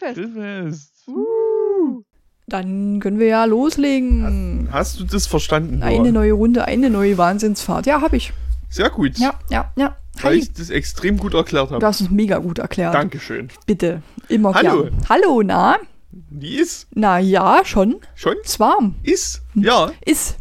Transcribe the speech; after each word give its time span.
Grillfest. 0.00 0.34
Grillfest. 0.34 0.92
Uh. 1.08 2.02
Dann 2.46 2.98
können 3.00 3.18
wir 3.20 3.28
ja 3.28 3.44
loslegen. 3.44 4.68
Hast 4.72 4.98
du 4.98 5.04
das 5.04 5.26
verstanden? 5.26 5.82
Eine 5.82 5.98
Nora? 5.98 6.10
neue 6.12 6.32
Runde, 6.32 6.64
eine 6.64 6.90
neue 6.90 7.16
Wahnsinnsfahrt. 7.16 7.86
Ja, 7.86 8.00
habe 8.00 8.16
ich. 8.16 8.32
Sehr 8.68 8.90
gut. 8.90 9.18
Ja, 9.18 9.34
ja, 9.50 9.70
ja. 9.76 9.96
Weil 10.22 10.32
Hi. 10.34 10.38
ich 10.40 10.52
das 10.52 10.70
extrem 10.70 11.16
gut 11.16 11.34
erklärt 11.34 11.70
Du 11.70 11.74
habe. 11.76 11.86
hast 11.86 12.00
es 12.00 12.10
mega 12.10 12.38
gut 12.38 12.58
erklärt. 12.58 12.94
Dankeschön. 12.94 13.48
Bitte. 13.66 14.02
Immer 14.28 14.52
Hallo. 14.54 14.82
gern. 14.84 14.94
Hallo, 15.08 15.42
na? 15.44 15.76
Die 16.12 16.56
ist 16.56 16.88
Na 16.92 17.18
ja, 17.20 17.60
schon. 17.64 17.96
schon? 18.16 18.34
Ist 18.44 18.58
warm. 18.58 18.96
Ist? 19.04 19.42
Ja. 19.54 19.92
Ist. 20.04 20.36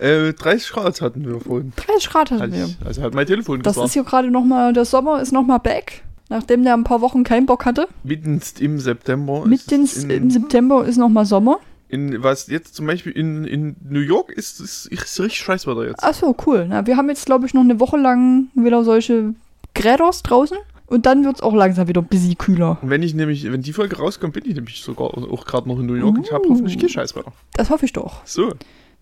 Äh, 0.00 0.32
30 0.32 0.70
Grad 0.70 1.00
hatten 1.00 1.24
wir 1.24 1.40
vorhin. 1.40 1.72
30 1.76 2.10
Grad 2.10 2.30
hatten 2.32 2.42
Als 2.42 2.52
wir. 2.52 2.68
also 2.84 3.02
hat 3.02 3.14
mein 3.14 3.26
Telefon 3.26 3.62
Das 3.62 3.74
gesagt. 3.74 3.86
ist 3.88 3.92
hier 3.94 4.04
gerade 4.04 4.30
nochmal, 4.30 4.72
der 4.72 4.84
Sommer 4.84 5.20
ist 5.22 5.32
nochmal 5.32 5.58
back. 5.60 6.02
Nachdem 6.28 6.62
der 6.64 6.74
ein 6.74 6.84
paar 6.84 7.00
Wochen 7.00 7.24
keinen 7.24 7.46
Bock 7.46 7.64
hatte. 7.64 7.88
Mitten 8.04 8.40
im 8.60 8.78
September. 8.80 9.46
Mitten 9.46 9.88
im 10.10 10.30
September 10.30 10.84
ist 10.84 10.96
nochmal 10.98 11.24
Sommer. 11.24 11.58
in 11.88 12.22
was 12.22 12.48
jetzt 12.48 12.74
zum 12.74 12.86
Beispiel 12.86 13.12
in, 13.12 13.44
in 13.44 13.76
New 13.88 14.00
York 14.00 14.30
ist, 14.30 14.60
ist, 14.60 14.86
ist 14.86 15.18
richtig 15.20 15.38
Scheißwetter 15.38 15.86
jetzt. 15.86 16.04
Achso, 16.04 16.36
cool. 16.46 16.66
Na, 16.68 16.86
wir 16.86 16.96
haben 16.98 17.08
jetzt, 17.08 17.24
glaube 17.26 17.46
ich, 17.46 17.54
noch 17.54 17.62
eine 17.62 17.80
Woche 17.80 17.96
lang 17.96 18.48
wieder 18.54 18.84
solche 18.84 19.34
Gräders 19.74 20.22
draußen. 20.22 20.58
Und 20.86 21.04
dann 21.04 21.22
wird 21.24 21.36
es 21.36 21.42
auch 21.42 21.54
langsam 21.54 21.86
wieder 21.88 22.00
ein 22.00 22.06
bisschen 22.06 22.38
kühler. 22.38 22.78
Und 22.80 22.88
wenn 22.88 23.02
ich 23.02 23.14
nämlich, 23.14 23.50
wenn 23.50 23.60
die 23.60 23.74
Folge 23.74 23.96
rauskommt, 23.98 24.32
bin 24.34 24.44
ich 24.46 24.54
nämlich 24.54 24.80
sogar 24.82 25.08
auch 25.16 25.44
gerade 25.44 25.68
noch 25.68 25.78
in 25.78 25.84
New 25.86 25.94
York 25.94 26.16
und 26.16 26.24
ich 26.26 26.32
habe 26.32 26.46
Uh. 26.46 26.50
hoffentlich 26.52 26.78
kein 26.78 26.88
Scheißwetter. 26.88 27.30
Das 27.54 27.68
hoffe 27.68 27.84
ich 27.84 27.92
doch. 27.92 28.22
So. 28.24 28.52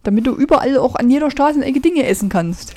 Damit 0.03 0.27
du 0.27 0.33
überall 0.35 0.79
auch 0.79 0.97
an 0.97 1.09
jeder 1.11 1.31
Straßenecke 1.31 1.81
Dinge 1.81 2.05
essen 2.07 2.29
kannst. 2.29 2.75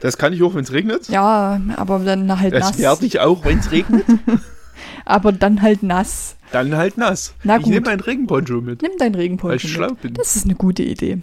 Das 0.00 0.16
kann 0.18 0.32
ich 0.32 0.42
auch, 0.42 0.54
wenn 0.54 0.64
es 0.64 0.72
regnet. 0.72 1.08
Ja, 1.08 1.60
aber 1.76 1.98
dann 2.00 2.40
halt 2.40 2.54
Das 2.54 2.70
nass. 2.70 2.78
werde 2.78 3.06
ich 3.06 3.20
auch, 3.20 3.44
wenn 3.44 3.58
es 3.58 3.70
regnet. 3.70 4.04
Aber 5.04 5.32
dann 5.32 5.60
halt 5.62 5.82
nass. 5.82 6.36
Dann 6.52 6.74
halt 6.76 6.96
nass. 6.96 7.34
Na 7.42 7.56
ich 7.56 7.62
gut. 7.62 7.72
nehme 7.72 7.86
meinen 7.86 8.00
Regenponcho 8.00 8.60
mit, 8.60 8.82
Nimm 8.82 8.92
dein 8.98 9.12
weil 9.14 9.20
Regenponcho 9.22 9.56
ich 9.56 9.64
mit. 9.64 9.72
schlau 9.72 9.88
bin. 10.00 10.14
Das 10.14 10.36
ist 10.36 10.44
eine 10.44 10.54
gute 10.54 10.82
Idee. 10.82 11.18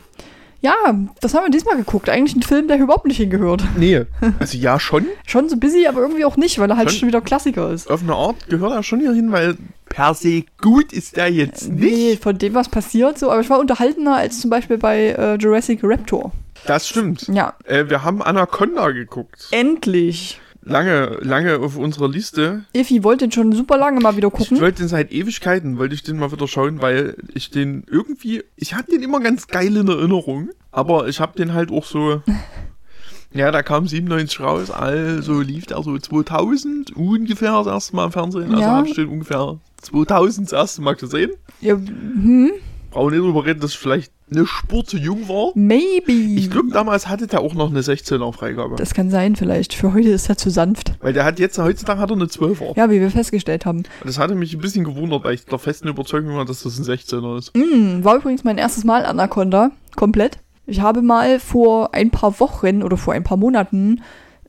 Ja, 0.61 0.73
das 1.21 1.33
haben 1.33 1.45
wir 1.45 1.51
diesmal 1.51 1.77
geguckt. 1.77 2.09
Eigentlich 2.09 2.35
ein 2.35 2.41
Film, 2.41 2.67
der 2.67 2.79
überhaupt 2.79 3.05
nicht 3.05 3.17
hingehört. 3.17 3.63
Nee, 3.77 4.05
also 4.39 4.57
ja 4.57 4.79
schon. 4.79 5.05
Schon 5.25 5.49
so 5.49 5.57
busy, 5.57 5.85
aber 5.87 6.01
irgendwie 6.01 6.25
auch 6.25 6.37
nicht, 6.37 6.59
weil 6.59 6.69
er 6.69 6.77
halt 6.77 6.89
Schon? 6.91 6.99
schon 6.99 7.07
wieder 7.09 7.21
Klassiker 7.21 7.71
ist. 7.71 7.89
Auf 7.89 8.01
eine 8.01 8.13
Art 8.15 8.47
gehört 8.49 8.73
er 8.73 8.83
schon 8.83 8.99
hier 8.99 9.13
hin, 9.13 9.31
weil 9.31 9.55
per 9.89 10.13
se 10.15 10.43
gut 10.61 10.91
ist 10.93 11.15
der 11.17 11.31
jetzt 11.31 11.69
Nee, 11.69 12.09
nicht. 12.11 12.23
von 12.23 12.37
dem, 12.37 12.53
was 12.55 12.69
passiert, 12.69 13.17
so. 13.19 13.31
Aber 13.31 13.41
ich 13.41 13.49
war 13.49 13.59
unterhaltener 13.59 14.15
als 14.17 14.39
zum 14.41 14.49
Beispiel 14.49 14.77
bei 14.77 15.09
äh, 15.11 15.35
Jurassic 15.35 15.79
Raptor. 15.83 16.31
Das 16.65 16.87
stimmt. 16.87 17.27
Ja, 17.27 17.53
Äh, 17.65 17.89
wir 17.89 18.03
haben 18.03 18.21
Anaconda 18.21 18.91
geguckt. 18.91 19.47
endlich. 19.51 20.39
Lange, 20.63 21.17
lange 21.21 21.59
auf 21.59 21.77
unserer 21.77 22.09
Liste. 22.09 22.65
Iffi 22.73 23.01
wollte 23.05 23.25
den 23.25 23.31
schon 23.31 23.53
super 23.53 23.77
lange 23.77 24.01
mal 24.01 24.17
wieder 24.17 24.27
Ich 24.27 24.33
gucken. 24.33 24.59
wollte 24.59 24.79
den 24.83 24.89
seit 24.89 25.13
Ewigkeiten, 25.13 25.77
wollte 25.77 25.95
ich 25.95 26.03
den 26.03 26.17
mal 26.19 26.29
wieder 26.33 26.45
schauen, 26.45 26.81
weil 26.81 27.15
ich 27.33 27.51
den 27.51 27.85
irgendwie, 27.89 28.43
ich 28.57 28.73
hatte 28.73 28.91
den 28.91 29.01
immer 29.01 29.21
ganz 29.21 29.47
geil 29.47 29.77
in 29.77 29.87
Erinnerung, 29.87 30.49
aber 30.73 31.07
ich 31.07 31.21
habe 31.21 31.37
den 31.37 31.53
halt 31.53 31.71
auch 31.71 31.85
so, 31.85 32.21
ja, 33.33 33.49
da 33.51 33.63
kam 33.63 33.87
97 33.87 34.41
raus, 34.41 34.69
also 34.69 35.39
lief 35.39 35.67
der 35.67 35.81
so 35.83 35.97
2000 35.97 36.93
ungefähr 36.97 37.53
das 37.63 37.67
erste 37.67 37.95
Mal 37.95 38.05
im 38.07 38.11
Fernsehen, 38.11 38.49
also 38.49 38.59
Ja. 38.59 38.67
habe 38.75 38.89
ich 38.89 38.95
den 38.95 39.07
ungefähr 39.07 39.57
2000 39.83 40.47
das 40.51 40.53
erste 40.59 40.81
Mal 40.81 40.95
gesehen. 40.97 41.31
Ja, 41.61 41.75
hm, 41.75 42.51
Brauche 42.97 43.11
nicht 43.11 43.21
drüber 43.21 43.45
reden, 43.45 43.59
dass 43.59 43.73
ich 43.73 43.77
vielleicht 43.77 44.11
eine 44.31 44.47
Spur 44.47 44.83
zu 44.83 44.97
jung 44.97 45.29
war. 45.29 45.51
maybe. 45.53 46.11
Ich 46.11 46.49
glaube, 46.49 46.69
damals 46.71 47.07
hatte 47.07 47.27
der 47.27 47.41
auch 47.41 47.53
noch 47.53 47.69
eine 47.69 47.81
16er 47.81 48.33
Freigabe. 48.33 48.75
das 48.75 48.95
kann 48.95 49.11
sein, 49.11 49.35
vielleicht. 49.35 49.75
Für 49.75 49.93
heute 49.93 50.09
ist 50.09 50.27
er 50.29 50.37
zu 50.37 50.49
sanft. 50.49 50.93
Weil 50.99 51.13
der 51.13 51.23
hat 51.23 51.37
jetzt, 51.37 51.59
heutzutage 51.59 51.99
hat 51.99 52.09
er 52.09 52.15
eine 52.15 52.25
12er. 52.25 52.75
Ja, 52.75 52.89
wie 52.89 52.99
wir 52.99 53.11
festgestellt 53.11 53.67
haben. 53.67 53.83
Das 54.03 54.17
hatte 54.17 54.33
mich 54.33 54.55
ein 54.55 54.61
bisschen 54.61 54.83
gewundert, 54.83 55.23
weil 55.25 55.35
ich 55.35 55.45
der 55.45 55.59
festen 55.59 55.87
Überzeugung 55.89 56.35
war, 56.37 56.45
dass 56.45 56.63
das 56.63 56.79
ein 56.79 56.85
16er 56.85 57.37
ist. 57.37 57.55
Mm, 57.55 58.03
war 58.03 58.15
übrigens 58.15 58.43
mein 58.43 58.57
erstes 58.57 58.83
Mal 58.83 59.05
Anaconda. 59.05 59.69
Komplett. 59.95 60.39
Ich 60.65 60.81
habe 60.81 61.03
mal 61.03 61.39
vor 61.39 61.93
ein 61.93 62.09
paar 62.09 62.39
Wochen 62.39 62.81
oder 62.81 62.97
vor 62.97 63.13
ein 63.13 63.23
paar 63.23 63.37
Monaten 63.37 64.01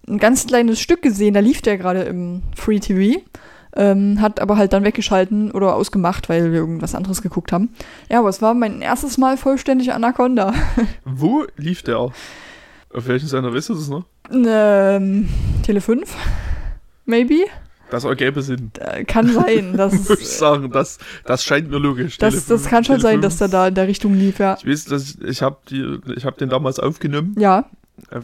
ein 0.08 0.16
ganz 0.16 0.46
kleines 0.46 0.80
Stück 0.80 1.02
gesehen. 1.02 1.34
Da 1.34 1.40
lief 1.40 1.60
der 1.60 1.76
gerade 1.76 2.04
im 2.04 2.44
Free 2.56 2.80
TV. 2.80 3.20
Ähm, 3.76 4.20
hat 4.20 4.40
aber 4.40 4.56
halt 4.56 4.72
dann 4.72 4.84
weggeschalten 4.84 5.50
oder 5.50 5.74
ausgemacht, 5.74 6.28
weil 6.28 6.52
wir 6.52 6.58
irgendwas 6.58 6.94
anderes 6.94 7.22
geguckt 7.22 7.52
haben. 7.52 7.70
Ja, 8.10 8.20
aber 8.20 8.28
es 8.28 8.40
war 8.42 8.54
mein 8.54 8.80
erstes 8.80 9.18
Mal 9.18 9.36
vollständig 9.36 9.92
Anaconda. 9.92 10.54
Wo 11.04 11.44
lief 11.56 11.82
der? 11.82 11.98
Auf 11.98 12.14
welchen 13.06 13.28
Sender 13.28 13.52
wisst 13.52 13.70
ihr 13.70 13.74
das 13.76 13.88
noch? 13.88 14.04
ähm, 14.32 15.28
Tele 15.62 15.80
5? 15.80 16.14
Maybe? 17.04 17.44
Das 17.90 18.04
ergäbe 18.04 18.42
Sinn. 18.42 18.70
Kann 19.06 19.32
sein. 19.32 19.74
Das, 19.76 19.92
Muss 20.08 20.20
ich 20.20 20.28
sagen, 20.28 20.70
das, 20.70 20.98
das 21.24 21.44
scheint 21.44 21.70
mir 21.70 21.78
logisch. 21.78 22.18
das, 22.18 22.46
das 22.46 22.66
kann 22.66 22.84
schon 22.84 22.96
Tele 22.96 23.08
sein, 23.08 23.20
dass 23.22 23.38
der 23.38 23.48
da 23.48 23.68
in 23.68 23.74
der 23.74 23.88
Richtung 23.88 24.14
lief, 24.14 24.38
ja. 24.38 24.56
Ich 24.58 24.66
weiß, 24.66 24.84
dass 24.86 25.10
ich, 25.14 25.22
ich 25.22 25.42
habe 25.42 25.56
habe 26.24 26.36
den 26.38 26.48
damals 26.48 26.78
aufgenommen, 26.78 27.34
Ja. 27.38 27.64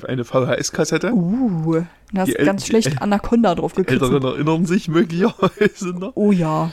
Eine 0.06 0.24
VHS-Kassette. 0.24 1.12
Uh, 1.12 1.82
da 2.12 2.22
hast 2.22 2.28
Die 2.28 2.44
ganz 2.44 2.64
die 2.64 2.70
schlecht 2.70 3.02
Anaconda 3.02 3.54
drauf 3.54 3.74
gekriegt. 3.74 4.02
Älteren 4.02 4.22
erinnern 4.22 4.66
sich 4.66 4.88
möglicherweise 4.88 5.90
noch. 5.90 6.12
Oh 6.14 6.32
ja. 6.32 6.72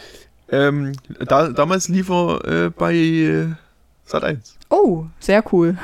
Ähm, 0.50 0.94
da, 1.28 1.50
damals 1.50 1.88
lief 1.88 2.09
er 2.09 2.66
äh, 2.66 2.69
bei 2.69 2.94
äh, 2.94 3.47
Sat 4.06 4.23
1. 4.23 4.57
Oh, 4.69 5.06
sehr 5.19 5.44
cool. 5.53 5.78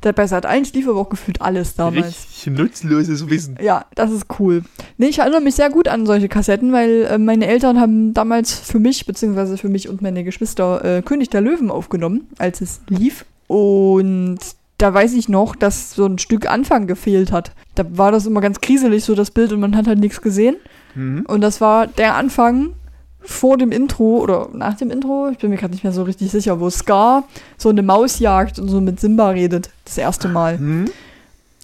Da 0.00 0.12
bei 0.12 0.26
Sat 0.26 0.46
1 0.46 0.72
lief 0.74 0.88
aber 0.88 1.00
auch 1.00 1.08
gefühlt 1.08 1.40
alles 1.40 1.74
damals. 1.74 2.06
Richtig 2.06 2.46
nutzloses 2.46 3.28
Wissen. 3.28 3.58
Ja, 3.60 3.86
das 3.94 4.12
ist 4.12 4.26
cool. 4.38 4.62
Nee, 4.98 5.08
ich 5.08 5.18
erinnere 5.18 5.40
mich 5.40 5.54
sehr 5.54 5.70
gut 5.70 5.88
an 5.88 6.06
solche 6.06 6.28
Kassetten, 6.28 6.72
weil 6.72 7.02
äh, 7.10 7.18
meine 7.18 7.46
Eltern 7.46 7.80
haben 7.80 8.14
damals 8.14 8.52
für 8.52 8.78
mich, 8.78 9.06
beziehungsweise 9.06 9.56
für 9.56 9.68
mich 9.68 9.88
und 9.88 10.02
meine 10.02 10.24
Geschwister, 10.24 10.84
äh, 10.84 11.02
König 11.02 11.30
der 11.30 11.40
Löwen 11.40 11.70
aufgenommen, 11.70 12.28
als 12.38 12.60
es 12.60 12.80
lief. 12.88 13.24
Und 13.46 14.38
da 14.78 14.92
weiß 14.92 15.14
ich 15.14 15.28
noch, 15.28 15.56
dass 15.56 15.94
so 15.94 16.06
ein 16.06 16.18
Stück 16.18 16.50
Anfang 16.50 16.86
gefehlt 16.86 17.32
hat. 17.32 17.52
Da 17.74 17.84
war 17.90 18.12
das 18.12 18.26
immer 18.26 18.40
ganz 18.40 18.60
kriselig, 18.60 19.04
so 19.04 19.14
das 19.14 19.30
Bild, 19.30 19.52
und 19.52 19.60
man 19.60 19.76
hat 19.76 19.86
halt 19.86 19.98
nichts 19.98 20.20
gesehen. 20.20 20.56
Mhm. 20.94 21.24
Und 21.26 21.40
das 21.40 21.60
war 21.60 21.86
der 21.86 22.14
Anfang 22.14 22.74
vor 23.20 23.58
dem 23.58 23.72
Intro 23.72 24.18
oder 24.18 24.48
nach 24.52 24.74
dem 24.74 24.90
Intro, 24.90 25.30
ich 25.30 25.38
bin 25.38 25.50
mir 25.50 25.56
gerade 25.56 25.72
nicht 25.72 25.82
mehr 25.82 25.92
so 25.92 26.04
richtig 26.04 26.30
sicher, 26.30 26.60
wo 26.60 26.70
Scar 26.70 27.24
so 27.58 27.68
eine 27.68 27.82
Maus 27.82 28.20
jagt 28.20 28.58
und 28.58 28.68
so 28.68 28.80
mit 28.80 29.00
Simba 29.00 29.30
redet, 29.30 29.70
das 29.84 29.98
erste 29.98 30.28
Mal. 30.28 30.58
Mhm. 30.58 30.90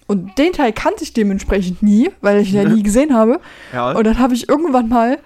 Und 0.06 0.36
den 0.38 0.52
Teil 0.52 0.72
kannte 0.72 1.04
ich 1.04 1.12
dementsprechend 1.12 1.82
nie, 1.82 2.10
weil 2.20 2.40
ich 2.40 2.52
ihn 2.52 2.56
ja 2.56 2.68
nie 2.68 2.82
gesehen 2.82 3.14
habe. 3.14 3.40
Ja, 3.72 3.92
Und 3.92 4.04
dann 4.04 4.18
habe 4.18 4.34
ich 4.34 4.48
irgendwann 4.48 4.88
mal, 4.88 5.18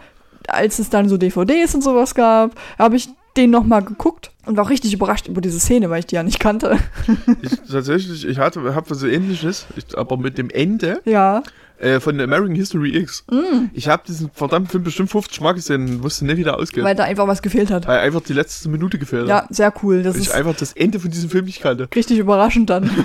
als 0.49 0.79
es 0.79 0.91
dann 0.91 1.09
so 1.09 1.17
DVDs 1.17 1.75
und 1.75 1.83
sowas 1.83 2.15
gab, 2.15 2.53
habe 2.79 2.97
ich 2.97 3.09
den 3.37 3.51
nochmal 3.51 3.83
geguckt 3.85 4.31
und 4.47 4.57
war 4.57 4.69
richtig 4.69 4.93
überrascht 4.95 5.29
über 5.29 5.41
diese 5.41 5.61
Szene, 5.61 5.91
weil 5.91 6.01
ich 6.01 6.07
die 6.07 6.15
ja 6.17 6.23
nicht 6.23 6.41
kannte. 6.41 6.79
ich, 7.43 7.51
tatsächlich, 7.71 8.27
ich 8.27 8.39
hatte, 8.39 8.75
habe 8.75 8.91
was 8.91 8.99
so 8.99 9.07
ähnliches, 9.07 9.67
ich, 9.77 9.97
aber 9.97 10.17
mit 10.17 10.39
dem 10.39 10.51
Ende 10.51 11.01
ja. 11.05 11.43
äh, 11.79 12.01
von 12.01 12.21
American 12.21 12.55
History 12.55 12.97
X. 12.97 13.25
Mm, 13.31 13.67
Ich 13.75 13.89
habe 13.89 14.03
diesen 14.07 14.31
verdammten 14.33 14.71
Film 14.71 14.85
bestimmt 14.85 15.11
50 15.11 15.41
Mal 15.41 15.53
gesehen 15.53 15.89
und 15.89 16.03
wusste 16.03 16.25
nicht, 16.25 16.37
wie 16.39 16.45
der 16.45 16.57
ausgeht. 16.57 16.79
Weil, 16.85 16.91
weil 16.91 16.95
da 16.97 17.05
einfach 17.05 17.27
was 17.27 17.43
gefehlt 17.43 17.71
hat. 17.71 17.87
einfach 17.89 18.21
die 18.23 18.33
letzte 18.33 18.69
Minute 18.69 18.99
gefehlt 18.99 19.29
Ja, 19.29 19.43
hat. 19.43 19.55
sehr 19.55 19.73
cool. 19.83 20.03
Das 20.03 20.15
Weil 20.15 20.23
ich 20.23 20.29
ist 20.29 20.35
einfach 20.35 20.57
das 20.57 20.73
Ende 20.73 21.01
von 21.01 21.11
diesem 21.11 21.31
Film 21.31 21.45
nicht 21.47 21.61
kannte. 21.61 21.89
richtig 21.95 22.19
überraschend 22.19 22.71
dann. 22.71 22.91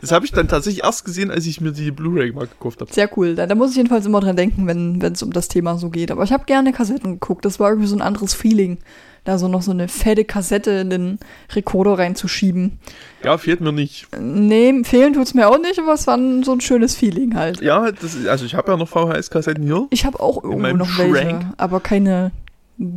Das 0.00 0.12
habe 0.12 0.24
ich 0.24 0.30
dann 0.32 0.46
tatsächlich 0.46 0.84
erst 0.84 1.04
gesehen, 1.04 1.30
als 1.30 1.46
ich 1.46 1.60
mir 1.60 1.72
die 1.72 1.90
Blu-ray 1.90 2.32
mal 2.32 2.46
gekauft 2.46 2.80
habe. 2.80 2.92
Sehr 2.92 3.10
cool. 3.16 3.34
Da, 3.34 3.46
da 3.46 3.54
muss 3.54 3.70
ich 3.70 3.76
jedenfalls 3.76 4.06
immer 4.06 4.20
dran 4.20 4.36
denken, 4.36 4.66
wenn 4.66 5.00
es 5.02 5.22
um 5.22 5.32
das 5.32 5.48
Thema 5.48 5.78
so 5.78 5.90
geht. 5.90 6.10
Aber 6.10 6.22
ich 6.22 6.32
habe 6.32 6.44
gerne 6.44 6.72
Kassetten 6.72 7.12
geguckt. 7.14 7.44
Das 7.44 7.58
war 7.58 7.70
irgendwie 7.70 7.88
so 7.88 7.96
ein 7.96 8.02
anderes 8.02 8.34
Feeling. 8.34 8.78
Da 9.24 9.38
so 9.38 9.48
noch 9.48 9.62
so 9.62 9.70
eine 9.70 9.88
fette 9.88 10.24
Kassette 10.24 10.70
in 10.70 10.90
den 10.90 11.18
Rekorder 11.52 11.98
reinzuschieben. 11.98 12.78
Ja, 13.22 13.36
fehlt 13.36 13.60
mir 13.60 13.72
nicht. 13.72 14.08
Nee, 14.18 14.82
fehlen 14.84 15.12
tut's 15.12 15.34
mir 15.34 15.48
auch 15.48 15.58
nicht, 15.58 15.78
aber 15.78 15.92
es 15.92 16.06
war 16.06 16.16
ein, 16.16 16.42
so 16.42 16.52
ein 16.52 16.60
schönes 16.60 16.96
Feeling 16.96 17.34
halt. 17.34 17.60
Ja, 17.60 17.90
das, 17.92 18.26
also 18.26 18.46
ich 18.46 18.54
habe 18.54 18.72
ja 18.72 18.78
noch 18.78 18.88
VHS-Kassetten 18.88 19.62
hier. 19.62 19.86
Ich 19.90 20.04
habe 20.04 20.20
auch 20.20 20.42
irgendwo 20.42 20.76
noch 20.76 20.98
welche, 20.98 21.30
Schrank? 21.30 21.54
aber 21.58 21.80
keine 21.80 22.32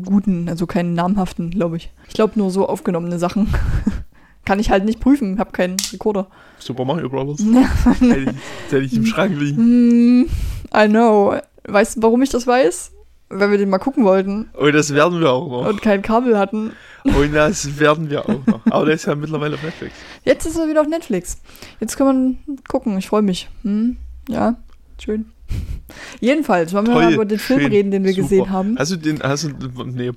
guten, 0.05 0.47
also 0.47 0.65
keine 0.65 0.89
namhaften, 0.89 1.51
glaube 1.51 1.77
ich. 1.77 1.91
Ich 2.07 2.13
glaube 2.13 2.33
nur 2.39 2.51
so 2.51 2.67
aufgenommene 2.67 3.19
Sachen. 3.19 3.53
Kann 4.45 4.59
ich 4.59 4.69
halt 4.69 4.83
nicht 4.85 4.99
prüfen, 4.99 5.39
habe 5.39 5.51
keinen 5.51 5.77
Rekorder. 5.91 6.27
Super 6.59 6.85
Mario 6.85 7.09
Brothers. 7.09 7.39
Hätte, 7.99 8.19
ich, 8.19 8.71
hätte 8.71 8.83
ich 8.83 8.93
im 8.93 9.05
Schrank 9.05 9.39
liegen. 9.39 9.57
Hm, 9.57 10.29
I 10.75 10.87
know. 10.87 11.35
Weißt 11.65 11.97
du, 11.97 12.01
warum 12.01 12.21
ich 12.21 12.29
das 12.29 12.45
weiß? 12.45 12.92
Weil 13.39 13.51
wir 13.51 13.57
den 13.57 13.69
mal 13.69 13.79
gucken 13.79 14.03
wollten 14.03 14.49
Und 14.53 14.73
das 14.73 14.93
werden 14.93 15.19
wir 15.19 15.31
auch 15.31 15.47
noch. 15.49 15.67
und 15.69 15.81
kein 15.81 16.01
Kabel 16.01 16.37
hatten. 16.37 16.71
Und 17.03 17.33
das 17.33 17.79
werden 17.79 18.09
wir 18.09 18.27
auch 18.29 18.45
noch. 18.45 18.61
Aber 18.69 18.85
der 18.85 18.95
ist 18.95 19.05
ja 19.05 19.15
mittlerweile 19.15 19.55
auf 19.55 19.63
Netflix. 19.63 19.93
Jetzt 20.23 20.45
ist 20.45 20.57
er 20.57 20.67
wieder 20.69 20.81
auf 20.81 20.87
Netflix. 20.87 21.41
Jetzt 21.79 21.97
kann 21.97 22.07
man 22.07 22.37
gucken. 22.67 22.97
Ich 22.97 23.07
freue 23.07 23.21
mich. 23.21 23.49
Hm? 23.63 23.97
Ja, 24.29 24.55
schön. 25.03 25.25
Jedenfalls, 26.21 26.73
wollen 26.73 26.87
wir 26.87 26.93
Toll, 26.93 27.03
mal 27.03 27.13
über 27.13 27.25
den 27.25 27.39
Film 27.39 27.59
schön, 27.61 27.71
reden, 27.71 27.91
den 27.91 28.03
wir 28.03 28.11
super. 28.13 28.23
gesehen 28.23 28.49
haben. 28.51 28.75
Hast 28.79 28.91
du 28.93 28.95
den, 28.97 29.21
hast 29.21 29.43
du, 29.43 29.49
nee. 29.83 30.11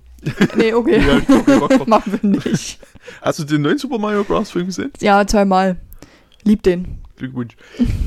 Nee, 0.56 0.72
okay. 0.72 1.02
Ja. 1.46 1.68
Machen 1.86 2.18
wir 2.20 2.30
nicht. 2.30 2.78
Hast 3.22 3.38
du 3.40 3.44
den 3.44 3.62
neuen 3.62 3.78
Super 3.78 3.98
Mario 3.98 4.24
Bros. 4.24 4.50
Film 4.50 4.66
gesehen? 4.66 4.92
Ja, 5.00 5.26
zweimal. 5.26 5.76
Lieb 6.44 6.62
den. 6.62 6.98
Glückwunsch. 7.16 7.56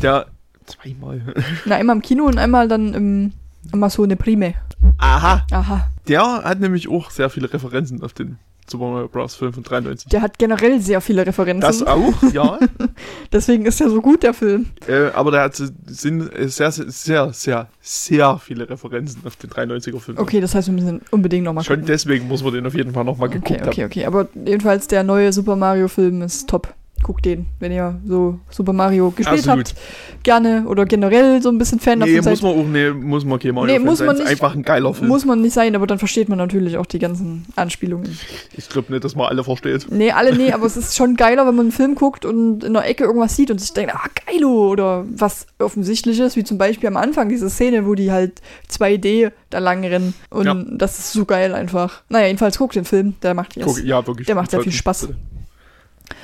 Der, 0.02 0.28
zweimal. 0.66 1.22
Na, 1.66 1.76
einmal 1.76 1.98
im 1.98 2.02
Kino 2.02 2.26
und 2.26 2.38
einmal 2.38 2.68
dann 2.68 2.94
im, 2.94 3.34
eine 3.74 4.16
Prime. 4.16 4.54
Aha, 4.98 5.46
Aha. 5.52 5.88
Der 6.08 6.22
hat 6.44 6.60
nämlich 6.60 6.90
auch 6.90 7.12
sehr 7.12 7.30
viele 7.30 7.52
Referenzen 7.52 8.02
auf 8.04 8.14
den 8.14 8.38
Super 8.70 8.86
Mario 8.92 9.08
Bros. 9.08 9.34
Film 9.36 9.52
von 9.52 9.64
93. 9.64 10.10
Der 10.10 10.22
hat 10.22 10.38
generell 10.38 10.80
sehr 10.80 11.02
viele 11.02 11.26
Referenzen. 11.26 11.62
Das 11.62 11.82
auch, 11.84 12.14
ja. 12.34 12.60
Deswegen 13.32 13.66
ist 13.66 13.82
er 13.82 13.90
so 13.90 14.00
gut, 14.02 14.22
der 14.24 14.34
Film. 14.36 14.68
äh, 14.88 15.08
aber 15.14 15.32
der 15.32 15.42
hat 15.42 15.56
sind 15.56 16.34
äh, 16.36 16.48
sehr, 16.48 16.72
sehr, 16.72 17.34
sehr, 17.34 17.68
sehr, 17.82 18.38
viele 18.38 18.70
Referenzen 18.70 19.22
auf 19.26 19.36
den 19.38 19.50
93er 19.50 20.00
Film. 20.00 20.18
Okay, 20.20 20.40
das 20.40 20.54
heißt, 20.54 20.68
wir 20.68 20.76
müssen 20.76 21.02
unbedingt 21.12 21.46
nochmal 21.46 21.64
Schon 21.64 21.78
gucken. 21.78 21.88
deswegen 21.88 22.28
muss 22.28 22.44
man 22.44 22.54
den 22.54 22.66
auf 22.68 22.76
jeden 22.76 22.94
Fall 22.94 23.04
nochmal 23.06 23.30
geguckt 23.30 23.62
Okay, 23.62 23.68
okay, 23.68 23.82
haben. 23.82 23.90
okay. 23.92 24.06
Aber 24.06 24.28
jedenfalls 24.46 24.88
der 24.88 25.04
neue 25.04 25.34
Super 25.34 25.56
Mario-Film 25.56 26.22
ist 26.22 26.48
top. 26.48 26.74
Guckt 27.10 27.26
den, 27.26 27.48
wenn 27.60 27.72
ihr 27.72 28.00
so 28.06 28.38
Super 28.52 28.72
Mario 28.72 29.10
gespielt 29.10 29.40
Absolut. 29.40 29.70
habt. 29.70 29.76
Gerne 30.22 30.66
oder 30.68 30.86
generell 30.86 31.42
so 31.42 31.50
ein 31.50 31.58
bisschen 31.58 31.80
Fan 31.80 31.98
Nee, 31.98 32.18
davon 32.18 32.30
muss 32.34 32.40
seid. 32.42 32.56
man 32.56 32.60
auch, 32.64 32.68
nee, 32.70 32.90
muss 32.92 33.26
man 33.26 33.40
kein 33.40 33.56
Mario 33.56 33.74
Nee, 33.74 33.80
muss 33.84 34.00
man 34.00 34.10
Ist 34.16 34.20
nicht. 34.20 34.30
einfach 34.30 34.54
ein 34.54 34.62
geiler 34.62 34.94
Film. 34.94 35.08
Muss 35.08 35.26
man 35.26 35.42
nicht 35.42 35.54
sein, 35.54 35.76
aber 35.76 35.88
dann 35.88 35.98
versteht 35.98 36.30
man 36.30 36.38
natürlich 36.38 36.78
auch 36.78 36.86
die 36.86 37.00
ganzen 37.00 37.48
Anspielungen. 37.56 38.16
ich 38.56 38.70
glaube 38.70 38.92
nicht, 38.94 39.04
dass 39.04 39.16
man 39.16 39.26
alle 39.26 39.44
versteht. 39.44 39.88
Nee, 39.90 40.12
alle 40.12 40.36
nee, 40.38 40.52
aber 40.52 40.68
es 40.68 40.78
ist 40.78 40.96
schon 40.96 41.16
geiler, 41.16 41.48
wenn 41.48 41.56
man 41.56 41.66
einen 41.66 41.72
Film 41.72 41.96
guckt 41.96 42.26
und 42.26 42.64
in 42.64 42.74
der 42.74 42.86
Ecke 42.88 43.06
irgendwas 43.06 43.36
sieht 43.36 43.50
und 43.50 43.60
sich 43.60 43.74
denkt, 43.74 43.92
ah, 43.96 44.06
geilo, 44.28 44.70
oder 44.70 45.04
was 45.12 45.48
offensichtliches, 45.58 46.36
wie 46.36 46.44
zum 46.44 46.60
Beispiel 46.60 46.90
am 46.90 46.98
Anfang 46.98 47.28
diese 47.30 47.50
Szene, 47.50 47.88
wo 47.88 47.96
die 47.96 48.12
halt 48.12 48.40
2D 48.72 49.32
da 49.50 49.58
lang 49.58 49.84
rennen. 49.84 50.14
Und 50.30 50.46
Ja. 50.46 50.54
das 50.54 51.00
ist 51.00 51.14
so 51.14 51.26
geil 51.26 51.56
einfach. 51.56 52.04
Naja, 52.10 52.28
jedenfalls 52.28 52.60
guckt 52.60 52.76
den 52.76 52.86
Film, 52.86 53.16
der 53.24 53.34
macht 53.34 53.56
jetzt. 53.56 53.66
Guck, 53.66 53.84
ja, 53.84 54.06
wirklich. 54.06 54.28
Der 54.28 54.36
macht 54.36 54.52
sehr 54.52 54.62
viel 54.62 54.72
Spaß. 54.72 55.10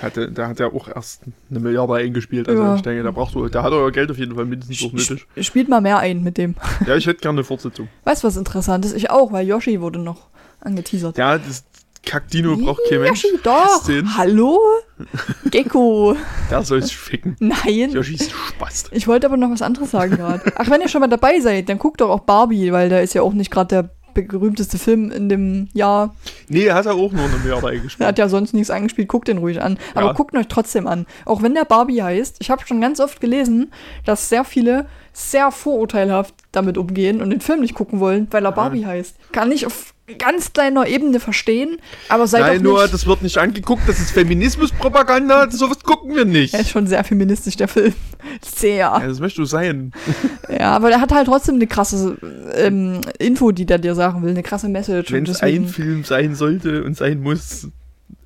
Hatte, 0.01 0.31
der 0.31 0.47
hat 0.47 0.59
ja 0.59 0.67
auch 0.67 0.87
erst 0.87 1.21
eine 1.49 1.59
Milliarde 1.59 1.93
eingespielt. 1.95 2.49
Also 2.49 2.61
Ja. 2.61 2.75
ich 2.75 2.81
denke, 2.81 3.03
der 3.03 3.11
braucht 3.11 3.33
so, 3.33 3.47
der 3.47 3.63
hat 3.63 3.71
euer 3.71 3.91
Geld 3.91 4.11
auf 4.11 4.17
jeden 4.17 4.35
Fall 4.35 4.45
mindestens 4.45 4.83
auch 4.83 4.91
nötig. 4.93 5.25
Sp- 5.31 5.43
Spielt 5.43 5.69
mal 5.69 5.81
mehr 5.81 5.99
ein 5.99 6.23
mit 6.23 6.37
dem. 6.37 6.55
Ja, 6.85 6.95
ich 6.95 7.05
hätte 7.07 7.19
gerne 7.21 7.37
eine 7.39 7.43
Fortsetzung. 7.43 7.87
Weißt 8.03 8.23
du, 8.23 8.27
was 8.27 8.37
interessant 8.37 8.83
ist? 8.85 8.93
Ich 8.95 9.09
auch, 9.09 9.31
weil 9.31 9.47
Yoshi 9.47 9.79
wurde 9.81 9.99
noch 9.99 10.27
angeteasert. 10.61 11.17
Ja, 11.17 11.37
das 11.37 11.63
Kackdino 12.05 12.55
braucht 12.57 12.81
kein 12.89 13.01
Mensch. 13.01 13.23
Yoshi, 13.23 13.39
doch. 13.43 13.87
Hallo? 14.17 14.59
Gecko. 15.51 16.15
Der 16.49 16.63
soll 16.63 16.81
sich 16.81 16.95
ficken. 16.97 17.35
Nein. 17.39 17.91
Yoshi 17.91 18.15
ist 18.15 18.31
Spaß. 18.31 18.85
Ich 18.91 19.07
wollte 19.07 19.27
aber 19.27 19.37
noch 19.37 19.49
was 19.51 19.61
anderes 19.61 19.91
sagen 19.91 20.15
gerade. 20.17 20.41
Ach, 20.55 20.69
wenn 20.69 20.81
ihr 20.81 20.87
schon 20.87 21.01
mal 21.01 21.07
dabei 21.07 21.39
seid, 21.39 21.69
dann 21.69 21.79
guckt 21.79 22.01
doch 22.01 22.09
auch 22.09 22.21
Barbie, 22.21 22.71
weil 22.71 22.89
der 22.89 23.01
ist 23.03 23.13
ja 23.13 23.21
auch 23.21 23.33
nicht 23.33 23.51
gerade 23.51 23.67
der 23.67 23.89
berühmteste 24.15 24.77
Film 24.79 25.11
in 25.11 25.29
dem 25.29 25.67
Jahr. 25.73 26.15
Nee, 26.47 26.65
er 26.65 26.75
hat 26.75 26.85
ja 26.85 26.93
auch 26.93 27.11
nur 27.11 27.25
eine 27.25 27.37
Milliarde 27.37 27.67
Er 27.67 27.73
eingespielt. 27.73 28.07
hat 28.07 28.17
ja 28.17 28.29
sonst 28.29 28.53
nichts 28.53 28.69
angespielt, 28.69 29.07
guckt 29.07 29.27
den 29.27 29.37
ruhig 29.37 29.61
an. 29.61 29.77
Aber 29.93 30.07
Ja. 30.07 30.13
guckt 30.13 30.35
euch 30.35 30.47
trotzdem 30.47 30.87
an. 30.87 31.05
Auch 31.25 31.41
wenn 31.41 31.53
der 31.53 31.65
Barbie 31.65 32.01
heißt, 32.01 32.37
ich 32.39 32.49
habe 32.49 32.65
schon 32.65 32.81
ganz 32.81 32.99
oft 32.99 33.19
gelesen, 33.21 33.71
dass 34.05 34.29
sehr 34.29 34.43
viele 34.43 34.87
sehr 35.13 35.51
vorurteilhaft 35.51 36.33
damit 36.51 36.77
umgehen 36.77 37.21
und 37.21 37.29
den 37.29 37.41
Film 37.41 37.61
nicht 37.61 37.73
gucken 37.73 37.99
wollen, 37.99 38.27
weil 38.31 38.43
er 38.45 38.51
Barbie 38.51 38.85
heißt. 38.85 39.15
Kann 39.31 39.51
ich 39.51 39.65
auf 39.65 39.93
ganz 40.19 40.53
kleiner 40.53 40.87
Ebene 40.87 41.19
verstehen, 41.19 41.77
aber 42.09 42.27
seid 42.27 42.41
Nein, 42.41 42.57
doch 42.57 42.63
nur, 42.63 42.87
das 42.87 43.07
wird 43.07 43.23
nicht 43.23 43.37
angeguckt, 43.37 43.83
das 43.87 43.99
ist 43.99 44.11
Feminismuspropaganda, 44.11 45.49
sowas 45.49 45.79
gucken 45.83 46.15
wir 46.15 46.25
nicht. 46.25 46.53
er 46.53 46.61
ist 46.61 46.69
schon 46.69 46.85
sehr 46.87 47.03
feministisch, 47.03 47.55
der 47.55 47.67
Film. 47.67 47.93
Sehr. 48.41 48.75
Ja, 48.75 48.99
das 48.99 49.19
möchtest 49.19 49.39
du 49.39 49.45
sein. 49.45 49.91
Ja, 50.47 50.71
aber 50.71 50.89
der 50.89 51.01
hat 51.01 51.11
halt 51.11 51.27
trotzdem 51.27 51.55
eine 51.55 51.67
krasse 51.67 52.17
ähm, 52.53 53.01
Info, 53.17 53.51
die 53.51 53.65
der 53.65 53.79
dir 53.79 53.95
sagen 53.95 54.21
will, 54.21 54.29
eine 54.29 54.43
krasse 54.43 54.69
Message. 54.69 55.11
Wenn 55.11 55.25
es 55.25 55.41
ein 55.41 55.67
Film 55.67 56.03
sein 56.03 56.35
sollte 56.35 56.83
und 56.83 56.95
sein 56.95 57.19
muss, 57.19 57.67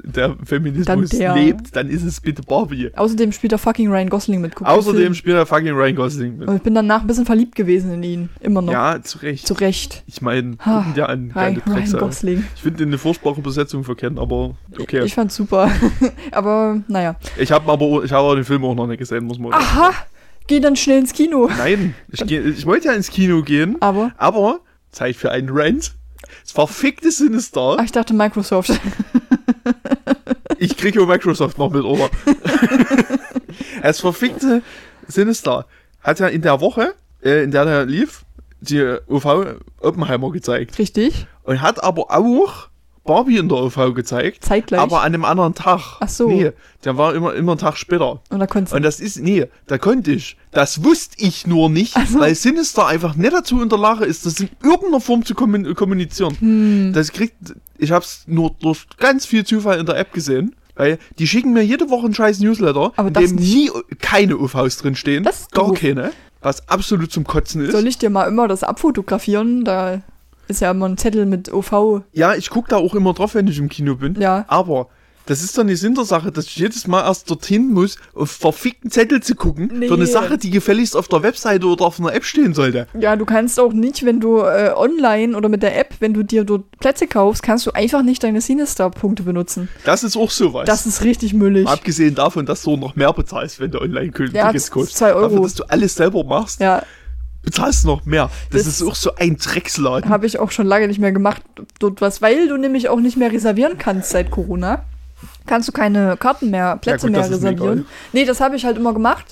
der 0.03 0.35
Feminismus 0.43 0.85
Dann 0.85 1.19
der. 1.19 1.33
lebt, 1.35 1.75
dann 1.75 1.89
ist 1.89 2.03
es 2.03 2.21
bitte 2.21 2.41
Barbie. 2.41 2.91
Außerdem 2.95 3.31
spielt 3.31 3.51
der 3.51 3.59
fucking 3.59 3.89
Ryan 3.89 4.09
Gosling 4.09 4.41
mit. 4.41 4.55
Guck 4.55 4.67
Außerdem 4.67 5.13
spielt 5.13 5.35
er 5.35 5.45
fucking 5.45 5.73
Ryan 5.73 5.95
Gosling 5.95 6.37
mit. 6.37 6.47
Und 6.47 6.55
ich 6.55 6.61
bin 6.61 6.75
danach 6.75 7.01
ein 7.01 7.07
bisschen 7.07 7.25
verliebt 7.25 7.55
gewesen 7.55 7.91
in 7.93 8.03
ihn. 8.03 8.29
Immer 8.39 8.61
noch. 8.61 8.71
Ja, 8.71 9.01
zu 9.01 9.19
Recht. 9.19 9.47
Zu 9.47 9.53
Recht. 9.55 10.03
Ich 10.07 10.21
meine, 10.21 10.57
gucken 10.57 10.93
dir 10.95 11.09
an, 11.09 11.31
Ryan, 11.35 11.61
Ryan. 11.67 11.91
Gosling. 11.99 12.45
Ich 12.55 12.61
finde 12.61 12.77
den 12.77 12.89
eine 12.89 12.97
furchtbare 12.97 13.41
Besetzung 13.41 13.83
verkennen, 13.83 14.19
aber 14.19 14.55
okay. 14.79 15.03
Ich 15.03 15.13
fand's 15.13 15.35
super. 15.35 15.71
aber 16.31 16.81
naja. 16.87 17.15
Ich 17.37 17.51
habe 17.51 17.71
aber 17.71 18.03
ich 18.03 18.11
habe 18.11 18.35
den 18.35 18.45
Film 18.45 18.63
auch 18.65 18.75
noch 18.75 18.87
nicht 18.87 18.99
gesehen, 18.99 19.25
muss 19.25 19.39
man. 19.39 19.53
Aha! 19.53 19.93
Geh 20.47 20.59
dann 20.59 20.75
schnell 20.75 20.99
ins 20.99 21.13
Kino. 21.13 21.47
Nein, 21.57 21.93
ich, 22.11 22.25
geh, 22.25 22.39
ich 22.39 22.65
wollte 22.65 22.87
ja 22.87 22.93
ins 22.93 23.11
Kino 23.11 23.43
gehen, 23.43 23.77
Aber. 23.81 24.13
aber 24.17 24.61
Zeit 24.91 25.15
für 25.15 25.29
einen 25.29 25.49
Rant. 25.51 25.93
Das 26.41 26.51
verfickte 26.51 27.11
Sinister. 27.11 27.77
Ach, 27.77 27.83
ich 27.83 27.91
dachte 27.91 28.13
Microsoft. 28.15 28.71
Ich 30.61 30.75
kriege 30.75 31.05
Microsoft 31.05 31.57
noch 31.57 31.71
mit, 31.71 31.83
oder? 31.83 32.09
das 33.81 34.01
verfickte 34.01 34.61
Sinister 35.07 35.65
hat 36.01 36.19
ja 36.19 36.27
in 36.27 36.41
der 36.41 36.59
Woche, 36.59 36.93
äh, 37.23 37.43
in 37.43 37.51
der 37.51 37.65
der 37.65 37.85
lief, 37.85 38.25
die 38.59 38.97
UV 39.07 39.55
Oppenheimer 39.79 40.31
gezeigt. 40.31 40.77
Richtig. 40.77 41.27
Und 41.43 41.61
hat 41.61 41.81
aber 41.81 42.11
auch 42.11 42.67
Barbie 43.09 43.37
in 43.37 43.49
der 43.49 43.57
UV 43.57 43.95
gezeigt. 43.95 44.45
Zeitgleich. 44.45 44.79
Aber 44.79 44.99
an 44.99 45.07
einem 45.07 45.25
anderen 45.25 45.55
Tag. 45.55 45.97
Ach 45.99 46.07
so. 46.07 46.27
Nee, 46.29 46.51
der 46.85 46.95
war 46.95 47.15
immer, 47.15 47.33
immer 47.33 47.53
einen 47.53 47.59
Tag 47.59 47.75
später. 47.75 48.21
Und 48.29 48.39
da 48.39 48.45
konntest 48.45 48.75
Und 48.75 48.83
das 48.83 48.99
ist, 48.99 49.19
nee, 49.19 49.47
da 49.65 49.79
konnte 49.79 50.11
ich. 50.11 50.37
Das 50.51 50.83
wusste 50.83 51.15
ich 51.17 51.47
nur 51.47 51.71
nicht, 51.71 51.93
Ach 51.95 52.05
so. 52.07 52.19
weil 52.19 52.35
Sinister 52.35 52.85
einfach 52.85 53.15
nicht 53.15 53.33
dazu 53.33 53.63
in 53.63 53.69
der 53.69 53.79
Lage 53.79 54.05
ist, 54.05 54.27
das 54.27 54.39
in 54.39 54.49
irgendeiner 54.61 55.01
Form 55.01 55.25
zu 55.25 55.33
kommun 55.33 55.73
kommunizieren. 55.73 56.37
Hm. 56.39 56.91
Das 56.93 57.11
kriegt, 57.11 57.55
ich 57.79 57.91
hab's 57.91 58.25
nur 58.27 58.55
durch 58.61 58.85
ganz 58.97 59.25
viel 59.25 59.43
Zufall 59.43 59.79
in 59.79 59.87
der 59.87 59.97
App 59.97 60.13
gesehen. 60.13 60.55
Weil 60.75 60.99
die 61.17 61.27
schicken 61.27 61.51
mir 61.51 61.65
jede 61.65 61.89
Woche 61.89 62.05
einen 62.05 62.13
scheiß 62.13 62.39
Newsletter, 62.41 62.93
Aber 62.95 63.07
in 63.07 63.13
dem 63.15 63.35
nie 63.37 63.71
keine 63.99 64.37
UVs 64.37 64.77
drin 64.77 64.95
stehen. 64.95 65.23
Das 65.23 65.41
ist 65.41 65.51
gar 65.51 65.67
doof. 65.69 65.79
keine. 65.79 66.11
Was 66.41 66.69
absolut 66.69 67.11
zum 67.11 67.25
Kotzen 67.25 67.65
ist. 67.65 67.71
Soll 67.71 67.87
ich 67.87 67.97
dir 67.97 68.09
mal 68.11 68.25
immer 68.27 68.47
das 68.47 68.63
abfotografieren? 68.63 69.65
Da 69.65 70.03
ist 70.49 70.61
ja 70.61 70.71
immer 70.71 70.87
ein 70.89 70.97
Zettel 70.97 71.25
mit 71.25 71.51
OV. 71.53 72.01
ja, 72.13 72.35
ich 72.35 72.49
guck 72.49 72.67
da 72.67 72.77
auch 72.77 72.95
immer 72.95 73.13
drauf, 73.13 73.35
wenn 73.35 73.47
ich 73.47 73.59
im 73.59 73.69
Kino 73.69 73.95
bin. 73.95 74.15
Ja. 74.19 74.45
Aber 74.47 74.87
das 75.25 75.43
ist 75.43 75.55
doch 75.55 75.61
eine 75.61 75.75
Sinn 75.75 75.93
der 75.93 76.05
Sache, 76.05 76.31
dass 76.31 76.45
ich 76.45 76.55
jedes 76.55 76.87
Mal 76.87 77.03
erst 77.03 77.29
dorthin 77.29 77.71
muss, 77.71 77.97
auf 78.15 78.31
verfickten 78.31 78.89
Zettel 78.89 79.21
zu 79.21 79.35
gucken, 79.35 79.71
Nee. 79.75 79.87
für 79.87 79.93
eine 79.93 80.07
Sache, 80.07 80.39
die 80.39 80.49
gefälligst 80.49 80.95
auf 80.95 81.07
der 81.07 81.21
Webseite 81.21 81.67
oder 81.67 81.85
auf 81.85 81.99
einer 81.99 82.15
App 82.15 82.23
stehen 82.25 82.55
sollte. 82.55 82.87
Ja, 82.99 83.15
du 83.15 83.25
kannst 83.25 83.59
auch 83.59 83.71
nicht, 83.71 84.03
wenn 84.03 84.19
du 84.19 84.39
äh, 84.39 84.71
online 84.75 85.37
oder 85.37 85.47
mit 85.47 85.61
der 85.61 85.77
App, 85.79 85.93
wenn 85.99 86.15
du 86.15 86.23
dir 86.23 86.45
dort 86.45 86.63
Plätze 86.79 87.05
kaufst, 87.05 87.43
kannst 87.43 87.67
du 87.67 87.71
einfach 87.73 88.01
nicht 88.01 88.23
deine 88.23 88.41
Sinister-Punkte 88.41 89.21
benutzen. 89.21 89.69
Das 89.85 90.03
ist 90.03 90.17
auch 90.17 90.31
sowas. 90.31 90.65
Das 90.65 90.87
ist 90.87 91.03
richtig 91.03 91.35
müllig. 91.35 91.67
Abgesehen 91.67 92.15
davon, 92.15 92.47
dass 92.47 92.63
du 92.63 92.75
noch 92.75 92.95
mehr 92.95 93.13
bezahlst, 93.13 93.59
wenn 93.59 93.69
du 93.69 93.79
Online-Tickets 93.81 94.33
Ja, 94.33 94.51
kaufst. 94.51 94.97
zwei 94.97 95.13
Euro. 95.13 95.27
Dafür, 95.29 95.41
dass 95.43 95.53
du 95.53 95.63
alles 95.69 95.93
selber 95.93 96.23
machst, 96.23 96.59
Ja, 96.59 96.81
bezahlst 97.43 97.83
du 97.83 97.87
noch 97.89 98.05
mehr. 98.05 98.29
Das, 98.51 98.63
Das- 98.63 98.67
ist 98.81 98.83
auch 98.87 98.95
so 98.95 99.15
ein 99.15 99.37
Drecksladen. 99.37 100.09
habe 100.09 100.25
ich 100.25 100.39
auch 100.39 100.51
schon 100.51 100.65
lange 100.67 100.87
nicht 100.87 100.99
mehr 100.99 101.11
gemacht, 101.11 101.41
dort 101.79 102.01
was, 102.01 102.21
weil 102.21 102.47
du 102.47 102.57
nämlich 102.57 102.89
auch 102.89 102.99
nicht 102.99 103.17
mehr 103.17 103.31
reservieren 103.31 103.77
kannst 103.77 104.09
seit 104.11 104.29
Corona. 104.31 104.83
Kannst 105.45 105.67
du 105.67 105.71
keine 105.71 106.15
Karten 106.17 106.49
mehr, 106.51 106.77
Plätze 106.77 107.07
gut, 107.07 107.15
mehr 107.15 107.29
reservieren. 107.29 107.85
Nee, 108.13 108.25
das 108.25 108.39
habe 108.39 108.55
ich 108.55 108.65
halt 108.65 108.77
immer 108.77 108.93
gemacht 108.93 109.25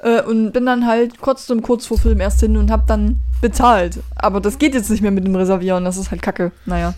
äh, 0.00 0.20
und 0.22 0.52
bin 0.52 0.66
dann 0.66 0.86
halt 0.86 1.20
kurz 1.20 1.46
zum 1.46 1.62
kurz 1.62 1.86
vor 1.86 1.98
Film 1.98 2.20
erst 2.20 2.40
hin 2.40 2.56
und 2.56 2.70
habe 2.70 2.82
dann 2.86 3.18
bezahlt. 3.40 4.00
Aber 4.16 4.40
das 4.40 4.58
geht 4.58 4.74
jetzt 4.74 4.90
nicht 4.90 5.00
mehr 5.00 5.10
mit 5.12 5.24
dem 5.26 5.34
Reservieren, 5.36 5.84
das 5.84 5.96
ist 5.96 6.10
halt 6.10 6.20
kacke. 6.20 6.52
Naja, 6.66 6.92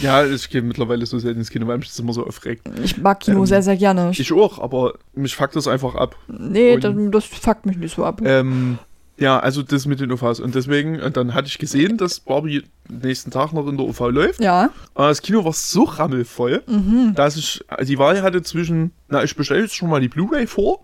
Ja, 0.00 0.24
ich 0.26 0.50
gehe 0.50 0.60
mittlerweile 0.60 1.06
so 1.06 1.18
selten 1.18 1.38
ins 1.40 1.48
Kino, 1.50 1.66
weil 1.66 1.78
mich 1.78 1.88
das 1.88 1.98
immer 1.98 2.12
so 2.12 2.26
aufregt. 2.26 2.68
ich 2.82 2.98
mag 2.98 3.20
Kino 3.20 3.38
Ähm, 3.40 3.46
sehr, 3.46 3.62
sehr 3.62 3.76
gerne. 3.76 4.10
Ich 4.12 4.32
auch, 4.32 4.58
aber 4.58 4.94
mich 5.14 5.34
fuckt 5.36 5.56
das 5.56 5.66
einfach 5.68 5.94
ab. 5.94 6.16
nee, 6.26 6.76
das, 6.76 6.94
das 7.10 7.24
fuckt 7.24 7.64
mich 7.66 7.76
nicht 7.78 7.94
so 7.96 8.04
ab. 8.04 8.20
Ähm, 8.24 8.78
ja, 9.18 9.38
also 9.38 9.62
das 9.62 9.86
mit 9.86 10.00
den 10.00 10.12
UVs. 10.12 10.40
Und 10.40 10.54
deswegen, 10.54 11.00
und 11.00 11.16
dann 11.16 11.34
hatte 11.34 11.48
ich 11.48 11.58
gesehen, 11.58 11.96
dass 11.96 12.20
Barbie 12.20 12.64
nächsten 12.88 13.30
Tag 13.30 13.52
noch 13.52 13.66
in 13.66 13.76
der 13.76 13.86
UV 13.86 14.10
läuft. 14.10 14.40
ja, 14.40 14.70
Aber 14.94 15.08
das 15.08 15.22
Kino 15.22 15.44
war 15.44 15.52
so 15.52 15.84
rammelvoll, 15.84 16.62
mhm. 16.66 17.14
dass 17.14 17.36
ich 17.36 17.64
die 17.82 17.98
Wahl 17.98 18.22
hatte 18.22 18.42
zwischen, 18.42 18.92
na, 19.08 19.22
ich 19.24 19.36
bestelle 19.36 19.62
jetzt 19.62 19.74
schon 19.74 19.90
mal 19.90 20.00
die 20.00 20.08
Blu-ray 20.08 20.46
vor. 20.46 20.80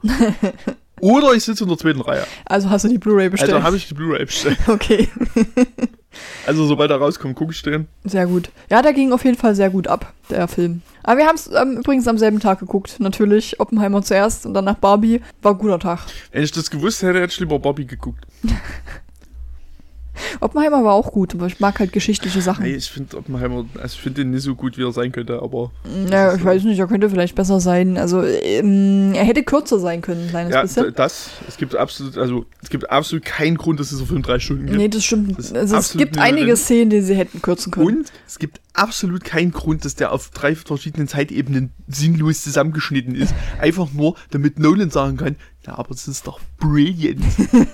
oder 1.01 1.33
ich 1.35 1.45
sitze 1.45 1.65
in 1.65 1.69
der 1.69 1.79
zweiten 1.79 2.01
Reihe. 2.01 2.27
Also 2.45 2.71
hast 2.71 2.85
du 2.85 2.89
die 2.89 2.99
Blu-ray 2.99 3.29
bestellt. 3.29 3.53
Also 3.53 3.65
habe 3.65 3.77
ich 3.77 3.89
die 3.89 3.95
Blu-ray 3.95 4.25
bestellt. 4.25 4.59
okay, 4.69 5.09
Also 6.47 6.67
sobald 6.67 6.91
er 6.91 6.99
rauskommt, 6.99 7.37
gucke 7.37 7.53
ich 7.53 7.63
den. 7.63 7.89
sehr 8.05 8.27
gut. 8.27 8.51
Ja, 8.71 8.83
der 8.83 8.93
ging 8.93 9.13
auf 9.13 9.25
jeden 9.25 9.37
Fall 9.37 9.55
sehr 9.55 9.71
gut 9.71 9.89
ab, 9.89 10.13
der 10.31 10.49
Film. 10.49 10.83
Aber 11.05 11.19
wir 11.19 11.27
haben 11.27 11.37
es 11.37 11.51
ähm, 11.55 11.79
übrigens 11.79 12.09
am 12.09 12.19
selben 12.19 12.41
Tag 12.41 12.59
geguckt. 12.59 12.97
Natürlich 12.99 13.61
Oppenheimer 13.61 14.03
zuerst 14.03 14.47
und 14.47 14.55
danach 14.55 14.77
Barbie. 14.77 15.21
War 15.43 15.53
ein 15.53 15.59
guter 15.59 15.79
Tag. 15.79 16.01
Wenn 16.33 16.43
ich 16.43 16.51
das 16.51 16.71
gewusst 16.71 17.03
hätte, 17.03 17.21
hätte 17.21 17.33
ich 17.33 17.41
lieber 17.41 17.59
Barbie 17.59 17.87
geguckt. 17.87 18.27
Oppenheimer 20.41 20.85
war 20.85 20.95
auch 20.95 21.13
gut, 21.13 21.35
aber 21.35 21.47
ich 21.47 21.61
mag 21.61 21.79
halt 21.79 21.93
geschichtliche 21.93 22.41
Sachen. 22.41 22.65
Hey, 22.65 22.75
ich 22.75 22.91
finde 22.91 23.17
Oppenheimer, 23.17 23.65
also 23.75 23.95
ich 23.95 24.01
finde 24.01 24.23
den 24.23 24.31
nicht 24.31 24.43
so 24.43 24.55
gut, 24.55 24.79
wie 24.79 24.83
er 24.85 24.93
sein 24.93 25.13
könnte, 25.13 25.41
aber 25.43 25.73
Ja, 26.11 26.35
ich 26.35 26.45
weiß 26.45 26.65
nicht, 26.65 26.79
er 26.79 26.87
könnte 26.87 27.11
vielleicht 27.11 27.35
besser 27.35 27.61
sein. 27.61 27.99
Also, 27.99 28.23
ähm, 28.23 29.13
er 29.15 29.25
hätte 29.25 29.43
kürzer 29.43 29.79
sein 29.79 30.01
können, 30.01 30.25
ein 30.25 30.29
kleines 30.31 30.55
ja, 30.55 30.63
bisschen. 30.63 30.95
das, 30.95 31.31
es 31.49 31.57
gibt 31.57 31.77
absolut, 31.77 32.17
also 32.19 32.47
es 32.63 32.71
gibt 32.71 32.91
absolut 32.91 33.25
keinen 33.25 33.57
Grund, 33.57 33.81
dass 33.81 33.89
dieser 33.91 34.07
Film 34.07 34.23
drei 34.23 34.39
Stunden 34.39 34.67
gibt. 34.67 34.79
Nee, 34.79 34.89
das 34.89 35.05
stimmt. 35.05 35.39
Das 35.39 35.53
also, 35.53 35.77
es 35.77 35.93
gibt 35.93 36.19
einige 36.19 36.47
notwendig. 36.47 36.65
Szenen, 36.65 36.91
die 36.91 37.01
sie 37.01 37.15
hätten 37.15 37.43
kürzen 37.43 37.73
können. 37.73 37.87
Und 37.87 38.13
es 38.27 38.39
gibt 38.39 38.61
absolut 38.73 39.25
keinen 39.25 39.53
Grund, 39.53 39.85
dass 39.85 39.95
der 39.95 40.13
auf 40.13 40.31
drei 40.31 40.55
verschiedenen 40.55 41.09
Zeitebenen 41.09 41.73
sinnlos 41.89 42.43
zusammengeschnitten 42.43 43.15
ist. 43.15 43.35
Einfach 43.61 43.93
nur, 43.93 44.17
damit 44.31 44.59
Nolan 44.59 44.91
sagen 44.91 45.17
kann, 45.17 45.37
Ja, 45.67 45.79
aber 45.79 45.93
es 45.93 46.07
ist 46.09 46.27
doch 46.27 46.41
brilliant. 46.59 47.25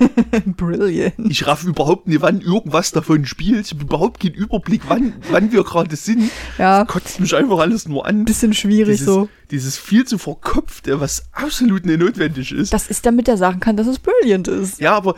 Brilliant. 0.56 1.14
Ich 1.28 1.46
raff 1.46 1.64
überhaupt 1.64 2.06
nicht, 2.06 2.20
wann 2.22 2.40
irgendwas 2.40 2.92
davon 2.92 3.26
spielt. 3.26 3.66
Ich 3.66 3.72
habe 3.72 3.82
überhaupt 3.82 4.20
keinen 4.20 4.34
Überblick, 4.34 4.82
wann, 4.88 5.14
wann 5.30 5.50
wir 5.52 5.64
gerade 5.64 5.96
sind. 5.96 6.30
Ja, 6.58 6.84
Kotzt 6.84 7.18
mich 7.20 7.34
einfach 7.34 7.58
alles 7.58 7.88
nur 7.88 8.06
an. 8.06 8.24
bisschen 8.24 8.54
schwierig 8.54 8.98
Dieses, 8.98 9.06
so. 9.06 9.28
dieses 9.50 9.76
viel 9.76 10.04
zu 10.06 10.18
verkopfte, 10.18 11.00
was 11.00 11.24
absolut 11.32 11.84
nicht 11.84 11.98
notwendig 11.98 12.52
ist. 12.52 12.72
Das 12.72 12.88
ist, 12.88 13.04
damit 13.06 13.26
er 13.28 13.36
sagen 13.36 13.60
kann, 13.60 13.76
dass 13.76 13.86
es 13.86 13.98
brilliant 13.98 14.48
ist. 14.48 14.80
ja, 14.80 14.94
aber 14.94 15.14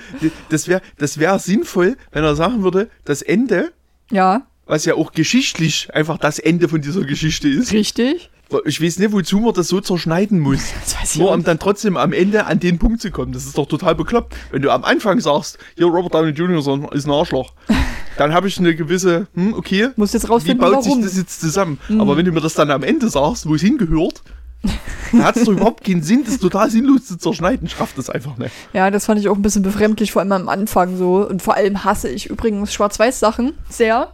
das 0.49 0.67
wäre 0.69 0.81
das 0.99 1.19
wär 1.19 1.39
sinnvoll, 1.39 1.97
wenn 2.11 2.25
er 2.25 2.37
sagen 2.37 2.63
würde, 2.63 2.89
das 3.05 3.21
Ende, 3.23 3.73
Ja, 4.11 4.47
was 4.67 4.85
ja 4.87 4.95
auch 4.95 5.13
geschichtlich 5.13 5.89
einfach 5.93 6.17
das 6.19 6.39
Ende 6.39 6.69
von 6.69 6.81
dieser 6.81 7.03
Geschichte 7.03 7.49
ist. 7.49 7.73
richtig. 7.73 8.31
Ich 8.65 8.81
weiß 8.83 8.99
nicht, 8.99 9.13
wozu 9.13 9.39
man 9.39 9.55
das 9.55 9.69
so 9.69 9.81
zerschneiden 9.81 10.41
muss. 10.41 10.61
Nur 11.17 11.33
um 11.33 11.43
dann 11.45 11.59
trotzdem 11.59 11.97
am 11.97 12.13
Ende 12.13 12.47
an 12.47 12.61
den 12.61 12.79
Punkt 12.79 13.01
zu 13.01 13.11
kommen. 13.11 13.33
Das 13.33 13.45
ist 13.45 13.57
doch 13.59 13.67
total 13.67 13.95
bekloppt. 13.95 14.35
Wenn 14.51 14.63
du 14.63 14.71
am 14.71 14.85
Anfang 14.85 15.21
sagst, 15.21 15.59
hier 15.77 15.87
Robert 15.87 16.15
Downey 16.15 16.31
Jr. 16.31 16.59
ist 16.93 17.07
ein- 17.07 17.11
Arschloch, 17.13 17.53
dann 18.19 18.33
habe 18.35 18.49
ich 18.49 18.59
eine 18.59 18.75
gewisse, 18.75 19.27
hm, 19.35 19.55
okay, 19.55 19.89
Muss 19.97 20.13
jetzt 20.13 20.25
wie 20.25 20.29
rausfinden, 20.33 20.59
baut 20.61 20.85
warum. 20.85 20.99
Mhm. 20.99 21.03
sich 21.03 21.11
das 21.13 21.19
jetzt 21.19 21.41
zusammen? 21.41 21.79
Aber 21.99 22.17
wenn 22.17 22.25
du 22.25 22.33
mir 22.33 22.41
das 22.41 22.55
dann 22.55 22.71
am 22.71 22.83
Ende 22.83 23.09
sagst, 23.09 23.47
wo 23.49 23.55
es 23.55 23.61
hingehört, 23.63 24.23
dann 25.13 25.25
hat 25.25 25.37
es 25.37 25.45
doch 25.45 25.53
überhaupt 25.53 25.83
keinen 25.85 26.03
Sinn, 26.05 26.23
das 26.25 26.39
total 26.39 26.71
sinnlos 26.71 27.07
zu 27.07 27.17
zerschneiden. 27.19 27.67
Ich 27.67 27.81
raff 27.81 27.95
das 27.97 28.09
einfach 28.09 28.39
nicht. 28.39 28.53
Ja, 28.73 28.91
das 28.93 29.07
fand 29.07 29.19
ich 29.21 29.29
auch 29.29 29.35
ein 29.35 29.43
bisschen 29.43 29.63
befremdlich, 29.63 30.13
vor 30.13 30.23
allem 30.23 30.31
am 30.33 30.49
Anfang 30.49 30.97
so. 30.97 31.27
Und 31.29 31.43
vor 31.43 31.55
allem 31.57 31.83
hasse 31.85 32.09
ich 32.09 32.31
übrigens 32.31 32.73
Schwarz-Weiß-Sachen 32.73 33.55
sehr. 33.69 34.13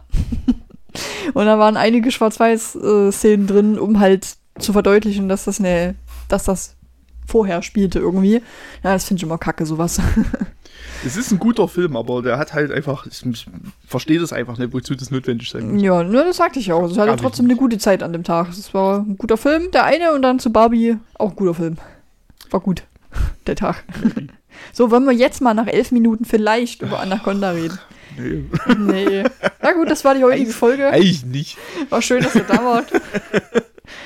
Und 1.33 1.45
da 1.45 1.59
waren 1.59 1.77
einige 1.77 2.11
Schwarz-Weiß-Szenen 2.11 3.47
drin, 3.47 3.79
um 3.79 3.99
halt 3.99 4.35
zu 4.59 4.73
verdeutlichen, 4.73 5.29
dass 5.29 5.45
das 5.45 5.59
ne, 5.59 5.95
dass 6.27 6.43
das 6.43 6.75
vorher 7.27 7.61
spielte 7.61 7.99
irgendwie. 7.99 8.41
Ja, 8.83 8.93
das 8.93 9.05
finde 9.05 9.19
ich 9.19 9.23
immer 9.23 9.37
kacke, 9.37 9.65
sowas. 9.65 10.01
Es 11.05 11.15
ist 11.15 11.31
ein 11.31 11.39
guter 11.39 11.67
Film, 11.67 11.95
aber 11.95 12.21
der 12.21 12.37
hat 12.37 12.53
halt 12.53 12.71
einfach, 12.71 13.05
ich, 13.05 13.25
ich 13.25 13.47
verstehe 13.87 14.19
das 14.19 14.33
einfach 14.33 14.57
nicht, 14.57 14.73
wozu 14.73 14.95
das 14.95 15.11
notwendig 15.11 15.49
sein 15.49 15.71
muss. 15.71 15.81
ja, 15.81 16.03
ne, 16.03 16.25
das 16.25 16.37
sagte 16.37 16.59
ich 16.59 16.73
auch. 16.73 16.89
Es 16.89 16.97
hatte 16.97 17.11
ich 17.11 17.21
trotzdem 17.21 17.45
eine 17.45 17.55
gute 17.55 17.77
Zeit 17.77 18.03
an 18.03 18.11
dem 18.11 18.23
Tag. 18.23 18.49
Es 18.49 18.73
war 18.73 18.99
ein 18.99 19.17
guter 19.17 19.37
Film, 19.37 19.71
der 19.71 19.85
eine, 19.85 20.11
und 20.13 20.21
dann 20.21 20.39
zu 20.39 20.51
Barbie 20.51 20.97
auch 21.17 21.29
ein 21.29 21.35
guter 21.35 21.53
Film. 21.53 21.77
War 22.49 22.59
gut, 22.59 22.83
der 23.47 23.55
Tag. 23.55 23.83
So, 24.73 24.91
wollen 24.91 25.05
wir 25.05 25.13
jetzt 25.13 25.41
mal 25.41 25.53
nach 25.53 25.67
elf 25.67 25.91
Minuten 25.91 26.25
vielleicht 26.25 26.81
über 26.81 26.99
Anaconda 26.99 27.51
reden? 27.51 27.79
Nee, 28.19 28.43
Nee. 28.77 29.23
Na 29.61 29.71
gut, 29.73 29.89
das 29.89 30.03
war 30.05 30.15
die 30.15 30.23
heutige 30.23 30.51
Folge. 30.51 30.87
eigentlich 30.87 31.25
nicht. 31.25 31.57
War 31.89 32.01
schön, 32.01 32.21
dass 32.23 32.35
ihr 32.35 32.43
da 32.47 32.63
wart. 32.63 32.91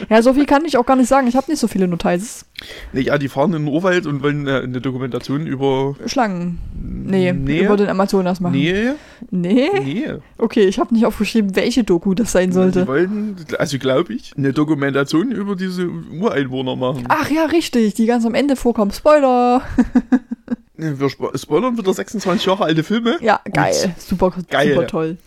Ja, 0.09 0.21
so 0.21 0.33
viel 0.33 0.45
kann 0.45 0.63
ich 0.63 0.77
auch 0.77 0.85
gar 0.85 0.95
nicht 0.95 1.09
sagen. 1.09 1.27
Ich 1.27 1.35
habe 1.35 1.51
nicht 1.51 1.59
so 1.59 1.67
viele 1.67 1.89
Notizen. 1.89 2.45
Nee, 2.93 3.01
ja, 3.01 3.17
die 3.17 3.27
fahren 3.27 3.53
in 3.53 3.65
den 3.65 3.73
Urwald 3.73 4.05
und 4.05 4.23
wollen 4.23 4.47
äh, 4.47 4.61
eine 4.63 4.79
Dokumentation 4.79 5.45
über. 5.45 5.95
Schlangen. 6.05 6.57
Nee, 6.81 7.33
Nee. 7.33 7.65
über 7.65 7.75
den 7.75 7.89
Amazonas 7.89 8.39
machen. 8.39 8.53
Nee, 8.53 8.91
Nee? 9.29 9.69
nee. 9.83 10.05
Okay, 10.37 10.65
ich 10.67 10.79
habe 10.79 10.93
nicht 10.93 11.05
aufgeschrieben, 11.05 11.53
welche 11.57 11.83
Doku 11.83 12.13
das 12.13 12.31
sein 12.31 12.49
Die 12.49 12.53
sollte. 12.53 12.87
wollen, 12.87 13.35
also 13.59 13.77
glaube 13.77 14.13
ich, 14.13 14.31
eine 14.37 14.53
Dokumentation 14.53 15.31
über 15.31 15.57
diese 15.57 15.89
Ureinwohner 15.89 16.77
machen. 16.77 17.03
Ach 17.09 17.29
ja, 17.29 17.43
richtig, 17.45 17.93
die 17.93 18.05
ganz 18.05 18.25
am 18.25 18.35
Ende 18.35 18.55
vorkommt. 18.55 18.95
Spoiler. 18.95 19.63
Wir 20.75 21.09
spo 21.09 21.29
spoilern 21.35 21.77
wieder 21.77 21.93
26 21.93 22.45
Jahre 22.45 22.63
alte 22.63 22.83
Filme. 22.83 23.17
Ja, 23.21 23.39
geil. 23.51 23.93
Super, 23.97 24.33
Geil. 24.49 24.73
super 24.73 24.87
toll. 24.87 25.17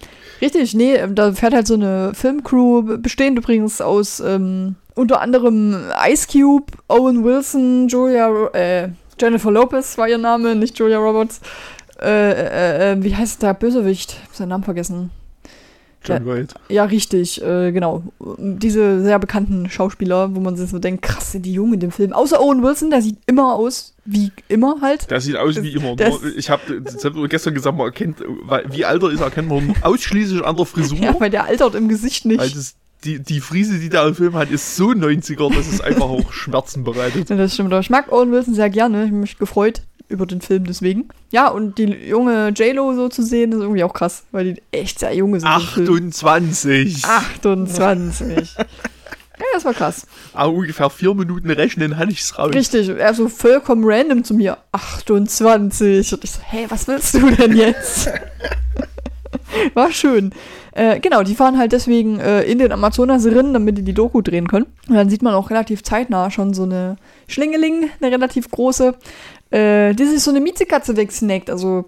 Richtig, 0.41 0.75
nee, 0.75 0.95
ähm, 0.95 1.15
da 1.15 1.33
fährt 1.33 1.55
halt 1.55 1.67
so 1.67 1.75
eine 1.75 2.13
Filmcrew, 2.15 2.99
bestehend 2.99 3.39
übrigens 3.39 3.81
aus 3.81 4.21
ähm, 4.21 4.75
unter 4.95 5.21
anderem 5.21 5.77
Ice 6.09 6.27
Cube, 6.31 6.73
Owen 6.89 7.23
Wilson, 7.25 7.89
Julia, 7.89 8.49
äh, 8.49 8.89
Jennifer 9.21 9.51
Lopez 9.51 9.97
war 9.97 10.09
ihr 10.09 10.19
Name, 10.19 10.57
nicht 10.57 10.79
Julia 10.79 10.99
Roberts. 10.99 11.41
Äh, 12.03 12.33
äh, 12.33 12.93
äh, 12.93 13.03
wie 13.03 13.17
heißt 13.17 13.43
der 13.43 13.55
Bösewicht? 13.55 14.13
Ich 14.13 14.29
hab 14.29 14.35
seinen 14.35 14.49
Namen 14.49 14.65
vergessen. 14.65 15.11
John 16.09 16.27
White. 16.27 16.55
Ja, 16.69 16.85
richtig, 16.85 17.43
äh, 17.43 17.73
genau. 17.73 18.03
Diese 18.39 19.03
sehr 19.03 19.19
bekannten 19.19 19.69
Schauspieler, 19.71 20.35
wo 20.35 20.41
man 20.41 20.57
sich 20.57 20.71
so 20.71 20.79
denkt, 20.79 21.03
krass, 21.03 21.33
sind 21.33 21.45
die 21.47 21.53
jung 21.53 21.73
in 21.75 21.81
dem 21.81 21.91
Film. 21.91 22.13
Außer 22.13 22.41
Owen 22.41 22.63
Wilson, 22.63 22.91
der 22.91 23.03
sieht 23.03 23.19
immer 23.27 23.55
aus 23.55 23.95
wie 24.05 24.31
immer 24.49 24.77
halt. 24.83 25.11
Der 25.11 25.21
sieht 25.21 25.37
aus 25.37 25.61
wie 25.61 25.73
immer. 25.73 25.97
Das- 25.97 26.23
ich 26.23 26.49
habe 26.49 26.81
gestern 27.29 27.55
gesagt, 27.55 27.77
man 27.77 27.87
erkennt, 27.87 28.19
wie 28.71 28.85
alt 28.85 29.03
er 29.03 29.11
ist, 29.11 29.21
erkennt 29.21 29.49
man 29.49 29.75
ausschließlich 29.83 30.45
an 30.45 30.57
der 30.57 30.65
Frisur. 30.67 30.99
Ja, 30.99 31.15
weil 31.19 31.31
der 31.31 31.45
altert 31.45 31.75
im 31.75 31.89
Gesicht 31.89 32.25
nicht. 32.25 32.39
weil 32.39 32.51
das, 32.51 32.75
die, 33.05 33.21
die 33.21 33.41
Frise, 33.41 33.79
die 33.79 33.89
der 33.89 34.07
im 34.07 34.15
Film 34.15 34.35
hat, 34.35 34.51
ist 34.51 34.77
so 34.77 34.89
90er, 34.89 35.55
dass 35.55 35.67
es 35.67 35.81
einfach 35.81 36.09
auch 36.09 36.33
Schmerzen 36.33 36.85
bereitet. 36.85 37.31
Ja, 37.31 37.37
das 37.37 37.55
stimmt. 37.55 37.73
Aber 37.73 37.81
ich 37.81 37.91
mag 37.91 38.11
Owen 38.13 38.33
Wilson 38.33 38.55
sehr 38.55 38.71
gerne. 38.71 39.05
Ich 39.05 39.11
habe 39.11 39.21
mich 39.21 39.39
gefreut 39.39 39.83
über 40.09 40.27
den 40.27 40.41
Film 40.41 40.65
deswegen. 40.65 41.09
Ja, 41.31 41.49
und 41.49 41.79
die 41.79 41.85
junge 41.85 42.49
J-Lo 42.51 42.95
so 42.95 43.09
zu 43.09 43.23
sehen, 43.23 43.53
ist 43.53 43.61
irgendwie 43.61 43.85
auch 43.85 43.93
krass, 43.93 44.25
weil 44.31 44.55
die 44.55 44.63
echt 44.71 44.99
sehr 45.01 45.15
junge 45.15 45.41
sind. 45.41 45.49
im 45.49 45.61
Film. 45.61 45.89
28. 45.89 47.05
28. 47.05 48.55
ja, 48.59 48.65
das 49.53 49.65
war 49.65 49.75
krass. 49.75 50.07
Ah, 50.33 50.47
ungefähr 50.47 50.91
vier 50.91 51.15
Minuten 51.15 51.51
rechnen, 51.51 51.97
hatte 51.97 52.13
ich's 52.13 52.39
raus. 52.39 52.55
Richtig. 52.55 52.89
Er 52.89 53.15
so 53.15 53.29
vollkommen 53.29 53.83
random 53.85 54.23
zu 54.23 54.35
mir. 54.35 54.59
28. 54.73 56.13
Und 56.13 56.25
ich 56.25 56.31
so, 56.31 56.41
hey, 56.43 56.67
was 56.69 56.87
willst 56.87 57.15
du 57.15 57.31
denn 57.31 57.57
jetzt? 57.57 58.11
War 59.75 59.91
schön. 59.93 60.33
Äh, 60.77 61.01
genau, 61.01 61.23
die 61.23 61.35
fahren 61.35 61.57
halt 61.57 61.73
deswegen 61.73 62.21
äh, 62.21 62.43
in 62.43 62.59
den 62.59 62.71
Amazonas 62.71 63.25
rein, 63.25 63.55
damit 63.55 63.79
die 63.79 63.83
die 63.83 63.95
Doku 63.95 64.21
drehen 64.21 64.47
können. 64.47 64.67
Und 64.89 64.95
dann 64.95 65.09
sieht 65.09 65.23
man 65.23 65.33
auch 65.33 65.49
relativ 65.49 65.83
zeitnah 65.83 66.31
schon 66.31 66.53
so 66.53 66.65
eine 66.65 66.97
Schlingeling, 67.29 67.89
eine 67.99 68.13
relativ 68.13 68.51
große, 68.51 68.95
äh, 69.53 69.95
die 69.95 70.05
sich 70.05 70.21
so 70.21 70.31
eine 70.31 70.43
Miezekatze 70.43 70.99
wegsnackt. 70.99 71.49
Also 71.49 71.87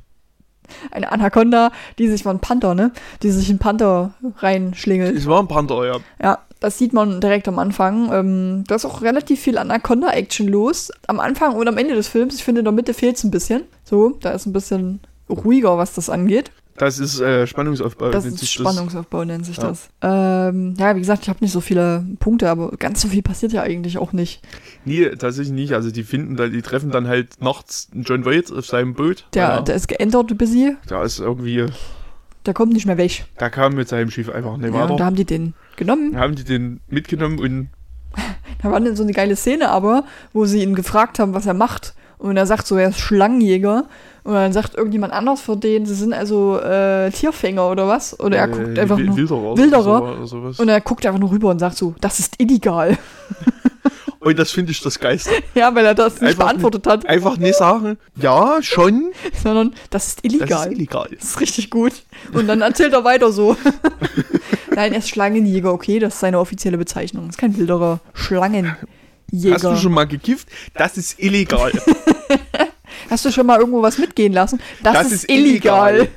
eine 0.90 1.10
Anaconda, 1.10 1.72
die 1.98 2.08
sich, 2.08 2.26
war 2.26 2.34
ein 2.34 2.40
Panther, 2.40 2.74
ne? 2.74 2.92
Die 3.22 3.30
sich 3.30 3.48
in 3.48 3.58
Panther 3.58 4.12
reinschlingelt. 4.40 5.16
Es 5.16 5.26
war 5.26 5.40
ein 5.40 5.48
Panther, 5.48 5.86
ja. 5.86 5.96
Ja, 6.22 6.38
das 6.60 6.76
sieht 6.76 6.92
man 6.92 7.22
direkt 7.22 7.48
am 7.48 7.58
Anfang. 7.58 8.12
Ähm, 8.12 8.64
da 8.66 8.74
ist 8.74 8.84
auch 8.84 9.00
relativ 9.00 9.40
viel 9.40 9.56
Anaconda-Action 9.56 10.48
los. 10.48 10.92
Am 11.06 11.18
Anfang 11.18 11.56
und 11.56 11.66
am 11.66 11.78
Ende 11.78 11.94
des 11.94 12.08
Films. 12.08 12.34
Ich 12.34 12.44
finde, 12.44 12.58
in 12.58 12.66
der 12.66 12.72
Mitte 12.72 12.92
fehlt 12.92 13.16
es 13.16 13.24
ein 13.24 13.30
bisschen. 13.30 13.62
So, 13.84 14.18
da 14.20 14.32
ist 14.32 14.44
ein 14.44 14.52
bisschen 14.52 15.00
ruhiger, 15.30 15.78
was 15.78 15.94
das 15.94 16.10
angeht. 16.10 16.50
Das 16.78 16.98
ist 16.98 17.20
äh, 17.20 17.46
Spannungsaufbau. 17.46 18.10
Das 18.10 18.24
nennt 18.24 18.34
ist 18.34 18.40
sich 18.40 18.50
Spannungsaufbau, 18.50 19.24
nennt 19.24 19.46
sich 19.46 19.56
Ja. 19.56 19.68
das. 19.68 19.88
Ähm, 20.02 20.74
ja, 20.78 20.94
wie 20.94 21.00
gesagt, 21.00 21.22
ich 21.22 21.28
habe 21.28 21.38
nicht 21.40 21.52
so 21.52 21.60
viele 21.60 22.04
Punkte, 22.18 22.50
aber 22.50 22.70
ganz 22.78 23.00
so 23.00 23.08
viel 23.08 23.22
passiert 23.22 23.52
ja 23.52 23.62
eigentlich 23.62 23.98
auch 23.98 24.12
nicht. 24.12 24.42
Nee, 24.84 25.08
tatsächlich 25.10 25.52
nicht. 25.54 25.72
Also 25.72 25.90
die 25.90 26.02
finden 26.02 26.36
da, 26.36 26.48
die 26.48 26.62
treffen 26.62 26.90
dann 26.90 27.08
halt 27.08 27.40
nachts 27.40 27.88
John 27.94 28.24
White 28.24 28.54
auf 28.54 28.66
seinem 28.66 28.94
Boot. 28.94 29.26
Der, 29.34 29.42
Ja, 29.42 29.60
der 29.62 29.74
ist 29.74 29.88
geändert 29.88 30.30
ein 30.30 30.36
bisschen. 30.36 30.76
der 30.90 31.02
ist 31.02 31.18
irgendwie, 31.20 31.66
Der 32.44 32.54
kommt 32.54 32.72
nicht 32.72 32.86
mehr 32.86 32.98
weg. 32.98 33.24
der 33.40 33.50
kam 33.50 33.74
mit 33.74 33.88
seinem 33.88 34.10
Schiff 34.10 34.28
einfach 34.28 34.56
nicht 34.56 34.72
Ja, 34.74 34.82
und 34.82 34.88
da 34.88 34.94
weiter. 34.94 35.04
haben 35.06 35.16
die 35.16 35.24
den 35.24 35.54
genommen. 35.76 36.12
Dann 36.12 36.20
haben 36.20 36.34
die 36.36 36.44
den 36.44 36.80
mitgenommen 36.88 37.38
und 37.38 37.70
Da 38.62 38.70
war 38.70 38.80
dann 38.80 38.96
so 38.96 39.02
eine 39.02 39.12
geile 39.12 39.36
Szene 39.36 39.68
aber, 39.68 40.04
wo 40.32 40.46
sie 40.46 40.62
ihn 40.62 40.74
gefragt 40.74 41.18
haben, 41.18 41.34
was 41.34 41.44
er 41.46 41.54
macht. 41.54 41.94
Und 42.18 42.36
er 42.38 42.46
sagt 42.46 42.66
so, 42.66 42.76
er 42.76 42.88
ist 42.88 42.98
Schlangenjäger. 43.00 43.84
Und 44.26 44.34
dann 44.34 44.52
sagt 44.52 44.74
irgendjemand 44.74 45.12
anders 45.12 45.40
für 45.40 45.56
den, 45.56 45.86
sie 45.86 45.94
sind 45.94 46.12
also 46.12 46.58
äh, 46.58 47.12
Tierfänger 47.12 47.70
oder 47.70 47.86
was? 47.86 48.18
Oder 48.18 48.38
er 48.38 48.48
äh, 48.48 48.50
guckt 48.50 48.76
einfach 48.76 48.98
nur. 48.98 49.16
Wilderer, 49.16 49.56
Wilderer. 49.56 50.26
So. 50.26 50.36
Und 50.58 50.68
er 50.68 50.80
guckt 50.80 51.06
einfach 51.06 51.20
nur 51.20 51.30
rüber 51.30 51.50
und 51.50 51.60
sagt 51.60 51.76
so, 51.76 51.94
das 52.00 52.18
ist 52.18 52.34
illegal. 52.40 52.98
Und 54.18 54.36
das 54.40 54.50
finde 54.50 54.72
ich 54.72 54.80
das 54.80 54.98
Geiste. 54.98 55.30
ja, 55.54 55.72
weil 55.72 55.86
er 55.86 55.94
das 55.94 56.14
nicht 56.14 56.30
Einfach 56.30 56.46
beantwortet 56.46 56.84
hat, 56.88 57.06
Einfach 57.06 57.36
nicht 57.36 57.54
sagen, 57.54 57.96
ja, 58.16 58.58
schon, 58.60 59.12
sondern 59.44 59.72
das 59.90 60.08
ist 60.08 60.24
das 60.24 60.32
illegal. 60.32 60.66
ist 60.66 60.72
illegal. 60.72 61.08
Das 61.14 61.22
ist 61.22 61.40
richtig 61.40 61.70
gut. 61.70 61.92
Und 62.32 62.48
dann 62.48 62.60
erzählt 62.60 62.92
er 62.92 63.04
weiter 63.04 63.30
so. 63.30 63.56
Nein, 64.74 64.94
er 64.94 64.98
ist 64.98 65.10
Schlangenjäger, 65.10 65.72
okay, 65.72 66.00
das 66.00 66.14
ist 66.14 66.20
seine 66.20 66.40
offizielle 66.40 66.76
Bezeichnung. 66.76 67.26
Das 67.26 67.36
ist 67.36 67.40
kein 67.40 67.56
Wilderer. 67.56 68.00
Schlangenjäger. 68.14 68.74
Hast 69.52 69.62
du 69.64 69.76
schon 69.76 69.92
mal 69.92 70.08
gekifft? 70.08 70.48
Das 70.74 70.96
ist 70.96 71.20
illegal. 71.20 71.70
Hast 73.10 73.24
du 73.24 73.30
schon 73.30 73.46
mal 73.46 73.58
irgendwo 73.58 73.82
was 73.82 73.98
mitgehen 73.98 74.32
lassen? 74.32 74.60
Das, 74.82 74.94
Das 74.94 75.06
ist, 75.06 75.12
ist 75.24 75.30
illegal. 75.30 75.96
illegal. 75.96 76.08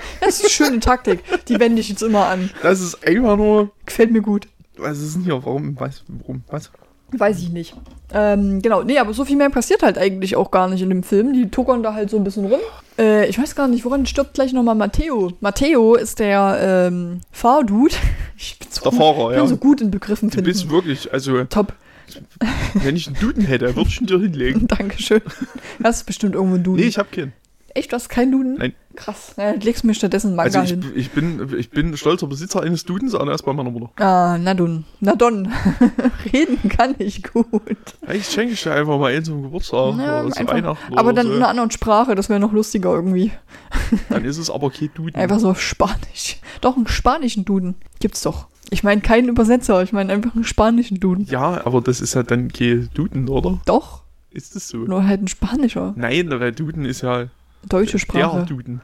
das 0.20 0.36
ist 0.36 0.40
eine 0.42 0.50
schöne 0.50 0.80
Taktik. 0.80 1.20
Die 1.48 1.58
wende 1.58 1.80
ich 1.80 1.88
jetzt 1.88 2.02
immer 2.02 2.26
an. 2.26 2.50
Das 2.62 2.80
ist 2.80 3.06
einfach 3.06 3.36
nur, 3.36 3.70
Gefällt 3.86 4.10
mir 4.12 4.22
gut. 4.22 4.46
was 4.76 4.98
ist 5.00 5.14
denn 5.16 5.24
hier? 5.24 5.34
Warum? 5.44 5.78
Was? 5.80 6.04
Warum? 6.08 6.42
Was? 6.48 6.70
Weiß 7.10 7.38
ich 7.38 7.48
nicht. 7.50 7.74
Ähm, 8.12 8.60
genau, 8.60 8.82
nee, 8.82 8.98
aber 8.98 9.14
so 9.14 9.24
viel 9.24 9.36
mehr 9.36 9.48
passiert 9.50 9.82
halt 9.82 9.96
eigentlich 9.98 10.36
auch 10.36 10.50
gar 10.50 10.68
nicht 10.68 10.82
in 10.82 10.90
dem 10.90 11.02
Film. 11.02 11.32
Die 11.32 11.50
tuckern 11.50 11.82
da 11.82 11.94
halt 11.94 12.10
so 12.10 12.18
ein 12.18 12.24
bisschen 12.24 12.44
rum. 12.46 12.60
Äh, 12.98 13.26
ich 13.28 13.38
weiß 13.38 13.54
gar 13.54 13.66
nicht, 13.66 13.84
woran 13.86 14.04
stirbt 14.06 14.34
gleich 14.34 14.52
nochmal 14.52 14.74
Matteo. 14.74 15.32
Matteo 15.40 15.94
ist 15.94 16.18
der 16.18 16.88
ähm, 16.88 17.20
Fahrdude. 17.32 17.94
Ich 18.40 18.56
bin 18.56 18.68
so, 18.70 18.82
Der 18.88 18.92
Fahrer, 18.92 19.30
bin 19.30 19.38
ja. 19.38 19.46
so 19.48 19.56
gut 19.56 19.80
in 19.80 19.90
Begriffen 19.90 20.30
Du 20.30 20.40
bist 20.42 20.70
wirklich, 20.70 21.12
also, 21.12 21.42
Top. 21.46 21.72
Wenn 22.74 22.96
ich 22.96 23.06
einen 23.06 23.16
Duden 23.18 23.44
hätte, 23.44 23.74
würde 23.76 23.88
ich 23.88 24.00
ihn 24.00 24.06
dir 24.06 24.18
hinlegen. 24.20 24.66
Dankeschön. 24.68 25.22
Das 25.78 25.98
ist 25.98 26.04
bestimmt 26.06 26.34
irgendwo 26.34 26.56
ein 26.56 26.62
Dude. 26.64 26.80
Nee, 26.80 26.88
ich 26.88 26.98
hab 26.98 27.12
keinen. 27.12 27.32
Echt, 27.74 27.92
du 27.92 27.96
hast 27.96 28.08
keinen 28.08 28.32
Duden? 28.32 28.56
Nein. 28.58 28.72
Krass. 28.96 29.34
Ja, 29.36 29.50
legst 29.52 29.84
du 29.84 29.86
mir 29.86 29.94
stattdessen 29.94 30.28
einen 30.28 30.36
Manga 30.36 30.60
Also 30.60 30.74
ich, 30.74 30.82
hin. 30.84 30.92
ich, 30.96 31.10
bin, 31.10 31.54
ich 31.58 31.70
bin 31.70 31.96
stolzer 31.96 32.26
Besitzer 32.26 32.62
eines 32.62 32.84
Dudens, 32.84 33.14
aber 33.14 33.30
erst 33.30 33.44
bei 33.44 33.52
meiner 33.52 33.70
Mutter. 33.70 33.90
Ah, 34.02 34.36
na 34.40 34.54
dun. 34.54 34.84
Na 34.98 35.14
don. 35.14 35.52
Reden 36.32 36.68
kann 36.68 36.96
ich 36.98 37.22
gut. 37.22 37.46
Vielleicht 38.02 38.32
schenke 38.32 38.54
ich 38.54 38.62
dir 38.62 38.72
einfach 38.72 38.98
mal 38.98 39.12
einen 39.12 39.24
zum 39.24 39.42
Geburtstag 39.42 39.96
Ja, 39.98 40.22
oder 40.24 40.32
zu 40.34 40.48
Weihnachten 40.48 40.94
Aber 40.98 41.12
dann 41.12 41.26
so. 41.26 41.32
in 41.32 41.38
einer 41.38 41.48
anderen 41.48 41.70
Sprache, 41.70 42.16
das 42.16 42.28
wäre 42.28 42.40
noch 42.40 42.52
lustiger 42.52 42.92
irgendwie. 42.92 43.30
Dann 44.08 44.24
ist 44.24 44.38
es 44.38 44.50
aber 44.50 44.70
kein 44.70 44.90
Duden. 44.94 45.14
Einfach 45.14 45.38
so 45.38 45.54
Spanisch. 45.54 46.38
Doch, 46.60 46.74
einen 46.76 46.88
spanischen 46.88 47.44
Duden. 47.44 47.76
Gibt's 48.00 48.22
doch. 48.22 48.48
Ich 48.70 48.82
meine 48.84 49.00
keinen 49.00 49.28
Übersetzer, 49.28 49.82
ich 49.82 49.92
meine 49.92 50.12
einfach 50.12 50.34
einen 50.34 50.44
spanischen 50.44 51.00
Duden. 51.00 51.24
Ja, 51.26 51.64
aber 51.64 51.80
das 51.80 52.00
ist 52.00 52.16
halt 52.16 52.30
dann 52.30 52.52
kein 52.52 52.88
Duden, 52.94 53.28
oder? 53.28 53.60
Doch, 53.64 54.02
Ist 54.30 54.54
das 54.56 54.68
so? 54.68 54.78
nur 54.78 55.06
halt 55.06 55.22
ein 55.22 55.28
spanischer. 55.28 55.94
Nein, 55.96 56.28
weil 56.30 56.52
Duden 56.52 56.84
ist 56.84 57.00
ja 57.02 57.26
Deutsche 57.68 57.92
der 57.92 57.98
Sprache. 57.98 58.44
Duden. 58.46 58.80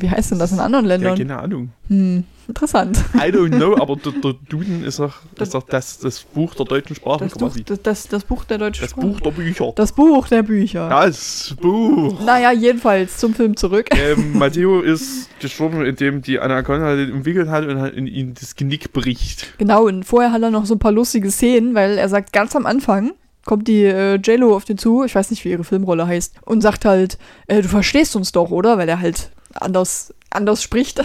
Wie 0.00 0.10
heißt 0.10 0.30
denn 0.32 0.38
das 0.38 0.52
in 0.52 0.60
anderen 0.60 0.84
Ja, 0.86 0.92
Ländern? 0.96 1.16
keine 1.18 1.38
Ahnung. 1.38 1.70
Hm, 1.88 2.24
interessant. 2.48 2.98
I 3.14 3.30
don't 3.30 3.50
know, 3.56 3.76
aber 3.80 3.96
der, 3.96 4.12
der 4.12 4.34
Duden 4.48 4.84
ist 4.84 4.98
doch, 4.98 5.14
ist 5.38 5.54
doch 5.54 5.62
das, 5.64 5.98
das 5.98 6.20
Buch 6.22 6.54
der 6.54 6.66
deutschen 6.66 6.96
Sprache 6.96 7.24
Das 7.24 7.32
Buch, 7.34 7.48
quasi. 7.48 7.64
das, 7.64 7.82
das, 7.82 8.08
das 8.08 8.24
Buch 8.24 8.44
der 8.44 8.58
deutschen 8.58 8.82
Das 8.82 8.90
Sprache. 8.92 9.06
Buch 9.06 9.20
der 9.20 9.30
Bücher. 9.30 9.72
Das 9.76 9.92
Buch 9.92 10.28
der 10.28 10.42
Bücher. 10.42 10.88
Das 10.88 11.54
Buch. 11.60 12.20
Naja, 12.24 12.52
jedenfalls 12.52 13.18
zum 13.18 13.34
Film 13.34 13.56
zurück. 13.56 13.88
Ähm, 13.96 14.32
Matteo 14.38 14.80
ist 14.80 15.28
gestorben, 15.40 15.84
indem 15.84 16.22
die 16.22 16.38
Anaconda 16.40 16.96
den 16.96 17.12
umwickelt 17.12 17.48
hat 17.48 17.66
und 17.66 17.76
in 17.94 18.06
ihn 18.06 18.34
das 18.34 18.56
Genick 18.56 18.92
bricht. 18.92 19.58
Genau, 19.58 19.84
und 19.86 20.04
vorher 20.04 20.32
hat 20.32 20.42
er 20.42 20.50
noch 20.50 20.64
so 20.66 20.74
ein 20.74 20.78
paar 20.78 20.92
lustige 20.92 21.30
Szenen, 21.30 21.74
weil 21.74 21.98
er 21.98 22.08
sagt 22.08 22.32
ganz 22.32 22.56
am 22.56 22.64
Anfang, 22.66 23.12
kommt 23.44 23.68
die 23.68 23.82
äh, 23.84 24.14
JLo 24.14 24.56
auf 24.56 24.64
den 24.64 24.78
zu, 24.78 25.04
ich 25.04 25.14
weiß 25.14 25.30
nicht, 25.30 25.44
wie 25.44 25.50
ihre 25.50 25.64
Filmrolle 25.64 26.06
heißt, 26.06 26.36
und 26.46 26.62
sagt 26.62 26.86
halt, 26.86 27.18
äh, 27.46 27.60
du 27.60 27.68
verstehst 27.68 28.16
uns 28.16 28.32
doch, 28.32 28.50
oder? 28.50 28.78
Weil 28.78 28.88
er 28.88 29.00
halt 29.00 29.28
anders, 29.60 30.12
anders 30.30 30.62
spricht. 30.62 31.02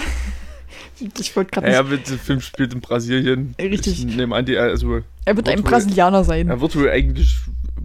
ich 1.20 1.36
wollte 1.36 1.52
gerade 1.52 1.72
Ja, 1.72 1.84
der 1.84 2.00
Film 2.00 2.42
spielt 2.42 2.74
in 2.74 2.82
Brasilien. 2.82 3.56
Richtig. 3.60 4.06
Ich 4.06 4.16
nehme 4.16 4.36
an, 4.36 4.46
die, 4.46 4.58
also, 4.58 5.02
Er 5.26 5.36
wird 5.36 5.50
ein 5.50 5.64
Brasilianer 5.64 6.24
sein. 6.24 6.50
er 6.50 6.62
wird 6.62 6.76
wohl 6.76 6.90
eigentlich 6.90 7.36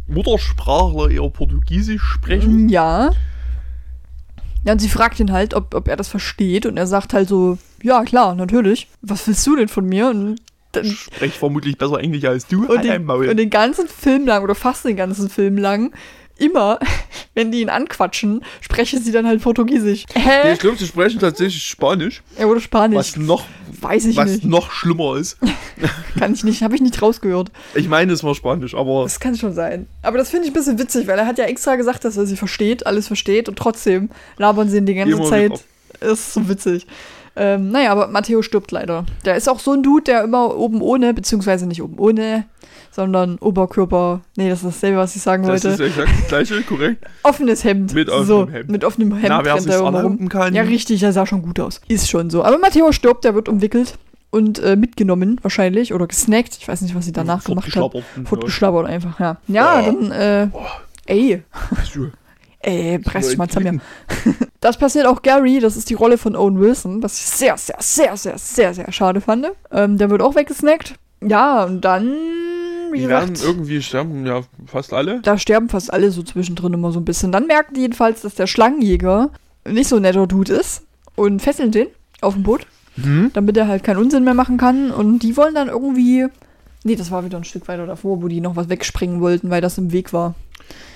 Muttersprachler 0.07 1.11
eher 1.11 1.29
Portugiesisch 1.31 2.03
sprechen. 2.03 2.67
Mm, 2.67 2.69
Ja. 2.69 3.11
Ja, 4.67 4.73
und 4.73 4.79
sie 4.79 4.89
fragt 4.89 5.21
ihn 5.21 5.31
halt, 5.31 5.53
ob, 5.53 5.75
ob 5.75 5.89
er 5.89 5.97
das 5.97 6.09
versteht, 6.09 6.65
und 6.65 6.79
er 6.79 6.87
sagt 6.87 7.13
halt 7.13 7.29
so, 7.29 7.59
ja, 7.83 8.03
klar, 8.05 8.35
natürlich. 8.35 8.89
Was 9.03 9.27
willst 9.27 9.47
du 9.47 9.57
denn 9.57 9.69
von 9.69 9.85
mir? 9.87 10.09
Und 10.09 10.37
dann 10.73 10.87
Spreche 10.87 11.39
vermutlich 11.39 11.77
besser 11.77 12.01
Englisch 12.01 12.25
als 12.25 12.47
du. 12.47 12.63
Und 12.63 12.79
Halt 12.79 12.85
den, 12.85 13.09
und 13.09 13.37
den 13.37 13.51
ganzen 13.51 13.87
Film 13.89 14.27
lang 14.27 14.43
oder 14.43 14.55
fast 14.55 14.85
den 14.87 14.97
ganzen 14.97 15.29
Film 15.29 15.59
lang, 15.59 15.93
immer, 16.39 16.79
wenn 17.35 17.51
die 17.53 17.61
ihn 17.61 17.69
anquatschen, 17.69 18.43
sprechen 18.61 19.03
sie 19.03 19.13
dann 19.13 19.27
halt 19.27 19.43
Portugiesisch. 19.43 20.05
Nee, 20.15 20.21
Hä? 20.23 20.53
ich 20.55 20.59
glaube, 20.59 20.77
sie 20.77 20.87
sprechen 20.87 21.21
tatsächlich 21.21 21.63
Spanisch, 21.65 22.23
Er 22.37 22.49
wurde 22.49 22.61
Spanisch. 22.61 22.97
was 22.99 23.17
noch, 23.17 23.45
Weiß 23.81 24.05
ich 24.07 24.17
was 24.17 24.31
nicht. 24.31 24.45
noch 24.45 24.71
schlimmer 24.71 25.17
ist. 25.17 25.37
Kann 26.19 26.33
ich 26.35 26.45
nicht, 26.45 26.63
habe 26.63 26.75
ich 26.75 26.81
nicht 26.81 27.01
rausgehört. 27.03 27.51
Ich 27.75 27.89
meine, 27.89 28.13
es 28.13 28.23
war 28.25 28.35
Spanisch, 28.35 28.75
aber 28.75 29.03
Das 29.03 29.21
kann 29.21 29.37
schon 29.37 29.53
sein. 29.53 29.87
Aber 30.03 30.17
das 30.19 30.31
finde 30.31 30.47
ich 30.47 30.51
ein 30.53 30.55
bisschen 30.55 30.79
witzig, 30.79 31.07
weil 31.07 31.19
er 31.19 31.27
hat 31.27 31.39
ja 31.39 31.45
extra 31.45 31.77
gesagt, 31.77 32.05
dass 32.05 32.17
er 32.17 32.27
sie 32.27 32.37
versteht, 32.37 32.87
alles 32.87 33.07
versteht 33.09 33.49
und 33.49 33.57
trotzdem 33.59 34.11
labern 34.39 34.69
sie 34.69 34.79
ihn 34.79 34.87
die 34.87 34.95
ganze 34.95 35.21
Zeit. 35.25 35.51
wieder. 36.01 36.13
Ist 36.13 36.33
so 36.35 36.49
witzig. 36.49 36.87
Ähm, 37.37 37.71
naja, 37.71 37.91
aber 37.91 38.09
Matteo 38.09 38.43
stirbt 38.43 38.71
leider. 38.71 39.05
Der 39.25 39.35
ist 39.37 39.49
auch 39.49 39.59
so 39.59 39.73
ein 39.73 39.83
Dude, 39.83 40.05
der 40.05 40.23
immer 40.25 40.57
oben 40.57 40.81
ohne, 40.81 41.13
beziehungsweise 41.15 41.67
nicht 41.67 41.83
oben 41.83 41.99
ohne, 41.99 42.45
sondern 42.93 43.39
Oberkörper. 43.39 44.21
Nee, 44.37 44.49
das 44.49 44.59
ist 44.63 44.67
dasselbe, 44.67 44.99
was 44.99 45.17
ich 45.17 45.23
sagen 45.23 45.43
das 45.43 45.65
wollte. 45.65 45.69
ist 45.69 45.81
exakt 45.81 46.11
das 46.21 46.29
gleiche, 46.29 46.63
korrekt. 46.63 47.05
Offenes 47.25 47.65
Hemd. 47.65 47.93
Mit 47.93 48.09
offenem 48.09 48.27
so, 48.27 48.49
Hemd. 48.49 48.71
Mit 48.71 48.85
offenem 48.85 49.13
Hemd 49.17 49.29
Na, 49.29 49.45
wer 49.45 49.61
sich 49.61 49.73
er 49.73 49.81
immer 49.81 50.03
rum. 50.03 50.29
kann. 50.29 50.55
Ja, 50.55 50.63
richtig, 50.63 51.03
er 51.03 51.13
sah 51.13 51.27
schon 51.27 51.43
gut 51.43 51.59
aus. 51.59 51.81
Ist 51.89 52.09
schon 52.09 52.31
so. 52.31 52.45
Aber 52.45 52.59
Matteo 52.59 52.93
stirbt, 52.93 53.25
der 53.25 53.35
wird 53.35 53.49
umwickelt 53.49 53.99
und 54.31 54.61
äh, 54.61 54.77
mitgenommen 54.77 55.41
wahrscheinlich 55.43 55.93
oder 55.93 56.07
gesnackt. 56.07 56.57
Ich 56.61 56.69
weiß 56.69 56.83
nicht, 56.83 56.95
was 56.95 57.05
sie 57.05 57.13
danach 57.13 57.43
gemacht 57.43 57.67
hat. 57.67 57.73
Fortgeschlappert. 57.75 58.29
Fortgeschlabbert 58.29 58.87
einfach, 58.87 59.19
ja. 59.19 59.39
Ja, 59.49 59.81
Oh. 59.81 59.87
dann, 59.93 60.11
äh, 60.13 60.49
ey, 61.07 61.31
Ja. 61.33 61.39
Ey, 62.65 62.99
mal 63.37 63.49
zusammen. 63.49 63.81
Blüten. 64.09 64.37
Das 64.61 64.79
passiert 64.79 65.05
auch 65.07 65.21
Gary, 65.21 65.61
das 65.61 65.77
ist 65.77 65.91
die 65.91 65.95
Rolle 65.95 66.17
von 66.17 66.35
Owen 66.35 66.59
Wilson, 66.59 67.03
was 67.03 67.19
ich 67.19 67.27
sehr, 67.27 67.59
sehr, 67.59 67.77
sehr, 67.81 68.17
sehr, 68.17 68.39
sehr, 68.39 68.73
sehr 68.73 68.91
schade 68.93 69.21
fand. 69.21 69.47
Ähm, 69.71 69.99
der 69.99 70.09
wird 70.09 70.23
auch 70.23 70.35
weggesnackt. 70.37 70.95
Ja, 71.23 71.65
und 71.65 71.83
dann, 71.83 72.07
wie 72.91 73.01
Die 73.01 73.09
werden 73.09 73.35
gesagt, 73.35 73.47
irgendwie 73.47 73.83
sterben, 73.83 74.25
ja, 74.27 74.41
fast 74.67 74.95
alle. 74.95 75.21
da 75.21 75.37
sterben 75.37 75.69
fast 75.69 75.93
alle 75.93 76.11
so 76.11 76.23
zwischendrin 76.23 76.73
immer 76.73 76.93
so 76.93 77.01
ein 77.01 77.05
bisschen. 77.05 77.31
Dann 77.31 77.47
merken 77.47 77.75
die 77.75 77.83
jedenfalls, 77.83 78.23
dass 78.23 78.37
der 78.37 78.47
Schlangenjäger 78.47 79.29
nicht 79.69 79.89
so 79.89 79.97
ein 79.97 80.03
netter 80.03 80.27
Dude 80.27 80.55
ist 80.55 80.83
und 81.15 81.43
fesseln 81.43 81.71
den 81.71 81.89
auf 82.23 82.33
dem 82.33 82.43
Boot, 82.43 82.67
Mhm. 82.97 83.31
damit 83.35 83.57
er 83.59 83.69
halt 83.69 83.85
keinen 83.85 83.99
Unsinn 83.99 84.25
mehr 84.25 84.33
machen 84.35 84.57
kann. 84.57 84.91
Und 84.93 85.19
die 85.19 85.37
wollen 85.37 85.55
dann 85.55 85.69
irgendwie. 85.69 86.27
Nee, 86.85 86.97
das 86.97 87.11
war 87.11 87.23
wieder 87.25 87.37
ein 87.37 87.45
Stück 87.45 87.69
weiter 87.69 87.85
davor, 87.87 88.23
wo 88.23 88.29
die 88.29 88.41
noch 88.41 88.57
was 88.57 88.69
wegspringen 88.71 89.21
wollten, 89.21 89.51
weil 89.51 89.61
das 89.61 89.77
im 89.77 89.93
Weg 89.93 90.13
war. 90.15 90.35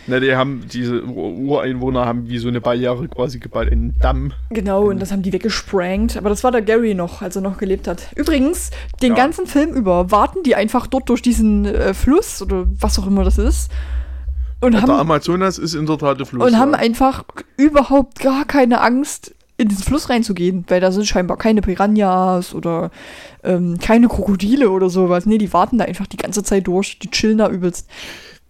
Na, 0.08 0.20
die 0.20 0.34
haben, 0.34 0.64
diese 0.72 1.04
Ur- 1.04 1.34
Ureinwohner 1.36 2.06
haben 2.06 2.28
wie 2.28 2.38
so 2.38 2.48
eine 2.48 2.60
Barriere 2.60 3.06
quasi 3.08 3.38
gebaut, 3.38 3.68
einen 3.70 3.94
Damm. 4.00 4.32
Genau, 4.50 4.84
und 4.88 5.00
das 5.00 5.12
haben 5.12 5.22
die 5.22 5.32
weggesprankt. 5.32 6.16
Aber 6.16 6.30
das 6.30 6.42
war 6.44 6.50
der 6.50 6.62
Gary 6.62 6.94
noch, 6.94 7.20
als 7.22 7.36
er 7.36 7.42
noch 7.42 7.58
gelebt 7.58 7.86
hat. 7.86 8.08
Übrigens, 8.16 8.70
den 9.02 9.10
Ja. 9.10 9.16
ganzen 9.16 9.46
Film 9.46 9.74
über 9.74 10.10
warten 10.10 10.42
die 10.44 10.54
einfach 10.54 10.86
dort 10.86 11.08
durch 11.10 11.22
diesen 11.22 11.66
äh, 11.66 11.92
Fluss 11.94 12.40
oder 12.42 12.66
was 12.80 12.98
auch 12.98 13.06
immer 13.06 13.22
das 13.24 13.38
ist. 13.38 13.70
Und 14.60 14.72
Der 14.72 14.82
haben, 14.82 14.90
Amazonas 14.90 15.58
ist 15.58 15.74
in 15.74 15.86
der 15.86 15.98
Tat 15.98 16.18
der 16.18 16.26
Fluss. 16.26 16.44
und 16.44 16.58
haben 16.58 16.72
ja. 16.72 16.78
einfach 16.78 17.24
überhaupt 17.56 18.18
gar 18.20 18.44
keine 18.44 18.80
Angst, 18.80 19.34
in 19.56 19.68
diesen 19.68 19.82
Fluss 19.84 20.08
reinzugehen, 20.08 20.64
weil 20.68 20.80
da 20.80 20.90
sind 20.92 21.06
scheinbar 21.06 21.36
keine 21.36 21.60
Piranhas 21.62 22.54
oder 22.54 22.90
ähm, 23.42 23.76
keine 23.80 24.06
Krokodile 24.08 24.70
oder 24.70 24.88
sowas. 24.88 25.26
Nee, 25.26 25.38
die 25.38 25.52
warten 25.52 25.78
da 25.78 25.84
einfach 25.84 26.06
die 26.06 26.16
ganze 26.16 26.42
Zeit 26.44 26.66
durch. 26.68 26.98
Die 27.00 27.10
chillen 27.10 27.38
da 27.38 27.48
übelst. 27.48 27.88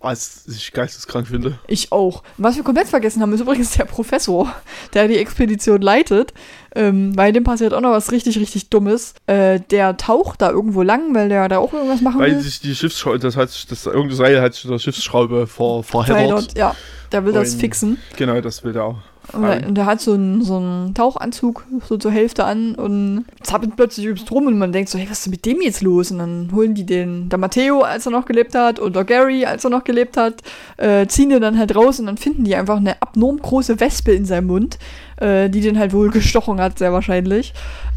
Was 0.00 0.44
ich 0.46 0.72
geisteskrank 0.72 1.26
finde. 1.26 1.58
Ich 1.66 1.90
auch. 1.90 2.22
Was 2.36 2.54
wir 2.56 2.62
komplett 2.62 2.86
vergessen 2.86 3.20
haben, 3.20 3.32
ist 3.32 3.40
übrigens 3.40 3.72
der 3.72 3.84
Professor, 3.84 4.52
der 4.94 5.08
die 5.08 5.16
Expedition 5.16 5.80
leitet. 5.82 6.32
Ähm, 6.76 7.14
bei 7.16 7.32
dem 7.32 7.42
passiert 7.42 7.74
auch 7.74 7.80
noch 7.80 7.90
was 7.90 8.12
richtig, 8.12 8.38
richtig 8.38 8.70
Dummes. 8.70 9.14
Äh, 9.26 9.58
der 9.70 9.96
taucht 9.96 10.40
da 10.40 10.50
irgendwo 10.50 10.82
lang, 10.82 11.14
weil 11.16 11.28
der 11.28 11.48
da 11.48 11.58
auch 11.58 11.72
irgendwas 11.72 12.00
machen 12.00 12.20
Weil 12.20 12.32
will. 12.36 12.40
sich 12.40 12.60
die 12.60 12.76
Schiffsschraube, 12.76 13.18
das 13.18 13.36
hat 13.36 13.50
sich, 13.50 13.66
das 13.66 13.86
irgendein 13.86 14.16
Seil 14.16 14.40
hat 14.40 14.54
sich 14.54 14.70
der 14.70 14.78
Schiffsschraube 14.78 15.48
ver, 15.48 15.82
verheddert. 15.82 16.56
Ja, 16.56 16.76
der 17.10 17.24
will 17.24 17.32
das 17.32 17.54
Und- 17.54 17.60
fixen. 17.60 17.98
Genau, 18.16 18.40
das 18.40 18.62
will 18.62 18.72
der 18.74 18.84
auch. 18.84 18.98
Und 19.32 19.42
der, 19.42 19.66
und 19.66 19.74
der 19.74 19.86
hat 19.86 20.00
so 20.00 20.14
einen, 20.14 20.42
so 20.42 20.56
einen 20.56 20.94
Tauchanzug 20.94 21.66
so 21.86 21.98
zur 21.98 22.10
Hälfte 22.10 22.44
an 22.44 22.74
und 22.74 23.26
zappelt 23.42 23.76
plötzlich 23.76 24.06
übelst 24.06 24.30
rum 24.30 24.46
und 24.46 24.58
man 24.58 24.72
denkt 24.72 24.88
so, 24.88 24.98
hey, 24.98 25.06
was 25.08 25.18
ist 25.18 25.26
denn 25.26 25.32
mit 25.32 25.44
dem 25.44 25.60
jetzt 25.60 25.82
los? 25.82 26.10
Und 26.10 26.18
dann 26.18 26.50
holen 26.54 26.74
die 26.74 26.86
den, 26.86 27.28
der 27.28 27.38
Matteo, 27.38 27.82
als 27.82 28.06
er 28.06 28.12
noch 28.12 28.24
gelebt 28.24 28.54
hat, 28.54 28.78
und 28.78 28.96
der 28.96 29.04
Gary, 29.04 29.44
als 29.44 29.64
er 29.64 29.70
noch 29.70 29.84
gelebt 29.84 30.16
hat, 30.16 30.42
äh, 30.78 31.06
ziehen 31.06 31.28
den 31.30 31.42
dann 31.42 31.58
halt 31.58 31.74
raus 31.76 32.00
und 32.00 32.06
dann 32.06 32.16
finden 32.16 32.44
die 32.44 32.56
einfach 32.56 32.78
eine 32.78 33.00
abnorm 33.02 33.38
große 33.38 33.80
Wespe 33.80 34.12
in 34.12 34.24
seinem 34.24 34.46
Mund, 34.46 34.78
äh, 35.16 35.50
die 35.50 35.60
den 35.60 35.78
halt 35.78 35.92
wohl 35.92 36.10
gestochen 36.10 36.60
hat, 36.60 36.78
sehr 36.78 36.92
wahrscheinlich. 36.92 37.52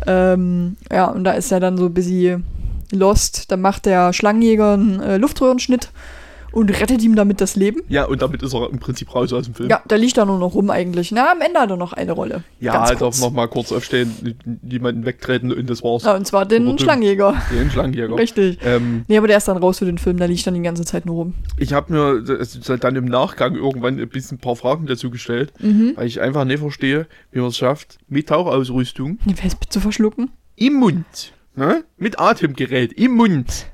Ähm, 0.07 0.75
ja, 0.91 1.05
und 1.05 1.23
da 1.23 1.31
ist 1.31 1.51
er 1.51 1.59
dann 1.61 1.77
so 1.77 1.89
bisschen 1.89 2.43
lost. 2.91 3.51
Dann 3.51 3.61
macht 3.61 3.85
der 3.85 4.11
Schlangenjäger 4.11 4.73
einen 4.73 4.99
äh, 4.99 5.17
Luftröhrenschnitt 5.17 5.89
und 6.51 6.69
rettet 6.81 7.01
ihm 7.03 7.15
damit 7.15 7.39
das 7.41 7.55
Leben. 7.55 7.81
Ja, 7.89 8.05
und 8.05 8.21
damit 8.21 8.41
ist 8.43 8.53
er 8.53 8.69
im 8.69 8.79
Prinzip 8.79 9.13
raus 9.15 9.31
aus 9.33 9.45
dem 9.45 9.53
Film. 9.53 9.69
Ja, 9.69 9.81
der 9.89 9.97
liegt 9.97 10.17
da 10.17 10.25
nur 10.25 10.37
noch 10.39 10.53
rum 10.53 10.69
eigentlich. 10.69 11.11
Na, 11.11 11.31
am 11.31 11.41
Ende 11.41 11.59
hat 11.59 11.69
er 11.69 11.77
noch 11.77 11.93
eine 11.93 12.11
Rolle. 12.11 12.43
Ja, 12.59 12.73
Ganz 12.73 12.89
halt 12.89 12.97
auch 12.97 13.07
kurz. 13.07 13.21
noch 13.21 13.31
mal 13.31 13.47
kurz 13.47 13.71
aufstehen, 13.71 14.35
jemanden 14.67 15.05
wegtreten 15.05 15.51
und 15.53 15.69
das 15.69 15.83
war's. 15.83 16.03
Ja, 16.03 16.15
und 16.15 16.25
zwar 16.27 16.45
den. 16.45 16.77
Schlangenjäger. 16.77 17.41
Den 17.53 17.71
Schlangenjäger. 17.71 18.15
Richtig. 18.17 18.57
Ähm, 18.63 19.05
Nee, 19.07 19.17
aber 19.17 19.27
der 19.27 19.37
ist 19.37 19.47
dann 19.47 19.57
raus 19.57 19.79
für 19.79 19.85
den 19.85 19.97
Film, 19.97 20.17
der 20.17 20.27
liegt 20.27 20.45
dann 20.45 20.53
die 20.53 20.61
ganze 20.61 20.83
Zeit 20.85 21.05
nur 21.05 21.15
rum. 21.15 21.33
ich 21.57 21.73
habe 21.73 21.91
mir 21.93 22.21
das- 22.21 22.59
dann 22.79 22.95
im 22.95 23.05
Nachgang 23.05 23.55
irgendwann 23.55 23.99
ein 23.99 24.09
bisschen 24.09 24.37
ein 24.37 24.41
paar 24.41 24.55
Fragen 24.55 24.85
dazu 24.87 25.09
gestellt, 25.09 25.53
Mhm. 25.59 25.93
weil 25.95 26.07
ich 26.07 26.21
einfach 26.21 26.45
nicht 26.45 26.59
verstehe, 26.59 27.07
wie 27.31 27.39
man 27.39 27.49
es 27.49 27.57
schafft, 27.57 27.97
mit 28.07 28.27
Tauchausrüstung 28.29 29.19
Die 29.25 29.41
Wespe 29.43 29.67
zu 29.69 29.79
verschlucken. 29.79 30.31
im 30.55 30.73
Mund, 30.75 31.33
ne? 31.55 31.83
mit 31.97 32.19
Atemgerät 32.19 32.93
im 32.93 33.11
Mund, 33.15 33.65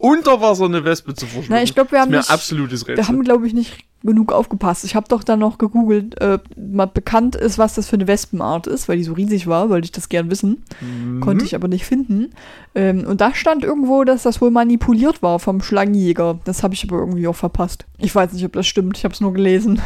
unter 0.00 0.40
Wasser 0.40 0.64
eine 0.64 0.82
Wespe 0.84 1.12
zu 1.14 1.26
verschlucken. 1.26 1.50
Na, 1.50 1.62
ich 1.62 1.74
glaube, 1.74 1.92
wir 1.92 1.98
das 1.98 2.06
haben 2.06 2.08
ist 2.14 2.14
mir 2.14 2.18
nicht, 2.20 2.30
absolutes 2.30 2.86
wir 2.86 2.96
Rätsel. 2.96 3.08
haben, 3.08 3.22
glaube 3.22 3.46
ich, 3.46 3.52
nicht 3.52 3.84
genug 4.02 4.32
aufgepasst. 4.32 4.84
Ich 4.84 4.94
habe 4.94 5.06
doch 5.08 5.22
dann 5.22 5.40
noch 5.40 5.58
gegoogelt, 5.58 6.18
äh, 6.22 6.38
mal 6.56 6.86
bekannt 6.86 7.36
ist, 7.36 7.58
was 7.58 7.74
das 7.74 7.86
für 7.86 7.96
eine 7.96 8.06
Wespenart 8.06 8.66
ist, 8.66 8.88
weil 8.88 8.96
die 8.96 9.04
so 9.04 9.12
riesig 9.12 9.46
war, 9.46 9.68
wollte 9.68 9.84
ich 9.84 9.92
das 9.92 10.08
gern 10.08 10.30
wissen. 10.30 10.64
Mhm. 10.80 11.20
Konnte 11.20 11.44
ich 11.44 11.54
aber 11.54 11.68
nicht 11.68 11.84
finden. 11.84 12.32
Ähm, 12.74 13.04
und 13.06 13.20
da 13.20 13.34
stand 13.34 13.62
irgendwo, 13.62 14.04
dass 14.04 14.22
das 14.22 14.40
wohl 14.40 14.50
manipuliert 14.50 15.22
war 15.22 15.38
vom 15.38 15.60
Schlangenjäger. 15.60 16.38
Das 16.44 16.62
habe 16.62 16.72
ich 16.72 16.82
aber 16.84 16.98
irgendwie 16.98 17.28
auch 17.28 17.36
verpasst. 17.36 17.84
Ich 17.98 18.14
weiß 18.14 18.32
nicht, 18.32 18.46
ob 18.46 18.54
das 18.54 18.66
stimmt. 18.66 18.96
Ich 18.96 19.04
habe 19.04 19.12
es 19.12 19.20
nur 19.20 19.34
gelesen. 19.34 19.82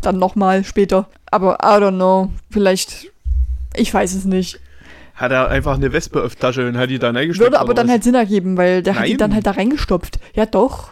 Dann 0.00 0.18
nochmal 0.18 0.64
später. 0.64 1.08
Aber 1.30 1.58
I 1.62 1.80
don't 1.80 1.94
know. 1.94 2.30
Vielleicht. 2.50 3.12
Ich 3.76 3.94
weiß 3.94 4.14
es 4.14 4.24
nicht. 4.24 4.58
Hat 5.14 5.30
er 5.30 5.48
einfach 5.48 5.74
eine 5.74 5.92
Wespe 5.92 6.22
auf 6.22 6.34
Tasche 6.36 6.66
und 6.66 6.76
hat 6.76 6.90
die 6.90 6.98
da 6.98 7.10
reingesteckt? 7.10 7.44
Würde 7.46 7.60
aber 7.60 7.74
dann 7.74 7.86
was? 7.86 7.92
halt 7.92 8.04
Sinn 8.04 8.14
ergeben, 8.14 8.56
weil 8.56 8.82
der 8.82 8.94
hat 8.96 9.04
die 9.06 9.10
Nein. 9.10 9.18
dann 9.18 9.34
halt 9.34 9.46
da 9.46 9.52
reingestopft. 9.52 10.18
Ja, 10.34 10.46
doch. 10.46 10.90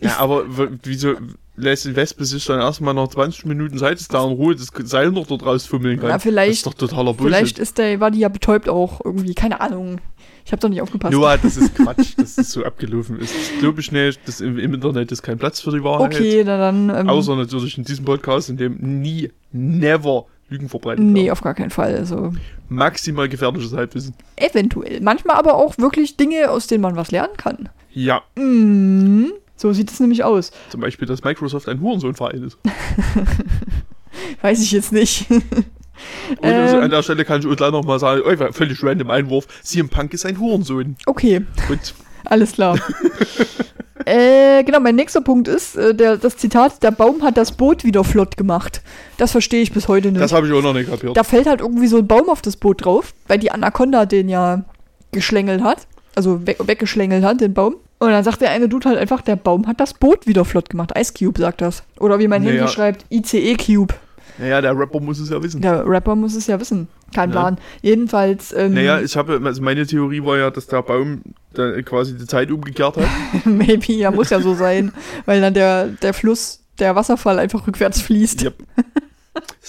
Ja, 0.00 0.16
aber 0.18 0.44
wieso 0.82 1.14
lässt 1.56 1.84
die 1.84 1.94
Wespe 1.94 2.24
sich 2.24 2.44
dann 2.46 2.58
erstmal 2.60 2.94
nach 2.94 3.08
20 3.08 3.44
Minuten 3.44 3.76
Zeit, 3.76 4.00
ist 4.00 4.14
da 4.14 4.24
in 4.24 4.32
Ruhe 4.32 4.56
das 4.56 4.68
Seil 4.84 5.10
noch 5.10 5.26
dort 5.26 5.44
rausfummeln 5.44 6.00
kann. 6.00 6.08
Ja, 6.08 6.18
vielleicht- 6.18 6.50
Das 6.66 6.72
ist 6.72 6.80
doch 6.80 6.88
totaler 6.88 7.12
Bullshit. 7.12 7.36
Vielleicht 7.36 7.58
ist 7.58 7.76
der, 7.76 8.00
war 8.00 8.10
die 8.10 8.20
ja 8.20 8.28
betäubt 8.30 8.68
auch 8.70 9.02
irgendwie, 9.04 9.34
keine 9.34 9.60
Ahnung. 9.60 10.00
Ich 10.46 10.52
habe 10.52 10.60
doch 10.62 10.70
nicht 10.70 10.80
aufgepasst. 10.80 11.12
Nur, 11.12 11.36
das 11.36 11.58
ist 11.58 11.74
Quatsch, 11.76 12.14
dass 12.16 12.36
das 12.36 12.50
so 12.50 12.64
abgelaufen 12.64 13.18
ist. 13.20 13.34
Das 13.34 13.58
glaube 13.60 13.80
ich 13.82 13.92
nicht. 13.92 14.20
Das 14.26 14.40
im, 14.40 14.58
Im 14.58 14.72
Internet 14.72 15.12
ist 15.12 15.22
kein 15.22 15.36
Platz 15.38 15.60
für 15.60 15.70
die 15.70 15.84
Wahrheit. 15.84 16.14
okay, 16.14 16.42
na 16.46 16.56
dann. 16.56 16.88
Ähm, 16.88 17.08
Außer 17.10 17.36
natürlich 17.36 17.76
in 17.76 17.84
diesem 17.84 18.06
Podcast, 18.06 18.48
in 18.48 18.56
dem 18.56 18.76
nie, 19.02 19.30
never 19.52 20.24
Lügen 20.50 20.68
verbreitet 20.68 21.04
nee, 21.04 21.20
werden. 21.20 21.30
auf 21.32 21.40
gar 21.40 21.54
keinen 21.54 21.70
Fall. 21.70 21.94
Also 21.96 22.32
Maximal 22.68 23.28
gefährliches 23.28 23.72
Halbwissen. 23.72 24.14
eventuell. 24.36 25.00
Manchmal 25.00 25.36
aber 25.36 25.54
auch 25.54 25.78
wirklich 25.78 26.16
Dinge, 26.16 26.50
aus 26.50 26.66
denen 26.66 26.82
man 26.82 26.96
was 26.96 27.10
lernen 27.10 27.36
kann. 27.36 27.68
Ja, 27.92 28.22
Mhm. 28.36 29.32
So 29.56 29.72
sieht 29.74 29.90
es 29.90 30.00
nämlich 30.00 30.24
aus. 30.24 30.52
zum 30.70 30.80
Beispiel, 30.80 31.06
dass 31.06 31.22
Microsoft 31.22 31.68
ein 31.68 31.80
Hurensohnverein 31.80 32.42
ist. 32.44 32.58
Weiß 34.42 34.62
ich 34.62 34.72
jetzt 34.72 34.92
nicht. 34.92 35.26
Und 35.30 36.44
also 36.44 36.76
Ähm. 36.78 36.82
an 36.84 36.90
der 36.90 37.02
Stelle 37.02 37.24
kann 37.26 37.40
ich 37.40 37.46
auch 37.46 37.56
gleich 37.56 37.70
nochmal 37.70 37.98
sagen, 37.98 38.22
oh, 38.24 38.52
völlig 38.52 38.82
random 38.82 39.10
Einwurf, 39.10 39.46
CM 39.62 39.88
Punk 39.90 40.14
ist 40.14 40.24
ein 40.24 40.38
Hurensohn. 40.40 40.96
okay, 41.06 41.42
Und 41.68 41.94
alles 42.24 42.52
klar. 42.52 42.78
äh, 44.06 44.62
genau, 44.64 44.80
mein 44.80 44.96
nächster 44.96 45.20
Punkt 45.20 45.48
ist, 45.48 45.76
äh, 45.76 45.94
der, 45.94 46.16
das 46.16 46.36
Zitat, 46.36 46.82
der 46.82 46.90
Baum 46.90 47.22
hat 47.22 47.36
das 47.36 47.52
Boot 47.52 47.84
wieder 47.84 48.04
flott 48.04 48.36
gemacht. 48.36 48.82
Das 49.16 49.32
verstehe 49.32 49.62
ich 49.62 49.72
bis 49.72 49.88
heute 49.88 50.10
nicht. 50.10 50.20
das 50.20 50.32
habe 50.32 50.46
ich 50.46 50.52
auch 50.52 50.62
noch 50.62 50.74
nicht 50.74 50.90
kapiert. 50.90 51.16
da 51.16 51.24
fällt 51.24 51.46
halt 51.46 51.60
irgendwie 51.60 51.86
so 51.86 51.98
ein 51.98 52.06
Baum 52.06 52.28
auf 52.28 52.42
das 52.42 52.56
Boot 52.56 52.84
drauf, 52.84 53.12
weil 53.28 53.38
die 53.38 53.50
Anaconda 53.50 54.06
den 54.06 54.28
ja 54.28 54.64
geschlängelt 55.12 55.62
hat. 55.62 55.86
Also 56.14 56.46
weg, 56.46 56.58
weggeschlängelt 56.64 57.24
hat, 57.24 57.40
den 57.40 57.54
Baum. 57.54 57.76
Und 57.98 58.10
dann 58.10 58.24
sagt 58.24 58.40
der 58.40 58.50
eine 58.50 58.68
Dude 58.68 58.88
halt 58.88 58.98
einfach, 58.98 59.20
der 59.20 59.36
Baum 59.36 59.66
hat 59.66 59.78
das 59.78 59.92
Boot 59.94 60.26
wieder 60.26 60.44
flott 60.44 60.70
gemacht. 60.70 60.92
Ice 60.98 61.12
Cube 61.12 61.38
sagt 61.38 61.60
das. 61.60 61.82
Oder 61.98 62.18
wie 62.18 62.28
mein 62.28 62.42
Naja. 62.42 62.60
Handy 62.60 62.72
schreibt, 62.72 63.04
ICE 63.10 63.56
Cube. 63.56 63.94
Naja, 64.40 64.60
der 64.60 64.76
Rapper 64.76 65.00
muss 65.00 65.18
es 65.18 65.30
ja 65.30 65.42
wissen. 65.42 65.60
Der 65.60 65.86
Rapper 65.86 66.16
muss 66.16 66.34
es 66.34 66.46
ja 66.46 66.58
wissen. 66.58 66.88
Kein 67.14 67.30
Ja. 67.30 67.32
Plan. 67.40 67.58
Jedenfalls, 67.82 68.52
ähm, 68.56 68.74
Naja, 68.74 69.00
ich 69.00 69.16
habe, 69.16 69.40
also 69.44 69.62
meine 69.62 69.86
Theorie 69.86 70.24
war 70.24 70.38
ja, 70.38 70.50
dass 70.50 70.66
der 70.66 70.82
Baum 70.82 71.22
da 71.54 71.80
quasi 71.82 72.16
die 72.16 72.26
Zeit 72.26 72.50
umgekehrt 72.50 72.96
hat. 72.96 73.04
maybe, 73.44 73.92
ja, 73.92 74.10
muss 74.10 74.30
ja 74.30 74.40
so 74.40 74.54
sein. 74.54 74.92
weil 75.26 75.40
dann 75.40 75.54
der, 75.54 75.86
der 75.88 76.14
Fluss, 76.14 76.60
der 76.78 76.94
Wasserfall 76.96 77.38
einfach 77.38 77.66
rückwärts 77.66 78.00
fließt. 78.00 78.42
Yep. 78.44 78.54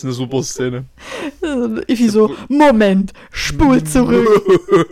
Das 0.01 0.15
ist 0.15 0.19
eine 0.19 0.27
super 0.29 0.43
Szene. 0.43 0.85
Iffi 1.87 2.09
so, 2.09 2.35
Moment, 2.47 3.13
spul 3.31 3.83
zurück. 3.83 4.27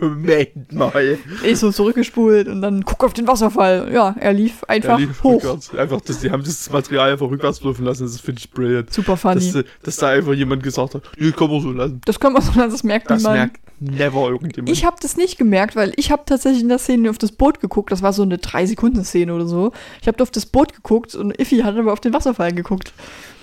Moment 0.00 0.72
mal. 0.72 1.18
Ich 1.44 1.58
so 1.58 1.72
zurückgespult 1.72 2.46
und 2.48 2.62
dann 2.62 2.84
guck 2.84 3.02
auf 3.04 3.12
den 3.12 3.26
Wasserfall. 3.26 3.90
Ja, 3.92 4.14
er 4.18 4.32
lief 4.32 4.62
Er 4.62 4.68
einfach 4.70 4.98
lief 4.98 5.22
hoch. 5.22 5.34
rückwärts. 5.42 5.74
Einfach, 5.74 6.00
dass 6.00 6.20
die 6.20 6.30
haben 6.30 6.44
das 6.44 6.70
Material 6.70 7.12
einfach 7.12 7.28
rückwärts 7.30 7.62
laufen 7.62 7.84
lassen. 7.84 8.04
Das 8.04 8.20
finde 8.20 8.40
ich 8.40 8.50
brilliant. 8.50 8.92
Super 8.92 9.12
Dass, 9.12 9.20
funny. 9.20 9.58
äh, 9.60 9.64
dass 9.82 9.96
da 9.96 10.08
einfach 10.08 10.32
jemand 10.34 10.62
gesagt 10.62 10.94
hat, 10.94 11.02
nee, 11.18 11.32
kann 11.32 11.50
man 11.50 11.60
so 11.60 11.72
lassen. 11.72 12.00
Das 12.04 12.20
kann 12.20 12.32
man 12.32 12.42
so 12.42 12.52
lassen, 12.58 12.70
das 12.70 12.84
merkt 12.84 13.10
Das 13.10 13.18
niemand. 13.22 13.36
merkt 13.36 13.60
never 13.80 14.28
irgendjemand. 14.28 14.68
Ich 14.70 14.84
habe 14.84 14.96
das 15.00 15.16
nicht 15.16 15.38
gemerkt, 15.38 15.74
weil 15.74 15.92
ich 15.96 16.10
habe 16.10 16.22
tatsächlich 16.26 16.62
in 16.62 16.68
der 16.68 16.78
Szene 16.78 17.10
auf 17.10 17.18
das 17.18 17.32
Boot 17.32 17.60
geguckt. 17.60 17.90
Das 17.90 18.02
war 18.02 18.12
so 18.12 18.22
eine 18.22 18.36
3-Sekunden-Szene 18.36 19.34
oder 19.34 19.46
so. 19.46 19.72
Ich 20.00 20.08
habe 20.08 20.22
auf 20.22 20.30
das 20.30 20.46
Boot 20.46 20.74
geguckt 20.74 21.14
und 21.14 21.38
Iffi 21.40 21.58
hat 21.58 21.76
aber 21.76 21.92
auf 21.92 22.00
den 22.00 22.12
Wasserfall 22.12 22.52
geguckt. 22.52 22.92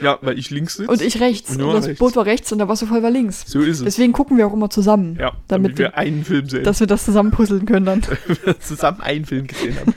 ja, 0.02 0.18
weil 0.22 0.38
ich 0.38 0.50
links 0.50 0.76
sitze. 0.76 0.92
Und 0.92 1.02
ich 1.02 1.20
rechts. 1.20 1.56
Und 1.56 1.62
Und, 1.64 1.74
das 1.74 1.88
rechts. 1.88 2.00
Boot 2.00 2.16
war 2.16 2.26
rechts 2.26 2.52
und 2.52 2.60
der 2.60 2.68
Wasserfall 2.70 3.04
war 3.04 3.12
links. 3.12 3.44
So 3.48 3.60
ist 3.62 3.80
es. 3.80 3.84
Deswegen 3.86 4.14
gucken 4.14 4.38
wir 4.38 4.48
auch 4.48 4.54
immer 4.54 4.70
zusammen. 4.70 5.18
ja, 5.20 5.32
damit 5.48 5.72
damit, 5.72 5.78
wir 5.80 5.98
einen 5.98 6.24
Film 6.24 6.48
sehen. 6.48 6.64
Dass 6.64 6.80
wir 6.80 6.88
das 6.88 7.06
zusammen 7.06 7.32
puzzeln 7.32 7.66
können 7.66 7.86
dann. 7.86 8.02
zusammen 8.60 9.02
einen 9.02 9.26
Film 9.26 9.48
gesehen 9.48 9.76
haben. 9.80 9.94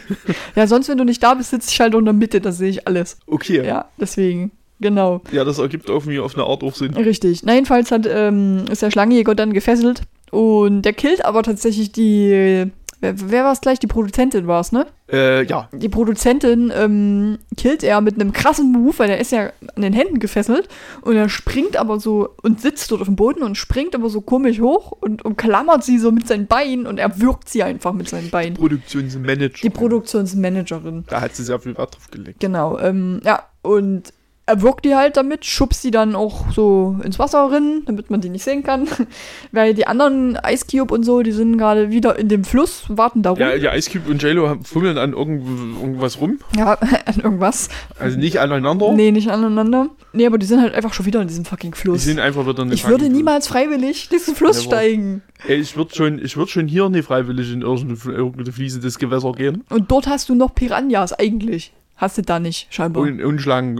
ja, 0.56 0.66
sonst, 0.66 0.88
wenn 0.88 0.98
du 0.98 1.04
nicht 1.04 1.22
da 1.22 1.34
bist, 1.34 1.50
sitze 1.50 1.70
ich 1.70 1.80
halt 1.80 1.94
in 1.94 2.04
der 2.04 2.14
Mitte, 2.14 2.40
da 2.40 2.52
sehe 2.52 2.70
ich 2.70 2.86
alles. 2.86 3.18
Okay. 3.26 3.64
Ja, 3.66 3.86
deswegen. 4.00 4.52
Genau. 4.82 5.22
das 5.32 5.58
ergibt 5.58 5.88
irgendwie 5.88 6.18
auf 6.18 6.34
eine 6.34 6.44
Art 6.44 6.62
auch 6.62 6.74
Sinn. 6.74 6.94
Richtig. 6.94 7.42
Na, 7.44 7.54
jedenfalls 7.54 7.90
hat, 7.90 8.06
ähm, 8.06 8.64
ist 8.70 8.82
der 8.82 8.90
Schlangenjäger 8.90 9.34
dann 9.34 9.52
gefesselt 9.52 10.02
und 10.32 10.82
der 10.82 10.94
killt 10.94 11.24
aber 11.24 11.42
tatsächlich 11.42 11.92
die. 11.92 12.70
Wer, 13.00 13.30
wer 13.30 13.44
war 13.44 13.52
es 13.52 13.60
gleich? 13.60 13.80
Die 13.80 13.88
Produzentin 13.88 14.46
war 14.46 14.60
es, 14.60 14.70
ne? 14.72 14.86
Äh, 15.10 15.44
ja. 15.44 15.68
Die 15.72 15.88
Produzentin 15.88 16.72
ähm, 16.74 17.38
killt 17.56 17.82
er 17.82 18.00
mit 18.00 18.14
einem 18.14 18.32
krassen 18.32 18.70
Move, 18.72 18.94
weil 18.98 19.10
er 19.10 19.18
ist 19.18 19.32
ja 19.32 19.50
an 19.74 19.82
den 19.82 19.92
Händen 19.92 20.20
gefesselt 20.20 20.68
und 21.02 21.16
er 21.16 21.28
springt 21.28 21.76
aber 21.76 21.98
so 22.00 22.30
und 22.42 22.60
sitzt 22.60 22.90
dort 22.90 23.02
auf 23.02 23.08
dem 23.08 23.16
Boden 23.16 23.42
und 23.42 23.58
springt 23.58 23.94
aber 23.94 24.08
so 24.08 24.20
komisch 24.20 24.60
hoch 24.60 24.92
und 24.92 25.24
umklammert 25.24 25.84
sie 25.84 25.98
so 25.98 26.12
mit 26.12 26.28
seinen 26.28 26.46
Beinen 26.46 26.86
und 26.86 26.98
er 26.98 27.20
wirkt 27.20 27.48
sie 27.48 27.62
einfach 27.62 27.92
mit 27.92 28.08
seinen 28.08 28.30
Beinen. 28.30 28.54
Produktionsmanager. 28.54 29.62
Die 29.62 29.70
Produktionsmanagerin. 29.70 31.04
Da 31.08 31.20
hat 31.20 31.34
sie 31.34 31.42
sehr 31.42 31.58
viel 31.58 31.76
Wert 31.76 31.96
drauf 31.96 32.10
gelegt. 32.10 32.40
Genau, 32.40 32.78
ähm, 32.78 33.20
ja, 33.24 33.42
und 33.62 34.14
er 34.44 34.60
wirkt 34.60 34.84
die 34.84 34.96
halt 34.96 35.16
damit, 35.16 35.44
schubst 35.44 35.84
die 35.84 35.92
dann 35.92 36.16
auch 36.16 36.50
so 36.52 36.96
ins 37.04 37.18
Wasser 37.18 37.50
rein, 37.50 37.82
damit 37.86 38.10
man 38.10 38.20
die 38.20 38.28
nicht 38.28 38.42
sehen 38.42 38.64
kann. 38.64 38.88
Weil 39.52 39.72
die 39.72 39.86
anderen 39.86 40.36
Ice 40.46 40.66
Cube 40.68 40.92
und 40.92 41.04
so, 41.04 41.22
die 41.22 41.30
sind 41.30 41.58
gerade 41.58 41.90
wieder 41.90 42.18
in 42.18 42.28
dem 42.28 42.42
Fluss, 42.42 42.84
warten 42.88 43.22
da 43.22 43.30
rum. 43.30 43.38
Ja, 43.38 43.54
ja, 43.54 43.74
Ice 43.74 43.88
Cube 43.90 44.10
und 44.10 44.20
JLo 44.20 44.56
fummeln 44.64 44.98
an 44.98 45.12
irgend, 45.12 45.46
irgendwas 45.80 46.20
rum. 46.20 46.40
Ja, 46.56 46.72
an 47.06 47.20
irgendwas. 47.22 47.68
Also 48.00 48.18
nicht 48.18 48.40
aneinander. 48.40 48.92
Nee, 48.92 49.12
nicht 49.12 49.30
aneinander. 49.30 49.90
Nee, 50.12 50.26
aber 50.26 50.38
die 50.38 50.46
sind 50.46 50.60
halt 50.60 50.74
einfach 50.74 50.92
schon 50.92 51.06
wieder 51.06 51.22
in 51.22 51.28
diesem 51.28 51.44
fucking 51.44 51.72
Die 51.72 51.78
Fluss. 51.78 52.02
sind 52.02 52.18
einfach 52.18 52.46
wieder 52.46 52.62
eine 52.62 52.74
Ich 52.74 52.86
würde 52.86 53.08
niemals 53.08 53.46
freiwillig 53.46 54.08
diesen 54.08 54.34
Fluss 54.34 54.58
Never. 54.64 54.76
steigen. 54.76 55.22
Ey, 55.46 55.56
ich 55.56 55.76
würde 55.76 55.94
schon, 55.94 56.18
ich 56.18 56.36
würd 56.36 56.50
schon 56.50 56.66
hier 56.66 56.88
nicht 56.88 57.06
freiwillig 57.06 57.52
in 57.52 57.62
irgendeine, 57.62 58.16
irgendeine 58.16 58.52
fließendes 58.52 58.98
Gewässer 58.98 59.32
gehen. 59.32 59.64
Und 59.70 59.90
dort 59.90 60.08
hast 60.08 60.28
du 60.28 60.34
noch 60.34 60.54
Piranhas 60.54 61.12
eigentlich. 61.12 61.72
Hast 62.02 62.18
du 62.18 62.22
da 62.22 62.38
nicht, 62.40 62.66
scheinbar. 62.74 63.04
Und, 63.04 63.20
Und, 63.20 63.24
und 63.24 63.38
Schlangen 63.40 63.78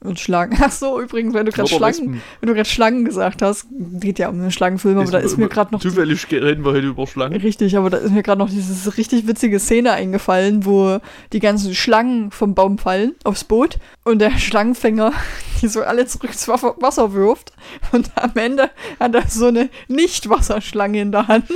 und 0.00 0.20
Schlangen. 0.20 0.56
Ach 0.62 0.70
so, 0.70 1.00
übrigens, 1.00 1.34
wenn 1.34 1.44
du 1.46 1.50
gerade 1.50 1.68
Schlangen, 1.68 1.82
Wespen. 1.88 2.22
wenn 2.40 2.46
du 2.46 2.54
gerade 2.54 2.68
Schlangen 2.68 3.04
gesagt 3.04 3.42
hast, 3.42 3.66
geht 3.98 4.20
ja 4.20 4.28
um 4.28 4.36
einen 4.40 4.52
Schlangenfilm, 4.52 4.96
aber 4.98 5.10
da 5.10 5.18
ist 5.18 5.36
mir 5.38 5.48
gerade 5.48 5.72
noch 5.74 5.80
Zufällig 5.80 6.24
reden 6.30 6.64
wir 6.64 6.70
heute 6.70 6.86
über 6.86 7.04
Schlangen. 7.08 7.40
Richtig, 7.40 7.76
aber 7.76 7.90
da 7.90 7.96
ist 7.96 8.12
mir 8.12 8.22
gerade 8.22 8.38
noch 8.38 8.48
diese 8.48 8.96
richtig 8.96 9.26
witzige 9.26 9.58
Szene 9.58 9.90
eingefallen, 9.92 10.64
wo 10.64 10.98
die 11.32 11.40
ganzen 11.40 11.74
Schlangen 11.74 12.30
vom 12.30 12.54
Baum 12.54 12.78
fallen 12.78 13.16
aufs 13.24 13.42
Boot 13.42 13.78
und 14.04 14.20
der 14.20 14.38
Schlangenfänger 14.38 15.12
die 15.62 15.66
so 15.66 15.82
alle 15.82 16.06
zurück 16.06 16.30
ins 16.30 16.46
Wa- 16.46 16.76
Wasser 16.78 17.12
wirft 17.12 17.52
und 17.90 18.08
am 18.14 18.30
Ende 18.36 18.70
hat 19.00 19.16
er 19.16 19.26
so 19.28 19.46
eine 19.46 19.68
Nicht-Wasserschlange 19.88 21.00
in 21.00 21.10
der 21.10 21.26
Hand 21.26 21.50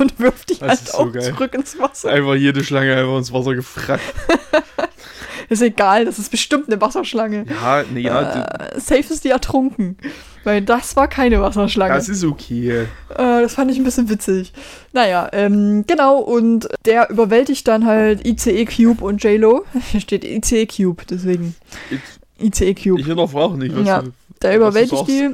und 0.00 0.18
wirft 0.18 0.50
die 0.50 0.58
Das 0.58 0.68
halt 0.68 0.88
so 0.88 0.98
auch 0.98 1.12
geil. 1.12 1.22
zurück 1.22 1.54
ins 1.54 1.78
Wasser. 1.78 2.10
Einfach 2.10 2.34
jede 2.34 2.64
Schlange 2.64 2.96
einfach 2.96 3.16
ins 3.18 3.32
Wasser 3.32 3.54
gefragt. 3.54 4.02
Ist 5.48 5.62
egal, 5.62 6.04
das 6.04 6.18
ist 6.18 6.30
bestimmt 6.30 6.68
eine 6.68 6.80
Wasserschlange. 6.80 7.44
Ja, 7.48 7.84
nee, 7.92 8.00
ja, 8.00 8.42
Äh, 8.44 8.80
safe 8.80 9.12
ist 9.12 9.24
die 9.24 9.30
ertrunken, 9.30 9.96
weil 10.44 10.62
das 10.62 10.96
war 10.96 11.08
keine 11.08 11.40
Wasserschlange. 11.40 11.94
das 11.94 12.08
ist 12.08 12.24
okay. 12.24 12.70
Äh, 12.80 12.86
das 13.16 13.54
fand 13.54 13.70
ich 13.70 13.78
ein 13.78 13.84
bisschen 13.84 14.08
witzig. 14.08 14.52
Naja, 14.92 15.28
ähm, 15.32 15.84
genau, 15.86 16.18
und 16.18 16.68
der 16.84 17.10
überwältigt 17.10 17.66
dann 17.68 17.86
halt 17.86 18.26
ICE 18.26 18.64
Cube 18.64 19.04
und 19.04 19.22
JLo. 19.22 19.64
Hier 19.92 20.00
steht 20.00 20.24
ICE 20.24 20.66
Cube, 20.66 21.04
deswegen. 21.08 21.54
ICE 22.40 22.74
Cube. 22.74 23.00
ich 23.00 23.06
hinterfrage 23.06 23.56
nicht, 23.56 23.74
was 23.76 23.86
Ja, 23.86 24.02
du, 24.02 24.12
Der 24.42 24.56
überwältigt 24.56 25.06
die. 25.08 25.30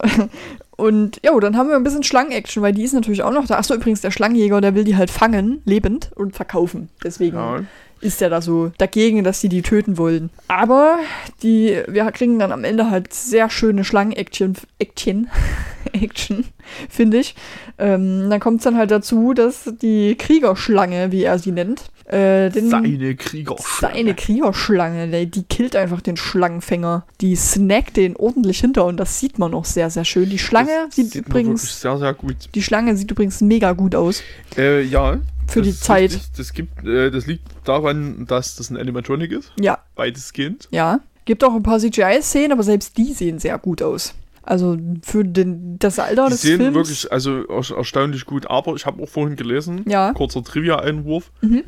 Und 0.76 1.18
ja, 1.24 1.36
dann 1.40 1.56
haben 1.56 1.68
wir 1.68 1.74
ein 1.74 1.82
bisschen 1.82 2.04
Schlangen-Action, 2.04 2.62
weil 2.62 2.72
die 2.72 2.84
ist 2.84 2.92
natürlich 2.92 3.24
auch 3.24 3.32
noch 3.32 3.46
da. 3.48 3.58
Achso, 3.58 3.74
übrigens, 3.74 4.00
der 4.00 4.12
Schlangenjäger, 4.12 4.60
der 4.60 4.76
will 4.76 4.84
die 4.84 4.96
halt 4.96 5.10
fangen, 5.10 5.60
lebend 5.64 6.10
und 6.14 6.36
verkaufen. 6.36 6.88
Deswegen 7.02 7.36
Ja. 7.36 7.62
Ist 8.00 8.22
er 8.22 8.30
da 8.30 8.40
so 8.40 8.70
dagegen, 8.78 9.24
dass 9.24 9.40
die 9.40 9.48
die 9.48 9.62
töten 9.62 9.98
wollen. 9.98 10.30
Aber 10.48 10.98
die, 11.42 11.82
wir 11.88 12.10
kriegen 12.12 12.38
dann 12.38 12.52
am 12.52 12.64
Ende 12.64 12.90
halt 12.90 13.12
sehr 13.12 13.50
schöne 13.50 13.84
Schlangen-Action, 13.84 14.54
Action, 14.78 15.28
Action, 15.92 16.44
finde 16.88 17.18
ich. 17.18 17.34
Ähm, 17.78 18.28
dann 18.30 18.40
kommt 18.40 18.58
es 18.58 18.64
dann 18.64 18.76
halt 18.76 18.90
dazu, 18.90 19.32
dass 19.34 19.72
die 19.82 20.16
Kriegerschlange, 20.16 21.12
wie 21.12 21.24
er 21.24 21.38
sie 21.38 21.52
nennt, 21.52 21.84
äh, 22.06 22.48
den, 22.50 22.70
Seine 22.70 23.14
Kriegerschlange. 23.16 23.94
seine 23.94 24.14
Kriegerschlange, 24.14 25.08
die, 25.08 25.26
die 25.30 25.42
killt 25.42 25.76
einfach 25.76 26.00
den 26.00 26.16
Schlangenfänger. 26.16 27.04
Die 27.20 27.36
snackt 27.36 27.96
den 27.98 28.16
ordentlich 28.16 28.60
hinter 28.60 28.86
und 28.86 28.96
das 28.96 29.20
sieht 29.20 29.38
man 29.38 29.52
auch 29.52 29.66
sehr, 29.66 29.90
sehr 29.90 30.04
schön. 30.06 30.30
Die 30.30 30.38
Schlange 30.38 30.70
Das 30.86 30.96
sieht, 30.96 31.12
sieht 31.12 31.26
übrigens, 31.26 31.80
sehr, 31.82 31.98
sehr 31.98 32.14
gut. 32.14 32.36
die 32.54 32.62
Schlange 32.62 32.96
sieht 32.96 33.10
übrigens 33.10 33.40
mega 33.42 33.72
gut 33.72 33.94
aus. 33.94 34.22
Äh, 34.56 34.82
ja. 34.84 35.18
Für 35.48 35.60
das 35.62 35.68
die 35.70 35.80
Zeit. 35.80 36.10
richtig. 36.12 36.32
Das, 36.36 36.52
gibt, 36.52 36.84
äh, 36.86 37.10
das 37.10 37.26
liegt 37.26 37.42
daran, 37.64 38.26
dass 38.26 38.56
das 38.56 38.70
ein 38.70 38.76
Animatronic 38.76 39.32
ist. 39.32 39.52
Ja, 39.60 39.78
Weitestgehend. 39.96 40.68
Ja, 40.70 41.00
gibt 41.24 41.42
auch 41.44 41.54
ein 41.54 41.62
paar 41.62 41.78
CGI-Szenen, 41.80 42.52
aber 42.52 42.62
selbst 42.62 42.96
die 42.98 43.12
sehen 43.12 43.38
sehr 43.38 43.58
gut 43.58 43.82
aus. 43.82 44.14
Also 44.42 44.78
für 45.02 45.24
den, 45.24 45.78
das 45.78 45.98
Alter 45.98 46.24
Die 46.26 46.30
des 46.30 46.40
sehen 46.42 46.58
Films. 46.60 46.74
wirklich 46.74 47.12
also 47.12 47.42
er- 47.48 47.76
erstaunlich 47.76 48.24
gut, 48.24 48.46
aber 48.46 48.74
ich 48.76 48.86
habe 48.86 49.02
auch 49.02 49.08
vorhin 49.08 49.36
gelesen, 49.36 49.84
Ja. 49.86 50.12
kurzer 50.14 50.42
Trivia-Einwurf. 50.42 51.30
Mhm. 51.42 51.64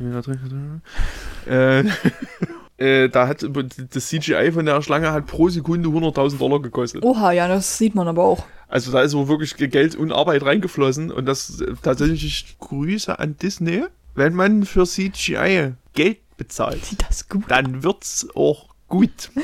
Äh, 1.47 1.83
äh, 2.81 3.09
da 3.09 3.27
hat 3.27 3.45
das 3.93 4.07
CGI 4.07 4.51
von 4.51 4.65
der 4.65 4.81
Schlange 4.81 5.11
hat 5.11 5.27
pro 5.27 5.49
Sekunde 5.49 5.89
100.000 5.89 6.37
Dollar 6.39 6.61
gekostet. 6.61 7.03
Oha, 7.03 7.31
ja, 7.31 7.47
das 7.47 7.77
sieht 7.77 7.93
man 7.93 8.07
aber 8.07 8.23
auch. 8.23 8.43
Also 8.67 8.91
da 8.91 9.01
ist 9.01 9.11
so 9.11 9.27
wirklich 9.27 9.55
Geld 9.55 9.95
und 9.95 10.11
Arbeit 10.11 10.43
reingeflossen 10.43 11.11
und 11.11 11.25
das 11.25 11.61
äh, 11.61 11.73
tatsächlich 11.81 12.57
Grüße 12.59 13.19
an 13.19 13.37
Disney. 13.37 13.83
Wenn 14.15 14.33
man 14.33 14.65
für 14.65 14.85
CGI 14.85 15.73
Geld 15.93 16.17
bezahlt, 16.37 16.83
Sieht 16.83 17.03
das 17.07 17.29
gut 17.29 17.43
dann 17.49 17.83
wird's 17.83 18.27
auch 18.35 18.65
gut. 18.87 19.31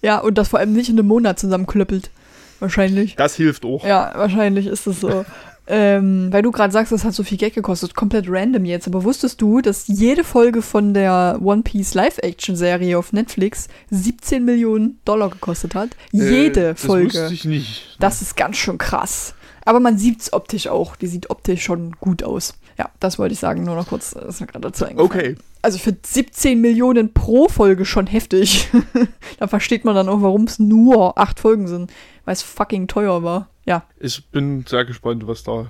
Ja, 0.00 0.18
und 0.20 0.38
das 0.38 0.46
vor 0.46 0.60
allem 0.60 0.74
nicht 0.74 0.88
in 0.88 0.96
einem 0.96 1.08
Monat 1.08 1.40
zusammenklöppelt. 1.40 2.12
Wahrscheinlich. 2.60 3.16
Das 3.16 3.34
hilft 3.34 3.64
auch. 3.64 3.84
Ja, 3.84 4.12
wahrscheinlich 4.14 4.66
ist 4.66 4.86
es 4.86 5.00
so. 5.00 5.24
Ähm, 5.70 6.32
weil 6.32 6.42
du 6.42 6.50
gerade 6.50 6.72
sagst, 6.72 6.92
das 6.92 7.04
hat 7.04 7.12
so 7.12 7.22
viel 7.22 7.36
Geld 7.36 7.54
gekostet. 7.54 7.94
Komplett 7.94 8.24
random 8.28 8.64
jetzt. 8.64 8.86
Aber 8.86 9.04
wusstest 9.04 9.40
du, 9.42 9.60
dass 9.60 9.86
jede 9.86 10.24
Folge 10.24 10.62
von 10.62 10.94
der 10.94 11.38
One 11.42 11.62
Piece 11.62 11.92
Live-Action-Serie 11.92 12.98
auf 12.98 13.12
Netflix 13.12 13.68
17 13.90 14.44
Millionen 14.44 14.98
Dollar 15.04 15.28
gekostet 15.28 15.74
hat? 15.74 15.90
Jede 16.10 16.70
äh, 16.70 16.72
das 16.72 16.80
Folge. 16.80 17.12
wusste 17.12 17.34
ich 17.34 17.44
nicht. 17.44 17.96
Das 18.00 18.22
ist 18.22 18.34
ganz 18.36 18.56
schön 18.56 18.78
krass. 18.78 19.34
Aber 19.66 19.80
man 19.80 19.98
sieht 19.98 20.22
es 20.22 20.32
optisch 20.32 20.68
auch. 20.68 20.96
Die 20.96 21.06
sieht 21.06 21.28
optisch 21.28 21.62
schon 21.62 21.92
gut 22.00 22.22
aus. 22.22 22.54
Ja, 22.78 22.90
das 23.00 23.18
wollte 23.18 23.34
ich 23.34 23.40
sagen, 23.40 23.64
nur 23.64 23.74
noch 23.74 23.88
kurz. 23.88 24.12
Das 24.12 24.36
ist 24.36 24.40
mir 24.40 24.46
gerade 24.46 24.68
dazu 24.68 24.86
eingefallen. 24.86 25.10
Okay. 25.10 25.36
Also 25.60 25.78
finde 25.78 26.00
17 26.06 26.58
Millionen 26.60 27.12
pro 27.12 27.48
Folge 27.48 27.84
schon 27.84 28.06
heftig. 28.06 28.70
da 29.38 29.48
versteht 29.48 29.84
man 29.84 29.94
dann 29.94 30.08
auch, 30.08 30.22
warum 30.22 30.44
es 30.44 30.58
nur 30.58 31.18
acht 31.18 31.40
Folgen 31.40 31.66
sind. 31.66 31.90
Weil 32.28 32.34
es 32.34 32.42
fucking 32.42 32.88
teuer 32.88 33.22
war. 33.22 33.48
Ja. 33.64 33.84
Ich 33.98 34.26
bin 34.26 34.66
sehr 34.68 34.84
gespannt, 34.84 35.26
was 35.26 35.44
da, 35.44 35.68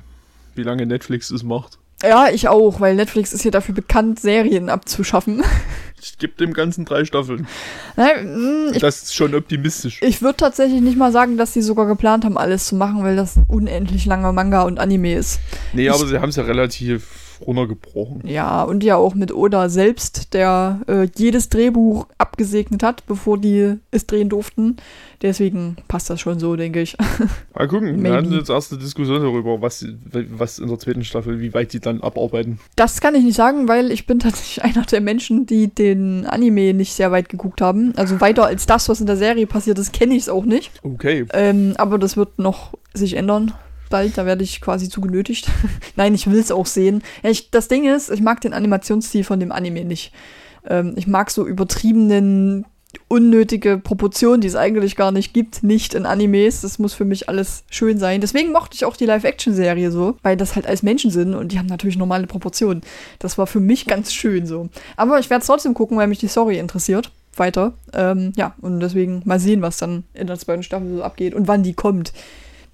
wie 0.57 0.65
lange 0.65 0.87
Netflix 0.87 1.31
es 1.31 1.45
macht. 1.45 1.79
Ja, 2.03 2.31
ich 2.33 2.49
auch, 2.49 2.81
weil 2.81 2.97
Netflix 2.97 3.33
ist 3.33 3.45
ja 3.45 3.53
dafür 3.53 3.77
bekannt, 3.77 4.19
Serien 4.19 4.69
abzuschaffen. 4.69 5.45
Ich 6.01 6.17
gebe 6.17 6.33
dem 6.35 6.53
Ganzen 6.53 6.85
drei 6.85 7.05
Staffeln. 7.05 7.49
Nein, 7.97 8.69
mm, 8.69 8.73
ich, 8.73 8.79
Das 8.79 9.03
ist 9.03 9.15
schon 9.17 9.35
optimistisch. 9.35 10.01
ich 10.01 10.23
würde 10.23 10.37
tatsächlich 10.37 10.81
nicht 10.81 10.97
mal 10.97 11.11
sagen, 11.11 11.37
dass 11.37 11.53
sie 11.53 11.61
sogar 11.61 11.87
geplant 11.87 12.25
haben, 12.25 12.39
alles 12.39 12.67
zu 12.69 12.77
machen, 12.77 13.03
weil 13.03 13.17
das 13.17 13.37
ein 13.37 13.45
unendlich 13.49 14.07
langer 14.07 14.33
Manga 14.33 14.63
und 14.63 14.79
Anime 14.79 15.15
ist. 15.15 15.41
Nee, 15.73 15.89
aber 15.89 16.07
sie 16.07 16.21
haben 16.21 16.29
es 16.29 16.37
ja 16.37 16.45
relativ 16.45 17.28
runtergebrochen. 17.47 18.27
Ja, 18.27 18.63
und 18.63 18.85
ja 18.85 18.97
auch 18.97 19.15
mit 19.15 19.35
Oda 19.35 19.69
selbst, 19.69 20.35
der 20.35 20.81
äh, 20.87 21.09
jedes 21.17 21.49
Drehbuch 21.49 22.07
abgesegnet 22.19 22.83
hat, 22.83 23.07
bevor 23.07 23.39
die 23.39 23.77
es 23.91 24.07
drehen 24.07 24.29
durften. 24.29 24.77
Deswegen 25.21 25.77
passt 25.89 26.11
das 26.11 26.21
schon 26.21 26.39
so, 26.39 26.55
denke 26.55 26.81
ich. 26.81 26.97
Mal 27.55 27.67
gucken, 27.67 28.03
wir 28.03 28.13
hatten 28.13 28.33
jetzt 28.33 28.51
erste 28.51 28.79
Diskussion 28.79 29.21
darüber, 29.21 29.61
was, 29.61 29.85
was 30.31 30.59
in 30.61 30.69
der 30.69 30.79
zweiten 30.79 31.03
Staffel, 31.03 31.41
wie 31.41 31.53
weit 31.55 31.73
die 31.73 31.81
dann 31.81 32.01
abarbeiten. 32.01 32.61
Das 32.77 33.01
kann 33.01 33.17
ich 33.17 33.25
nicht 33.25 33.37
sagen, 33.37 33.67
weil 33.67 33.91
ich 33.91 34.07
bin 34.07 34.19
tatsächlich 34.21 34.63
einer 34.63 34.85
der 34.85 35.01
Menschen, 35.01 35.47
die 35.47 35.69
den 35.69 36.27
Anime 36.27 36.73
nicht 36.73 36.93
sehr 36.93 37.11
weit 37.11 37.29
geguckt 37.29 37.61
haben. 37.61 37.95
Also 37.97 38.21
weiter 38.21 38.47
als 38.47 38.67
das, 38.67 38.89
was 38.89 39.01
in 39.01 39.07
der 39.07 39.17
Serie 39.17 39.47
passiert 39.47 39.79
ist, 39.79 39.93
kenne 39.93 40.15
ich 40.15 40.23
es 40.23 40.29
auch 40.29 40.45
nicht. 40.45 40.71
Okay. 40.83 41.27
Ähm, 41.33 41.75
aber 41.79 41.99
das 41.99 42.17
wird 42.17 42.39
noch 42.39 42.75
sich 42.95 43.15
ändern. 43.15 43.53
Bald, 43.89 44.17
da 44.17 44.27
werde 44.27 44.45
ich 44.45 44.61
quasi 44.61 44.89
zu 44.89 45.01
genötigt. 45.01 45.49
Nein, 45.97 46.15
ich 46.15 46.31
will 46.31 46.39
es 46.39 46.51
auch 46.51 46.67
sehen. 46.67 47.03
Ja, 47.23 47.31
ich, 47.31 47.51
das 47.51 47.69
Ding 47.69 47.85
ist, 47.85 48.11
ich 48.11 48.21
mag 48.21 48.41
den 48.41 48.53
Animationsstil 48.53 49.25
von 49.25 49.41
dem 49.41 49.53
Anime 49.53 49.85
nicht. 49.85 50.13
Ähm, 50.69 50.95
ich 50.97 51.07
mag 51.07 51.31
so 51.31 51.47
übertriebenen, 51.47 52.65
unnötige 53.07 53.79
Proportionen, 53.79 54.41
die 54.41 54.49
es 54.49 54.57
eigentlich 54.57 54.97
gar 54.97 55.13
nicht 55.13 55.33
gibt, 55.33 55.63
nicht 55.63 55.95
in 55.95 56.07
Animes. 56.07 56.63
Das 56.63 56.79
muss 56.79 56.95
für 56.95 57.05
mich 57.05 57.29
alles 57.29 57.65
schön 57.71 57.99
sein. 57.99 58.21
Deswegen 58.21 58.53
mochte 58.53 58.75
ich 58.75 58.85
auch 58.85 58.97
die 58.97 59.07
Live-Action-Serie 59.07 59.91
so, 59.91 60.17
weil 60.23 60.37
das 60.37 60.57
halt 60.57 60.67
als 60.67 60.83
Menschen 60.83 61.11
sind 61.11 61.35
und 61.35 61.53
die 61.53 61.59
haben 61.59 61.67
natürlich 61.67 61.97
normale 61.97 62.27
Proportionen. 62.27 62.83
Das 63.19 63.39
war 63.39 63.47
für 63.47 63.61
mich 63.61 63.87
ganz 63.87 64.13
schön 64.13 64.47
so. 64.47 64.69
Aber 64.97 65.19
ich 65.19 65.31
werde 65.31 65.41
es 65.41 65.47
trotzdem 65.47 65.75
gucken, 65.75 65.97
weil 65.97 66.09
mich 66.09 66.19
die 66.19 66.29
Story 66.29 66.59
interessiert. 66.59 67.11
Weiter. 67.37 67.75
Ähm, 67.93 68.33
ja, 68.37 68.55
und 68.61 68.81
deswegen 68.81 69.23
mal 69.25 69.39
sehen, 69.39 69.63
was 69.63 69.79
dann 69.79 70.05
in 70.13 70.27
der 70.27 70.39
zweiten 70.39 70.65
Staffel 70.65 70.97
so 70.97 71.03
abgeht 71.03 71.35
und 71.35 71.47
wann 71.47 71.63
die 71.63 71.75
kommt. 71.75 72.13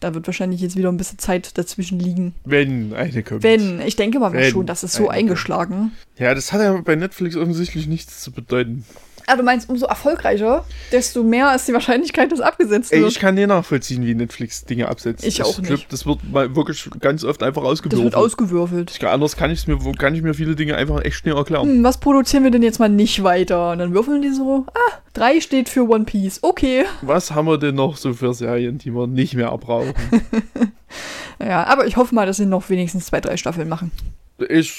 Da 0.05 0.13
wird 0.13 0.27
wahrscheinlich 0.27 0.61
jetzt 0.61 0.77
wieder 0.77 0.91
ein 0.93 0.99
bisschen 0.99 1.19
Zeit 1.19 1.57
dazwischen 1.57 1.99
liegen. 1.99 2.35
Wenn 2.45 2.93
eine 2.93 3.23
kommt. 3.23 3.43
Wenn, 3.43 3.81
ich 3.81 3.97
denke 3.97 4.19
mal 4.19 4.35
Wenn 4.35 4.51
schon, 4.51 4.67
das 4.67 4.85
ist 4.85 4.93
so 4.93 5.09
eingeschlagen. 5.09 5.93
Ja, 6.19 6.35
das 6.35 6.53
hat 6.53 6.61
ja 6.61 6.79
bei 6.85 6.95
Netflix 6.95 7.37
offensichtlich 7.37 7.87
nichts 7.87 8.21
zu 8.21 8.31
bedeuten. 8.31 8.85
Ah, 9.27 9.37
du 9.37 9.43
meinst, 9.43 9.69
umso 9.69 9.87
erfolgreicher, 9.87 10.65
desto 10.93 11.23
mehr 11.23 11.55
ist 11.55 11.67
die 11.69 11.73
Wahrscheinlichkeit, 11.73 12.31
dass 12.31 12.41
abgesetzt 12.41 12.93
Ey, 12.93 13.01
wird. 13.01 13.13
ich 13.13 13.19
kann 13.19 13.35
nicht 13.35 13.47
nachvollziehen, 13.47 14.05
wie 14.05 14.15
Netflix 14.15 14.65
Dinge 14.65 14.89
absetzt. 14.89 15.25
Ich 15.25 15.43
auch 15.43 15.57
glaub, 15.57 15.71
nicht. 15.71 15.93
das 15.93 16.07
wird 16.07 16.19
mal 16.31 16.55
wirklich 16.55 16.89
ganz 17.01 17.25
oft 17.25 17.43
einfach 17.43 17.63
das 17.63 17.71
ausgewürfelt. 17.73 18.05
wird 18.05 18.15
ausgewürfelt. 18.17 18.91
Ich 18.91 19.07
anders 19.07 19.37
kann, 19.37 19.51
ich's 19.51 19.67
mir, 19.67 19.79
kann 19.99 20.15
ich 20.15 20.23
mir 20.23 20.35
viele 20.35 20.57
Dinge 20.57 20.77
einfach 20.77 21.03
echt 21.05 21.17
schnell 21.17 21.37
erklären. 21.37 21.69
Hm, 21.69 21.85
was 21.85 21.99
produzieren 21.99 22.45
wir 22.45 22.51
denn 22.51 22.63
jetzt 22.63 22.79
mal 22.79 22.89
nicht 22.89 23.23
weiter? 23.23 23.73
Und 23.73 23.79
dann 23.79 23.95
würfeln 23.95 24.23
die 24.23 24.31
so, 24.31 24.67
ah, 24.69 24.99
drei 25.13 25.41
steht 25.41 25.69
für 25.69 25.89
One 25.89 26.05
Piece. 26.05 26.41
Okay. 26.43 26.85
Was 27.03 27.31
haben 27.31 27.47
wir 27.47 27.59
denn 27.59 27.75
noch 27.75 27.97
so 27.97 28.13
für 28.13 28.35
Serien, 28.35 28.79
die 28.79 28.93
wir 28.95 29.07
nicht 29.07 29.35
mehr 29.35 29.57
brauchen? 29.59 29.95
Ja, 31.41 31.65
aber 31.65 31.87
ich 31.87 31.97
hoffe 31.97 32.15
mal, 32.15 32.27
dass 32.27 32.37
sie 32.37 32.47
noch 32.47 32.69
wenigstens 32.71 33.07
zwei, 33.07 33.21
drei 33.21 33.37
Staffeln 33.37 33.69
machen. 33.69 33.91
ich, 34.49 34.73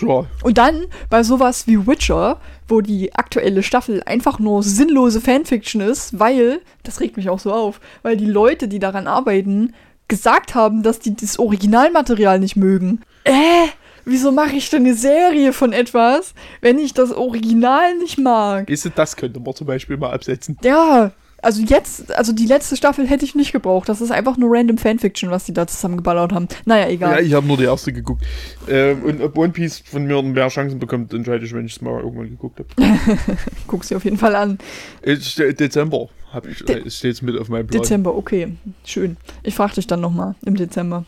ja, 0.00 0.26
Und 0.42 0.58
dann 0.58 0.86
bei 1.10 1.22
sowas 1.22 1.66
wie 1.66 1.86
Witcher, 1.86 2.40
wo 2.68 2.80
die 2.80 3.14
aktuelle 3.14 3.62
Staffel 3.62 4.02
einfach 4.04 4.38
nur 4.38 4.62
sinnlose 4.62 5.20
Fanfiction 5.20 5.80
ist, 5.80 6.18
weil, 6.18 6.60
das 6.82 7.00
regt 7.00 7.16
mich 7.16 7.28
auch 7.30 7.38
so 7.38 7.52
auf, 7.52 7.80
weil 8.02 8.16
die 8.16 8.26
Leute, 8.26 8.68
die 8.68 8.78
daran 8.78 9.06
arbeiten, 9.06 9.74
gesagt 10.08 10.54
haben, 10.54 10.82
dass 10.82 10.98
die 11.00 11.14
das 11.14 11.38
Originalmaterial 11.38 12.38
nicht 12.38 12.56
mögen. 12.56 13.00
Äh, 13.24 13.68
wieso 14.04 14.32
mache 14.32 14.56
ich 14.56 14.68
denn 14.70 14.84
eine 14.84 14.94
Serie 14.94 15.52
von 15.52 15.72
etwas, 15.72 16.34
wenn 16.60 16.78
ich 16.78 16.94
das 16.94 17.12
Original 17.12 17.96
nicht 17.98 18.18
mag? 18.18 18.68
ist 18.68 18.90
das 18.94 19.16
könnte 19.16 19.40
man 19.40 19.54
zum 19.54 19.66
Beispiel 19.66 19.96
mal 19.96 20.12
absetzen. 20.12 20.58
Ja, 20.62 21.12
also 21.44 21.62
jetzt, 21.62 22.12
also 22.16 22.32
die 22.32 22.46
letzte 22.46 22.76
Staffel 22.76 23.06
hätte 23.06 23.24
ich 23.24 23.34
nicht 23.34 23.52
gebraucht. 23.52 23.88
Das 23.88 24.00
ist 24.00 24.10
einfach 24.10 24.36
nur 24.36 24.50
random 24.56 24.78
Fanfiction, 24.78 25.30
was 25.30 25.44
die 25.44 25.52
da 25.52 25.66
zusammengeballert 25.66 26.32
haben. 26.32 26.48
Naja, 26.64 26.86
Ja, 26.86 26.90
egal. 26.90 27.24
ich 27.24 27.32
habe 27.34 27.46
nur 27.46 27.56
die 27.56 27.64
erste 27.64 27.92
geguckt. 27.92 28.24
Ähm, 28.68 29.02
und 29.04 29.20
ob 29.22 29.36
One 29.38 29.52
Piece 29.52 29.78
von 29.84 30.06
mir 30.06 30.20
mehr 30.22 30.48
Chancen 30.48 30.78
bekommt, 30.78 31.12
entscheide 31.14 31.44
ich, 31.44 31.52
wenn 31.52 31.66
ich 31.66 31.72
es 31.76 31.80
mal 31.82 32.00
irgendwann 32.00 32.30
geguckt 32.30 32.58
habe. 32.60 32.68
Guck 33.66 33.84
sie 33.84 33.94
auf 33.94 34.04
jeden 34.04 34.18
Fall 34.18 34.34
an. 34.34 34.58
Dezember 35.04 36.08
habe 36.32 36.50
ich, 36.50 36.64
De- 36.64 36.84
äh, 36.84 36.90
steht's 36.90 37.22
mit 37.22 37.38
auf 37.38 37.48
meinem 37.48 37.66
Plan. 37.66 37.82
Dezember, 37.82 38.14
okay. 38.16 38.56
Schön. 38.84 39.16
Ich 39.42 39.54
frage 39.54 39.74
dich 39.74 39.86
dann 39.86 40.00
nochmal 40.00 40.34
im 40.44 40.56
Dezember. 40.56 41.04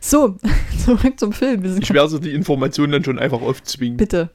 So, 0.00 0.36
zurück 0.84 1.18
zum 1.18 1.32
Film. 1.32 1.64
Ich 1.80 1.92
werde 1.92 2.20
die 2.20 2.32
Informationen 2.32 2.92
dann 2.92 3.04
schon 3.04 3.18
einfach 3.18 3.40
aufzwingen. 3.40 3.96
Bitte. 3.96 4.30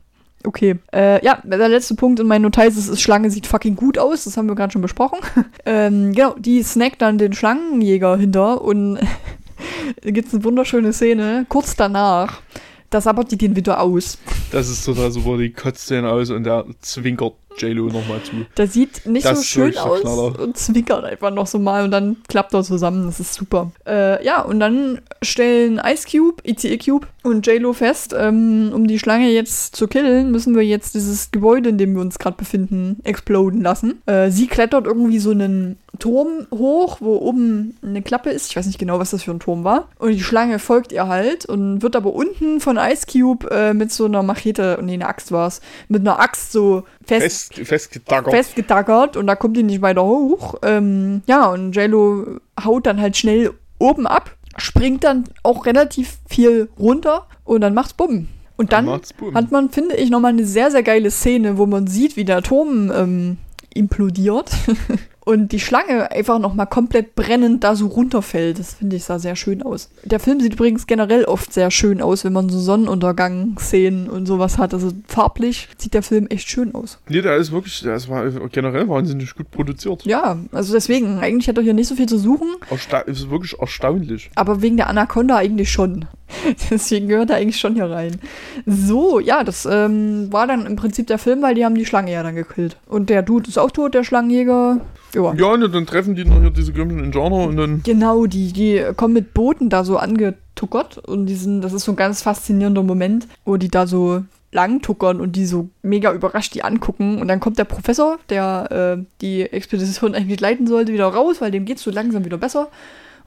Okay. 0.46 0.76
Äh, 0.94 1.24
ja, 1.24 1.40
der 1.44 1.68
letzte 1.70 1.96
Punkt 1.96 2.20
in 2.20 2.28
meinen 2.28 2.44
Notizen 2.44 2.80
ist, 2.80 3.02
Schlange 3.02 3.30
sieht 3.30 3.46
fucking 3.48 3.76
gut 3.76 3.98
aus. 3.98 4.24
Das 4.24 4.38
haben 4.38 4.48
wir 4.48 4.56
gerade 4.56 4.72
schon 4.72 4.82
besprochen. 4.82 5.20
ähm, 5.66 6.14
genau, 6.14 6.36
die 6.38 6.64
snackt 6.64 7.02
dann 7.02 7.18
den 7.18 7.34
Schlangenjäger 7.34 8.18
hinter 8.18 8.62
und 8.62 8.96
da 10.02 10.12
gibt 10.12 10.30
es 10.30 10.34
eine 10.34 10.44
wunderschöne 10.44 10.94
Szene. 10.94 11.46
Kurz 11.50 11.76
danach, 11.76 12.42
da 12.90 13.02
sabbert 13.02 13.32
die 13.32 13.38
den 13.38 13.56
wieder 13.56 13.82
aus. 13.82 14.18
Das 14.52 14.70
ist 14.70 14.86
total 14.86 15.12
super, 15.12 15.38
die 15.38 15.52
kotzt 15.52 15.90
den 15.92 16.06
aus 16.06 16.30
und 16.30 16.46
der 16.46 16.66
zwinkert 16.82 17.34
JLo 17.58 17.88
nochmal 17.88 18.22
zu. 18.24 18.46
Der 18.58 18.68
sieht 18.68 19.06
nicht 19.06 19.26
Das 19.26 19.36
so 19.36 19.42
ist 19.42 19.48
schön 19.48 19.78
aus 19.78 20.02
Knaller. 20.02 20.40
und 20.40 20.58
zwinkert 20.58 21.04
einfach 21.04 21.32
noch 21.32 21.48
so 21.48 21.60
mal 21.60 21.84
und 21.84 21.92
dann 21.92 22.18
klappt 22.28 22.54
er 22.54 22.64
zusammen. 22.64 23.06
Das 23.06 23.20
ist 23.20 23.34
super. 23.34 23.72
Äh, 23.86 24.24
ja, 24.26 24.42
und 24.42 24.60
dann 24.60 25.02
stellen 25.22 25.82
Ice 25.86 26.08
Cube, 26.10 26.42
ICE 26.48 26.78
Cube 26.78 27.08
und 27.24 27.46
J-Lo 27.46 27.74
fest, 27.74 28.16
ähm, 28.18 28.72
um 28.74 28.88
die 28.88 29.00
Schlange 29.00 29.30
jetzt 29.30 29.76
zu 29.76 29.88
killen, 29.88 30.32
müssen 30.32 30.56
wir 30.56 30.64
jetzt 30.64 30.96
dieses 30.96 31.32
Gebäude, 31.32 31.70
in 31.70 31.78
dem 31.78 31.94
wir 31.94 32.02
uns 32.02 32.18
gerade 32.18 32.38
befinden, 32.38 33.00
exploden 33.04 33.62
lassen. 33.62 34.02
Äh, 34.06 34.30
sie 34.32 34.48
klettert 34.48 34.86
irgendwie 34.86 35.20
so 35.20 35.32
einen 35.32 35.78
Turm 36.00 36.48
hoch, 36.54 36.98
wo 37.02 37.18
oben 37.18 37.78
eine 37.84 38.02
Klappe 38.02 38.30
ist. 38.30 38.50
Ich 38.50 38.56
weiß 38.56 38.68
nicht 38.68 38.80
genau, 38.80 39.00
was 39.00 39.12
das 39.12 39.24
für 39.24 39.32
ein 39.32 39.40
Turm 39.40 39.64
war. 39.64 39.90
Und 39.98 40.12
die 40.12 40.24
Schlange 40.24 40.60
folgt 40.60 40.92
ihr 40.92 41.08
halt 41.08 41.46
und 41.46 41.82
wird 41.82 41.96
aber 41.96 42.14
unten 42.14 42.62
von 42.62 42.78
Ice 42.78 43.06
Cube 43.12 43.50
äh, 43.52 43.74
mit 43.74 43.92
so 43.92 44.06
einer 44.06 44.24
Machete, 44.24 44.80
nee, 44.82 44.94
eine 44.94 45.08
Axt 45.08 45.32
war's, 45.32 45.62
mit 45.90 46.02
einer 46.02 46.20
Axt 46.20 46.52
so 46.52 46.84
fest 47.06 47.54
Fest, 47.54 47.68
festgetackert. 47.68 48.34
festgetackert 48.34 49.18
und 49.18 49.28
da 49.28 49.36
kommt 49.36 49.58
die 49.58 49.64
nicht 49.64 49.82
weiter 49.82 50.06
hoch. 50.06 50.56
Ähm, 50.62 51.22
ja, 51.28 51.48
und 51.48 51.76
JLo 51.76 52.40
haut 52.64 52.86
dann 52.86 53.02
halt 53.02 53.18
schnell 53.18 53.52
oben 53.80 54.08
ab, 54.08 54.36
springt 54.58 55.04
dann 55.04 55.26
auch 55.44 55.66
relativ 55.66 56.18
viel 56.28 56.70
runter 56.78 57.28
und 57.44 57.62
dann 57.62 57.74
macht's 57.74 57.94
Bumm. 57.94 58.28
Und 58.58 58.74
dann 58.74 58.86
Bumm. 58.86 59.36
hat 59.36 59.52
man, 59.52 59.70
finde 59.70 59.96
ich, 59.96 60.10
nochmal 60.10 60.34
eine 60.34 60.46
sehr, 60.46 60.70
sehr 60.70 60.84
geile 60.84 61.12
Szene, 61.12 61.58
wo 61.58 61.66
man 61.66 61.88
sieht, 61.88 62.18
wie 62.18 62.26
der 62.26 62.42
Turm 62.42 62.92
ähm, 62.94 63.38
implodiert 63.74 64.52
und 65.30 65.52
die 65.52 65.60
Schlange 65.60 66.10
einfach 66.12 66.40
nochmal 66.40 66.66
komplett 66.66 67.14
brennend 67.14 67.64
da 67.64 67.76
so 67.76 67.86
runterfällt. 67.86 68.58
Das 68.58 68.74
finde 68.74 68.96
ich 68.96 69.04
sah 69.04 69.20
sehr 69.20 69.36
schön 69.36 69.62
aus. 69.62 69.92
Der 70.04 70.20
Film 70.20 70.40
sieht 70.40 70.54
übrigens 70.54 70.88
generell 70.88 71.24
oft 71.26 71.54
sehr 71.54 71.70
schön 71.70 72.02
aus, 72.02 72.26
wenn 72.26 72.34
man 72.34 72.50
so 72.50 72.60
Sonnenuntergang-Szenen 72.60 74.10
und 74.10 74.26
sowas 74.26 74.58
hat. 74.58 74.74
Also 74.74 74.92
farblich 75.08 75.70
sieht 75.78 75.94
der 75.94 76.02
Film 76.02 76.26
echt 76.28 76.50
schön 76.50 76.74
aus. 76.74 76.98
Nee, 77.10 77.22
der 77.22 77.36
ist 77.36 77.52
wirklich, 77.52 77.86
ist 77.86 78.10
war 78.10 78.28
generell 78.50 78.90
wahnsinnig 78.90 79.36
gut 79.36 79.52
produziert. 79.52 80.04
Ja, 80.04 80.40
also 80.52 80.74
deswegen, 80.74 81.20
eigentlich 81.20 81.48
hat 81.48 81.58
er 81.58 81.64
hier 81.64 81.76
nicht 81.76 81.88
so 81.88 81.96
viel 81.96 82.10
zu 82.10 82.18
suchen, 82.18 82.48
Ersta 82.72 83.00
ist 83.02 83.30
wirklich 83.30 83.60
erstaunlich. 83.60 84.32
aber 84.34 84.64
wegen 84.64 84.78
der 84.78 84.88
Anaconda 84.88 85.38
eigentlich 85.38 85.72
schon. 85.72 86.06
Deswegen 86.70 87.08
gehört 87.08 87.30
er 87.30 87.38
eigentlich 87.38 87.60
schon 87.60 87.76
hier 87.76 87.90
rein. 87.90 88.20
So, 88.66 89.20
ja, 89.20 89.44
das 89.44 89.66
ähm, 89.66 90.32
war 90.32 90.48
dann 90.48 90.66
im 90.66 90.76
Prinzip 90.76 91.08
der 91.08 91.18
Film, 91.18 91.42
weil 91.42 91.56
die 91.56 91.66
haben 91.66 91.76
die 91.76 91.86
Schlange 91.86 92.12
ja 92.12 92.24
dann 92.24 92.36
gekillt. 92.36 92.78
Und 92.88 93.10
der 93.10 93.22
Dude 93.22 93.50
ist 93.50 93.58
auch 93.58 93.72
tot, 93.72 93.94
der 93.94 94.04
Schlangenjäger. 94.04 94.82
Ja. 95.14 95.34
Ja, 95.34 95.54
und 95.54 95.74
dann 95.74 95.86
treffen 95.86 96.16
die 96.16 96.26
noch 96.26 96.40
hier 96.40 96.52
diese 96.52 96.74
komischen 96.74 97.04
Indianer 97.04 97.48
und 97.48 97.58
dann. 97.58 97.82
Genau, 97.84 98.26
die, 98.26 98.54
die 98.54 98.84
kommen 98.96 99.14
mit 99.14 99.34
Booten 99.34 99.70
da 99.70 99.84
so 99.84 99.98
angetuckert 99.98 101.00
und 101.00 101.26
die 101.26 101.36
sind, 101.36 101.62
das 101.62 101.74
ist 101.74 101.86
so 101.86 101.94
ein 101.94 101.98
ganz 101.98 102.22
faszinierender 102.22 102.84
Moment, 102.84 103.28
wo 103.44 103.58
die 103.58 103.70
da 103.70 103.88
so 103.88 104.24
langtuckern 104.52 105.22
und 105.22 105.36
die 105.36 105.46
so 105.46 105.70
mega 105.82 106.12
überrascht 106.12 106.54
die 106.56 106.64
angucken. 106.64 107.20
Und 107.20 107.28
dann 107.28 107.40
kommt 107.40 107.58
der 107.58 107.66
Professor, 107.66 108.18
der 108.30 108.98
äh, 109.00 109.04
die 109.22 109.42
Expedition 109.42 110.16
eigentlich 110.16 110.40
leiten 110.40 110.68
sollte, 110.68 110.94
wieder 110.94 111.08
raus, 111.08 111.42
weil 111.42 111.52
dem 111.52 111.66
geht's 111.66 111.84
so 111.84 111.92
langsam 111.92 112.26
wieder 112.26 112.38
besser. 112.38 112.70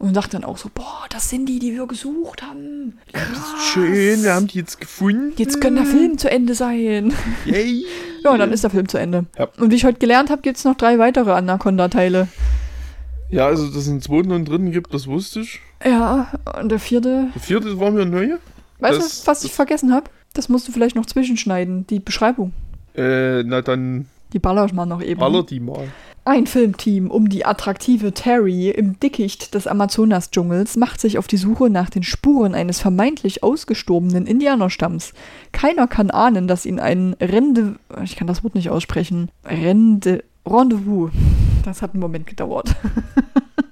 Und 0.02 0.14
sagt 0.14 0.34
dann 0.34 0.42
auch 0.42 0.58
so, 0.58 0.68
boah, 0.74 1.04
das 1.10 1.30
sind 1.30 1.46
die, 1.46 1.60
die 1.60 1.74
wir 1.74 1.86
gesucht 1.86 2.42
haben. 2.42 2.98
Krass. 3.12 3.72
Schön, 3.72 4.24
wir 4.24 4.34
haben 4.34 4.48
die 4.48 4.58
jetzt 4.58 4.80
gefunden. 4.80 5.32
Jetzt 5.36 5.60
kann 5.60 5.76
der 5.76 5.84
Film 5.86 6.18
zu 6.18 6.28
Ende 6.28 6.54
sein. 6.54 7.12
Yay. 7.44 7.84
Ja, 8.24 8.30
und 8.30 8.38
dann 8.38 8.52
ist 8.52 8.62
der 8.62 8.70
Film 8.70 8.88
zu 8.88 8.98
Ende. 8.98 9.26
Ja. 9.36 9.48
Und 9.58 9.72
wie 9.72 9.74
ich 9.74 9.84
heute 9.84 9.98
gelernt 9.98 10.30
habe, 10.30 10.42
gibt 10.42 10.56
es 10.56 10.64
noch 10.64 10.76
drei 10.76 10.96
weitere 11.00 11.32
Anaconda-Teile. 11.32 12.28
Ja, 13.30 13.46
also, 13.46 13.66
dass 13.66 13.74
es 13.78 13.88
einen 13.88 14.00
zweiten 14.00 14.28
und 14.30 14.34
einen 14.36 14.44
dritten 14.44 14.70
gibt, 14.70 14.94
das 14.94 15.08
wusste 15.08 15.40
ich. 15.40 15.60
Ja, 15.84 16.28
und 16.60 16.68
der 16.68 16.78
vierte. 16.78 17.28
Der 17.34 17.40
vierte 17.42 17.80
war 17.80 17.90
mir 17.90 18.04
neu. 18.06 18.36
Weißt 18.78 18.98
Das- 19.00 19.22
du, 19.22 19.26
was 19.26 19.42
ich 19.42 19.52
vergessen 19.52 19.92
habe? 19.92 20.08
Das 20.34 20.48
musst 20.48 20.68
du 20.68 20.72
vielleicht 20.72 20.94
noch 20.94 21.06
zwischenschneiden, 21.06 21.84
die 21.88 21.98
Beschreibung. 21.98 22.52
Äh, 22.94 23.42
na 23.42 23.60
dann 23.60 24.06
Die 24.32 24.38
baller 24.38 24.66
ich 24.66 24.72
mal 24.72 24.86
noch 24.86 25.02
eben. 25.02 25.18
baller 25.18 25.42
die 25.42 25.58
mal. 25.60 25.88
Ein 26.24 26.46
Filmteam 26.46 27.10
um 27.10 27.28
die 27.28 27.44
attraktive 27.44 28.12
Terry 28.12 28.70
im 28.70 29.00
Dickicht 29.00 29.54
des 29.54 29.66
Amazonas-Dschungels 29.66 30.76
macht 30.76 31.00
sich 31.00 31.18
auf 31.18 31.26
die 31.26 31.36
Suche 31.36 31.68
nach 31.68 31.90
den 31.90 32.04
Spuren 32.04 32.54
eines 32.54 32.78
vermeintlich 32.78 33.42
ausgestorbenen 33.42 34.26
Indianerstamms. 34.26 35.14
Keiner 35.50 35.88
kann 35.88 36.12
ahnen, 36.12 36.46
dass 36.46 36.64
ihn 36.64 36.78
ein 36.78 37.16
Rende... 37.20 37.74
Ich 38.04 38.14
kann 38.14 38.28
das 38.28 38.44
Wort 38.44 38.54
nicht 38.54 38.70
aussprechen. 38.70 39.30
Rende... 39.44 40.22
Rendezvous. 40.46 41.10
Das 41.64 41.82
hat 41.82 41.92
einen 41.92 42.00
Moment 42.00 42.28
gedauert. 42.28 42.72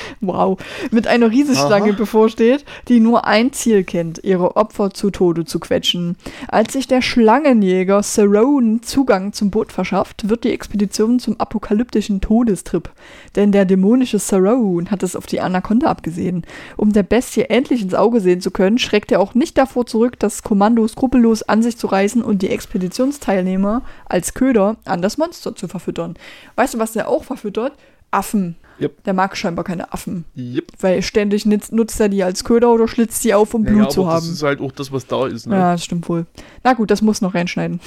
wow. 0.20 0.58
Mit 0.90 1.06
einer 1.06 1.30
Riesenschlange 1.30 1.90
Aha. 1.90 1.96
bevorsteht, 1.96 2.64
die 2.88 3.00
nur 3.00 3.26
ein 3.26 3.52
Ziel 3.52 3.84
kennt, 3.84 4.22
ihre 4.24 4.56
Opfer 4.56 4.90
zu 4.92 5.10
Tode 5.10 5.44
zu 5.44 5.60
quetschen. 5.60 6.16
Als 6.48 6.72
sich 6.72 6.86
der 6.86 7.02
Schlangenjäger 7.02 8.02
Cerrone 8.02 8.80
Zugang 8.80 9.32
zum 9.32 9.50
Boot 9.50 9.72
verschafft, 9.72 10.28
wird 10.28 10.44
die 10.44 10.52
Expedition 10.52 11.18
zum 11.18 11.38
apokalyptischen 11.38 12.20
Todestrip. 12.20 12.90
Denn 13.36 13.52
der 13.52 13.64
dämonische 13.64 14.18
Cerrone 14.18 14.90
hat 14.90 15.02
es 15.02 15.16
auf 15.16 15.26
die 15.26 15.40
Anaconda 15.40 15.88
abgesehen. 15.88 16.44
Um 16.76 16.92
der 16.92 17.02
Bestie 17.02 17.42
endlich 17.42 17.82
ins 17.82 17.94
Auge 17.94 18.20
sehen 18.20 18.40
zu 18.40 18.50
können, 18.50 18.78
schreckt 18.78 19.12
er 19.12 19.20
auch 19.20 19.34
nicht 19.34 19.58
davor 19.58 19.86
zurück, 19.86 20.18
das 20.18 20.42
Kommando 20.42 20.86
skrupellos 20.86 21.42
an 21.42 21.62
sich 21.62 21.76
zu 21.76 21.86
reißen 21.86 22.22
und 22.22 22.42
die 22.42 22.50
Expeditionsteilnehmer 22.50 23.82
als 24.06 24.34
Köder 24.34 24.76
an 24.84 25.02
das 25.02 25.18
Monster 25.18 25.54
zu 25.54 25.68
verfüttern. 25.68 26.14
Weißt 26.56 26.74
du, 26.74 26.78
was 26.78 26.92
der 26.92 27.08
auch 27.08 27.24
verfüttert? 27.24 27.72
Affen. 28.10 28.56
Yep. 28.82 29.04
Der 29.04 29.12
mag 29.14 29.36
scheinbar 29.36 29.64
keine 29.64 29.92
Affen. 29.92 30.24
Yep. 30.36 30.64
Weil 30.80 31.02
ständig 31.02 31.46
nutzt, 31.46 31.72
nutzt 31.72 32.00
er 32.00 32.08
die 32.08 32.22
als 32.22 32.44
Köder 32.44 32.70
oder 32.72 32.88
schlitzt 32.88 33.24
die 33.24 33.34
auf, 33.34 33.54
um 33.54 33.62
Blut 33.64 33.76
Naja, 33.78 33.88
zu 33.90 34.02
aber 34.02 34.12
haben. 34.14 34.26
das 34.26 34.32
ist 34.34 34.42
halt 34.42 34.60
auch 34.60 34.72
das, 34.72 34.90
was 34.92 35.06
da 35.06 35.26
ist. 35.26 35.46
Ne? 35.46 35.56
Ja, 35.56 35.72
das 35.72 35.84
stimmt 35.84 36.08
wohl. 36.08 36.26
Na 36.64 36.72
gut, 36.74 36.90
das 36.90 37.02
muss 37.02 37.20
noch 37.20 37.34
reinschneiden. 37.34 37.80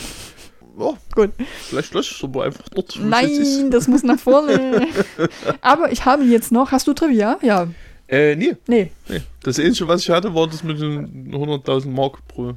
Ja, 0.77 0.89
Gut. 1.15 1.31
vielleicht 1.61 1.93
löscht 1.93 2.17
es 2.17 2.23
aber 2.23 2.43
einfach 2.43 2.67
dort. 2.69 2.99
Nein, 3.01 3.71
das 3.71 3.87
muss 3.87 4.03
nach 4.03 4.19
vorne. 4.19 4.85
Aber 5.61 5.89
ich 5.91 6.03
habe 6.03 6.23
jetzt 6.25 6.51
noch. 6.51 6.73
Hast 6.73 6.85
du 6.87 6.93
Trivia? 6.93 7.37
Ja. 7.41 7.67
Äh, 8.09 8.35
nee, 8.35 8.57
Nee. 8.67 8.91
nee. 9.07 9.21
Das 9.41 9.57
Einzige, 9.57 9.87
was 9.87 10.01
ich 10.01 10.09
hatte, 10.09 10.35
war 10.35 10.47
das 10.47 10.63
mit 10.63 10.79
den 10.81 11.33
100.000 11.33 11.87
Mark 11.89 12.27
pro. 12.27 12.55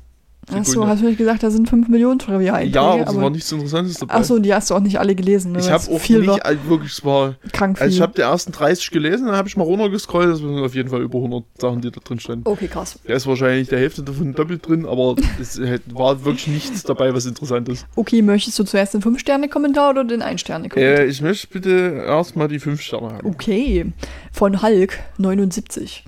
Achso, 0.52 0.86
hast 0.86 1.02
du 1.02 1.06
nicht 1.06 1.18
gesagt, 1.18 1.42
da 1.42 1.50
sind 1.50 1.68
5 1.68 1.88
Millionen 1.88 2.18
trivia 2.18 2.60
ja, 2.60 2.82
aber 2.82 3.06
es 3.08 3.16
war 3.16 3.30
nichts 3.30 3.52
Interessantes 3.52 3.94
dabei. 3.98 4.14
Achso, 4.14 4.38
die 4.38 4.52
hast 4.54 4.70
du 4.70 4.74
auch 4.74 4.80
nicht 4.80 4.98
alle 4.98 5.14
gelesen. 5.14 5.52
Ne? 5.52 5.58
ich 5.60 5.70
habe 5.70 5.82
auch 5.92 6.00
viel 6.00 6.20
nicht 6.20 6.44
all- 6.44 6.58
wirklich, 6.68 6.92
es 6.92 7.04
war, 7.04 7.34
Krank 7.52 7.78
viel. 7.78 7.84
also 7.84 7.96
ich 7.96 8.00
habe 8.02 8.12
die 8.14 8.22
ersten 8.22 8.52
30 8.52 8.90
gelesen, 8.90 9.26
dann 9.26 9.36
habe 9.36 9.48
ich 9.48 9.56
mal 9.56 9.64
runtergescrollt, 9.64 10.30
das 10.30 10.38
sind 10.38 10.58
auf 10.58 10.74
jeden 10.74 10.88
Fall 10.88 11.02
über 11.02 11.18
100 11.18 11.44
Sachen, 11.60 11.80
die 11.80 11.90
da 11.90 12.00
drin 12.02 12.20
standen. 12.20 12.42
okay, 12.48 12.68
krass. 12.68 12.98
Da 13.06 13.14
ist 13.14 13.26
wahrscheinlich 13.26 13.68
der 13.68 13.78
Hälfte 13.78 14.02
davon 14.02 14.32
doppelt 14.34 14.66
drin, 14.66 14.86
aber 14.86 15.16
es 15.40 15.60
war 15.92 16.24
wirklich 16.24 16.46
nichts 16.48 16.82
dabei, 16.82 17.14
was 17.14 17.26
interessant 17.26 17.68
ist. 17.68 17.86
Okay, 17.96 18.22
möchtest 18.22 18.58
du 18.58 18.64
zuerst 18.64 18.94
den 18.94 19.02
5-Sterne-Kommentar 19.02 19.90
oder 19.90 20.04
den 20.04 20.22
1-Sterne-Kommentar? 20.22 21.00
Äh, 21.04 21.06
ich 21.06 21.20
möchte 21.20 21.46
bitte 21.48 22.04
erstmal 22.06 22.48
die 22.48 22.58
5 22.58 22.80
Sterne 22.80 23.14
haben. 23.14 23.26
Okay, 23.28 23.92
von 24.32 24.62
Hulk 24.62 24.98
79. 25.18 26.04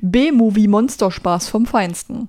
B-Movie 0.00 0.68
Monsterspaß 0.68 1.48
vom 1.48 1.66
Feinsten. 1.66 2.28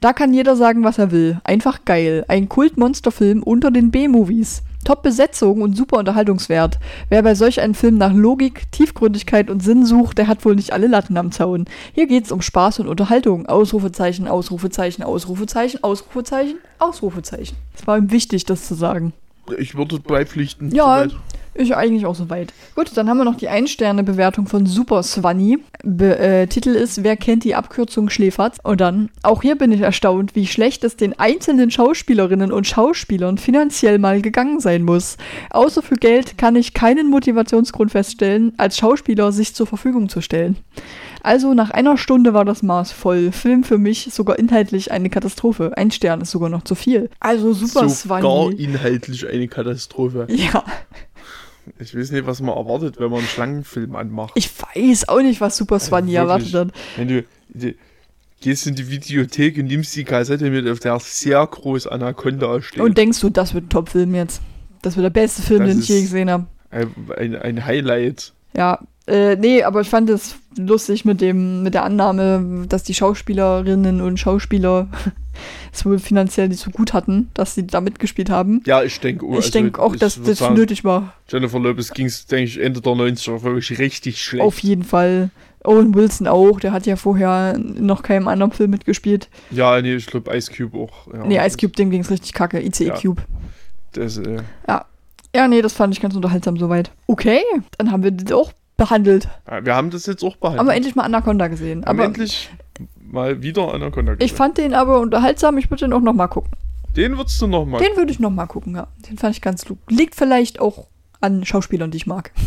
Da 0.00 0.12
kann 0.12 0.34
jeder 0.34 0.56
sagen, 0.56 0.84
was 0.84 0.98
er 0.98 1.10
will. 1.10 1.40
Einfach 1.44 1.84
geil. 1.84 2.24
Ein 2.28 2.48
Kult-Monsterfilm 2.48 3.42
unter 3.42 3.70
den 3.70 3.90
B-Movies. 3.90 4.62
Top-Besetzung 4.84 5.62
und 5.62 5.76
super 5.76 5.98
Unterhaltungswert. 5.98 6.78
Wer 7.08 7.22
bei 7.22 7.34
solch 7.34 7.60
einem 7.60 7.74
Film 7.74 7.96
nach 7.96 8.12
Logik, 8.12 8.70
Tiefgründigkeit 8.70 9.50
und 9.50 9.62
Sinn 9.62 9.86
sucht, 9.86 10.18
der 10.18 10.28
hat 10.28 10.44
wohl 10.44 10.54
nicht 10.54 10.72
alle 10.72 10.86
Latten 10.86 11.16
am 11.16 11.32
Zaun. 11.32 11.64
Hier 11.94 12.06
geht's 12.06 12.30
um 12.30 12.42
Spaß 12.42 12.80
und 12.80 12.88
Unterhaltung. 12.88 13.46
Ausrufezeichen, 13.46 14.28
Ausrufezeichen, 14.28 15.02
Ausrufezeichen, 15.02 15.82
Ausrufezeichen, 15.82 16.58
Ausrufezeichen. 16.78 17.56
Es 17.74 17.86
war 17.86 17.98
ihm 17.98 18.10
wichtig, 18.10 18.44
das 18.44 18.68
zu 18.68 18.74
sagen. 18.74 19.14
Ich 19.58 19.74
würde 19.74 19.98
beipflichten. 19.98 20.74
Ja, 20.74 21.04
soweit. 21.04 21.16
Ich 21.54 21.74
eigentlich 21.76 22.06
auch 22.06 22.14
soweit. 22.14 22.52
Gut, 22.74 22.90
dann 22.96 23.08
haben 23.08 23.18
wir 23.18 23.24
noch 23.24 23.36
die 23.36 23.48
Ein-Sterne-Bewertung 23.48 24.46
von 24.46 24.66
Super 24.66 25.02
Swanny. 25.02 25.58
Be 25.82 26.18
äh, 26.18 26.46
Titel 26.46 26.70
ist 26.70 27.04
Wer 27.04 27.16
kennt 27.16 27.44
die 27.44 27.54
Abkürzung 27.54 28.10
Schläferz? 28.10 28.58
Und 28.62 28.80
dann, 28.80 29.10
auch 29.22 29.42
hier 29.42 29.56
bin 29.56 29.72
ich 29.72 29.80
erstaunt, 29.80 30.34
wie 30.34 30.46
schlecht 30.46 30.84
es 30.84 30.96
den 30.96 31.18
einzelnen 31.18 31.70
Schauspielerinnen 31.70 32.52
und 32.52 32.66
Schauspielern 32.66 33.38
finanziell 33.38 33.98
mal 33.98 34.22
gegangen 34.22 34.60
sein 34.60 34.82
muss. 34.82 35.16
Außer 35.50 35.82
für 35.82 35.96
Geld 35.96 36.38
kann 36.38 36.56
ich 36.56 36.74
keinen 36.74 37.08
Motivationsgrund 37.10 37.92
feststellen, 37.92 38.52
als 38.56 38.78
Schauspieler 38.78 39.32
sich 39.32 39.54
zur 39.54 39.66
Verfügung 39.66 40.08
zu 40.08 40.20
stellen. 40.20 40.56
Also 41.22 41.54
nach 41.54 41.70
einer 41.70 41.96
Stunde 41.96 42.34
war 42.34 42.44
das 42.44 42.62
Maß 42.62 42.92
voll. 42.92 43.32
Film 43.32 43.64
für 43.64 43.78
mich 43.78 44.08
sogar 44.12 44.38
inhaltlich 44.38 44.92
eine 44.92 45.08
Katastrophe. 45.08 45.72
Ein 45.74 45.90
Stern 45.90 46.20
ist 46.20 46.30
sogar 46.30 46.50
noch 46.50 46.64
zu 46.64 46.74
viel. 46.74 47.08
Also 47.18 47.54
Super 47.54 47.88
Sogar 47.88 48.20
Swanny. 48.20 48.54
inhaltlich 48.62 49.26
eine 49.26 49.48
Katastrophe. 49.48 50.26
Ja. 50.28 50.62
Ich 51.78 51.96
weiß 51.96 52.10
nicht, 52.10 52.26
was 52.26 52.40
man 52.40 52.56
erwartet, 52.56 52.98
wenn 52.98 53.10
man 53.10 53.20
einen 53.20 53.28
Schlangenfilm 53.28 53.96
anmacht. 53.96 54.32
Ich 54.36 54.50
weiß 54.60 55.08
auch 55.08 55.20
nicht, 55.22 55.40
was 55.40 55.56
Super 55.56 55.78
Swanny 55.80 56.12
wirklich. 56.12 56.54
erwartet 56.54 56.54
hat. 56.54 56.68
Wenn 56.96 57.08
du 57.08 57.24
die, 57.48 57.76
gehst 58.40 58.66
in 58.66 58.74
die 58.74 58.90
Videothek 58.90 59.56
und 59.58 59.66
nimmst 59.66 59.94
die 59.96 60.04
Kassette 60.04 60.50
mit, 60.50 60.68
auf 60.68 60.80
der 60.80 60.98
sehr 61.00 61.46
groß 61.46 61.86
Anaconda 61.86 62.60
steht. 62.60 62.80
Und 62.82 62.98
denkst 62.98 63.20
du, 63.20 63.30
das 63.30 63.54
wird 63.54 63.66
ein 63.66 63.68
Top-Film 63.70 64.14
jetzt? 64.14 64.42
Das 64.82 64.96
wird 64.96 65.04
der 65.04 65.10
beste 65.10 65.40
Film, 65.42 65.60
Das 65.60 65.70
den 65.70 65.80
ich 65.80 65.88
je 65.88 66.00
gesehen 66.02 66.30
habe. 66.30 66.46
ein, 66.70 66.88
ein, 67.16 67.36
ein 67.36 67.64
Highlight. 67.64 68.34
Ja, 68.56 68.80
äh, 69.06 69.36
nee, 69.36 69.62
aber 69.62 69.82
ich 69.82 69.88
fand 69.88 70.08
es 70.08 70.36
lustig 70.56 71.04
mit 71.04 71.20
dem, 71.20 71.62
mit 71.62 71.74
der 71.74 71.84
Annahme, 71.84 72.66
dass 72.68 72.84
die 72.84 72.94
Schauspielerinnen 72.94 74.00
und 74.00 74.18
Schauspieler 74.18 74.88
es 75.72 75.84
wohl 75.84 75.98
finanziell 75.98 76.48
nicht 76.48 76.60
so 76.60 76.70
gut 76.70 76.92
hatten, 76.94 77.30
dass 77.34 77.54
sie 77.54 77.66
da 77.66 77.80
mitgespielt 77.80 78.30
haben. 78.30 78.62
Ja, 78.66 78.82
ich 78.82 78.98
denke 79.00 79.26
ich 79.38 79.50
denke 79.50 79.82
auch, 79.82 79.94
dass 79.96 80.22
das 80.22 80.38
sagen, 80.38 80.54
nötig 80.54 80.84
war. 80.84 81.14
Jennifer 81.28 81.58
Lopez 81.58 81.90
ging 81.92 82.06
es, 82.06 82.26
denke 82.26 82.44
ich, 82.44 82.60
Ende 82.60 82.80
der 82.80 82.92
90er 82.92 83.42
wirklich 83.42 83.78
richtig 83.78 84.22
schlecht. 84.22 84.44
Auf 84.44 84.58
jeden 84.60 84.84
Fall. 84.84 85.30
Owen 85.66 85.94
Wilson 85.94 86.26
auch, 86.26 86.60
der 86.60 86.72
hat 86.72 86.84
ja 86.84 86.96
vorher 86.96 87.56
noch 87.58 88.02
keinem 88.02 88.28
anderen 88.28 88.52
Film 88.52 88.70
mitgespielt. 88.70 89.30
ja, 89.50 89.80
nee, 89.80 89.94
ich 89.94 90.06
glaube 90.06 90.34
Ice 90.36 90.52
Cube 90.54 90.76
auch. 90.78 91.06
Ja, 91.12 91.24
nee, 91.24 91.38
Ice 91.46 91.56
Cube, 91.56 91.72
dem 91.72 91.90
ging 91.90 92.02
es 92.02 92.10
richtig 92.10 92.34
kacke. 92.34 92.60
ICE 92.60 92.88
Ja. 92.88 92.94
Cube. 92.94 93.22
Das, 93.92 94.18
äh, 94.18 94.42
Ja, 95.34 95.48
nee, 95.48 95.62
das 95.62 95.72
fand 95.72 95.94
ich 95.94 96.02
ganz 96.02 96.14
unterhaltsam 96.14 96.58
soweit. 96.58 96.90
Okay, 97.06 97.40
dann 97.78 97.90
haben 97.90 98.02
wir 98.02 98.10
das 98.10 98.30
auch 98.32 98.52
behandelt. 98.76 99.28
ja, 99.50 99.64
wir 99.64 99.74
haben 99.74 99.90
das 99.90 100.06
jetzt 100.06 100.22
auch 100.24 100.36
behandelt. 100.36 100.60
Haben 100.60 100.66
wir 100.68 100.74
endlich 100.74 100.94
mal 100.94 101.04
Anaconda 101.04 101.48
gesehen. 101.48 101.84
Haben 101.84 101.98
Aber 101.98 102.04
endlich 102.04 102.50
mal 102.98 103.42
wieder 103.42 103.72
Anaconda 103.72 104.12
ich 104.14 104.18
gesehen. 104.18 104.36
fand 104.36 104.58
den 104.58 104.74
aber 104.74 105.00
unterhaltsam. 105.00 105.58
Ich 105.58 105.70
würde 105.70 105.84
den 105.84 105.92
auch 105.92 106.00
noch 106.00 106.12
mal 106.12 106.26
gucken. 106.28 106.50
Den 106.96 107.16
würdest 107.16 107.40
du 107.42 107.46
noch 107.46 107.64
mal. 107.66 107.78
Den 107.78 107.96
würde 107.96 108.12
ich 108.12 108.20
noch 108.20 108.30
mal 108.30 108.46
gucken, 108.46 108.74
ja. 108.76 108.86
Den 109.08 109.18
fand 109.18 109.34
ich 109.34 109.42
ganz 109.42 109.64
klug. 109.64 109.78
Liegt 109.88 110.14
vielleicht 110.14 110.60
auch 110.60 110.86
an 111.20 111.44
Schauspielern, 111.44 111.90
die 111.90 111.96
ich 111.98 112.06
mag. 112.06 112.32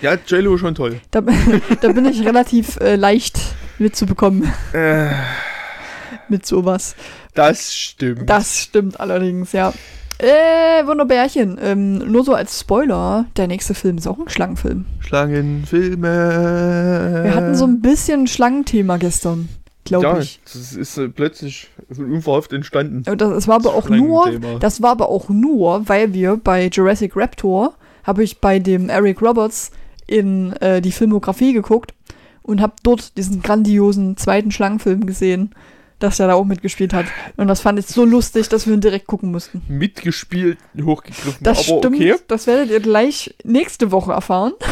Ja, 0.00 0.14
JLo 0.26 0.56
schon 0.56 0.74
toll. 0.74 0.98
Da, 1.10 1.20
da 1.82 1.92
bin 1.92 2.06
ich 2.06 2.24
relativ 2.24 2.78
äh, 2.78 2.96
leicht 2.96 3.38
mitzubekommen 3.78 4.50
Äh, 4.72 5.10
mit 6.30 6.46
sowas. 6.46 6.96
das 7.34 7.74
stimmt. 7.76 8.28
Das 8.30 8.58
stimmt 8.62 8.98
allerdings, 8.98 9.52
ja. 9.52 9.74
Äh, 10.18 10.84
Wunderbärchen. 10.84 11.58
Ähm, 11.62 11.98
nur 11.98 12.24
so 12.24 12.34
als 12.34 12.58
Spoiler, 12.58 13.26
der 13.36 13.46
nächste 13.46 13.74
Film 13.74 13.98
ist 13.98 14.08
auch 14.08 14.18
ein 14.18 14.28
Schlangenfilm. 14.28 14.84
Schlangenfilme. 14.98 17.20
Wir 17.24 17.34
hatten 17.34 17.54
so 17.54 17.64
ein 17.64 17.80
bisschen 17.80 18.26
Schlangenthema 18.26 18.96
gestern, 18.96 19.48
glaube 19.84 20.06
ja, 20.06 20.18
ich. 20.18 20.40
das 20.44 20.72
ist 20.72 20.98
äh, 20.98 21.08
plötzlich 21.08 21.68
unverhofft 21.96 22.52
entstanden. 22.52 23.04
Das, 23.04 23.16
das 23.16 23.46
war 23.46 23.56
aber 23.56 23.74
auch 23.74 23.88
nur, 23.88 24.40
das 24.58 24.82
war 24.82 24.90
aber 24.90 25.08
auch 25.08 25.28
nur, 25.28 25.88
weil 25.88 26.12
wir 26.12 26.36
bei 26.36 26.66
Jurassic 26.66 27.12
Raptor 27.14 27.74
habe 28.02 28.24
ich 28.24 28.40
bei 28.40 28.58
dem 28.58 28.88
Eric 28.88 29.22
Roberts 29.22 29.70
in 30.08 30.52
äh, 30.54 30.80
die 30.80 30.92
Filmografie 30.92 31.52
geguckt 31.52 31.94
und 32.42 32.60
habe 32.60 32.72
dort 32.82 33.16
diesen 33.16 33.42
grandiosen 33.42 34.16
zweiten 34.16 34.50
Schlangenfilm 34.50 35.06
gesehen, 35.06 35.54
dass 35.98 36.20
er 36.20 36.28
da 36.28 36.34
auch 36.34 36.44
mitgespielt 36.44 36.92
hat. 36.92 37.06
Und 37.36 37.48
das 37.48 37.60
fand 37.60 37.78
ich 37.78 37.86
so 37.86 38.04
lustig, 38.04 38.48
dass 38.48 38.66
wir 38.66 38.74
ihn 38.74 38.80
direkt 38.80 39.06
gucken 39.06 39.30
mussten. 39.32 39.62
Mitgespielt, 39.68 40.58
hochgegriffen. 40.80 41.38
Das 41.40 41.68
aber 41.68 41.78
stimmt, 41.78 41.96
okay. 41.96 42.14
das 42.28 42.46
werdet 42.46 42.70
ihr 42.70 42.80
gleich 42.80 43.34
nächste 43.44 43.90
Woche 43.90 44.12
erfahren. 44.12 44.52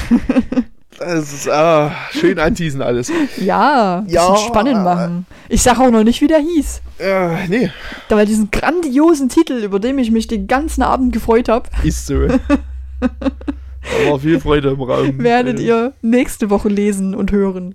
Es 0.99 1.33
ist 1.33 1.49
ah, 1.51 1.93
schön 2.11 2.39
anteasen 2.39 2.81
alles. 2.81 3.12
Ja, 3.39 4.03
Ja. 4.07 4.37
spannend 4.37 4.83
machen. 4.83 5.27
Ich 5.49 5.62
sag 5.62 5.79
auch 5.79 5.91
noch 5.91 6.05
nicht, 6.05 6.20
wie 6.22 6.27
der 6.27 6.39
hieß. 6.39 6.81
Äh, 6.99 7.49
nee, 7.49 7.70
Da 8.09 8.16
war 8.16 8.24
diesen 8.24 8.51
grandiosen 8.51 9.29
Titel, 9.29 9.62
über 9.62 9.79
den 9.79 9.99
ich 9.99 10.11
mich 10.11 10.27
den 10.27 10.47
ganzen 10.47 10.83
Abend 10.83 11.12
gefreut 11.12 11.49
habe, 11.51 11.68
ist 11.85 12.07
so. 12.07 12.27
Aber 14.09 14.18
viel 14.18 14.41
Freude 14.41 14.70
im 14.70 14.81
Raum. 14.81 15.18
werdet 15.22 15.61
ihr 15.61 15.93
nächste 16.03 16.51
Woche 16.51 16.68
lesen 16.68 17.14
und 17.14 17.31
hören. 17.31 17.74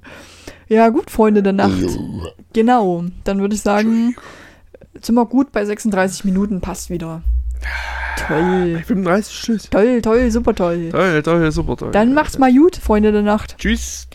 Ja, 0.71 0.87
gut, 0.87 1.11
Freunde 1.11 1.43
der 1.43 1.51
Nacht. 1.51 1.99
Genau, 2.53 3.03
dann 3.25 3.41
würde 3.41 3.55
ich 3.55 3.61
sagen, 3.61 4.15
sind 5.01 5.15
wir 5.15 5.25
gut 5.25 5.51
bei 5.51 5.65
36 5.65 6.23
Minuten, 6.23 6.61
passt 6.61 6.89
wieder. 6.89 7.23
Toll, 8.25 8.81
35 8.85 9.35
Schluss. 9.37 9.69
toll, 9.69 10.01
toll, 10.01 10.31
super 10.31 10.55
toll. 10.55 10.87
Toll, 10.91 11.23
toll, 11.23 11.51
super 11.51 11.75
toll. 11.75 11.91
Dann 11.91 12.13
macht's 12.13 12.37
mal 12.37 12.53
gut, 12.53 12.77
Freunde 12.77 13.11
der 13.11 13.21
Nacht. 13.21 13.57
Tschüss. 13.57 14.07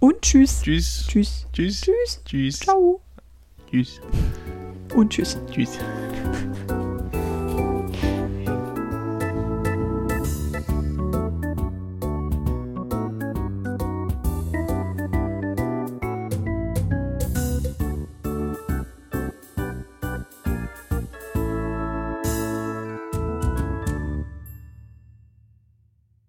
Und 0.00 0.20
tschüss. 0.20 0.60
Tschüss. 0.60 1.06
Tschüss. 1.08 1.46
Tschüss. 1.50 1.80
Tschüss. 1.80 2.20
Tschüss. 2.26 2.60
Ciao. 2.60 3.00
Tschüss. 3.70 3.98
Und 4.94 5.10
tschüss. 5.10 5.38
Tschüss. 5.50 5.78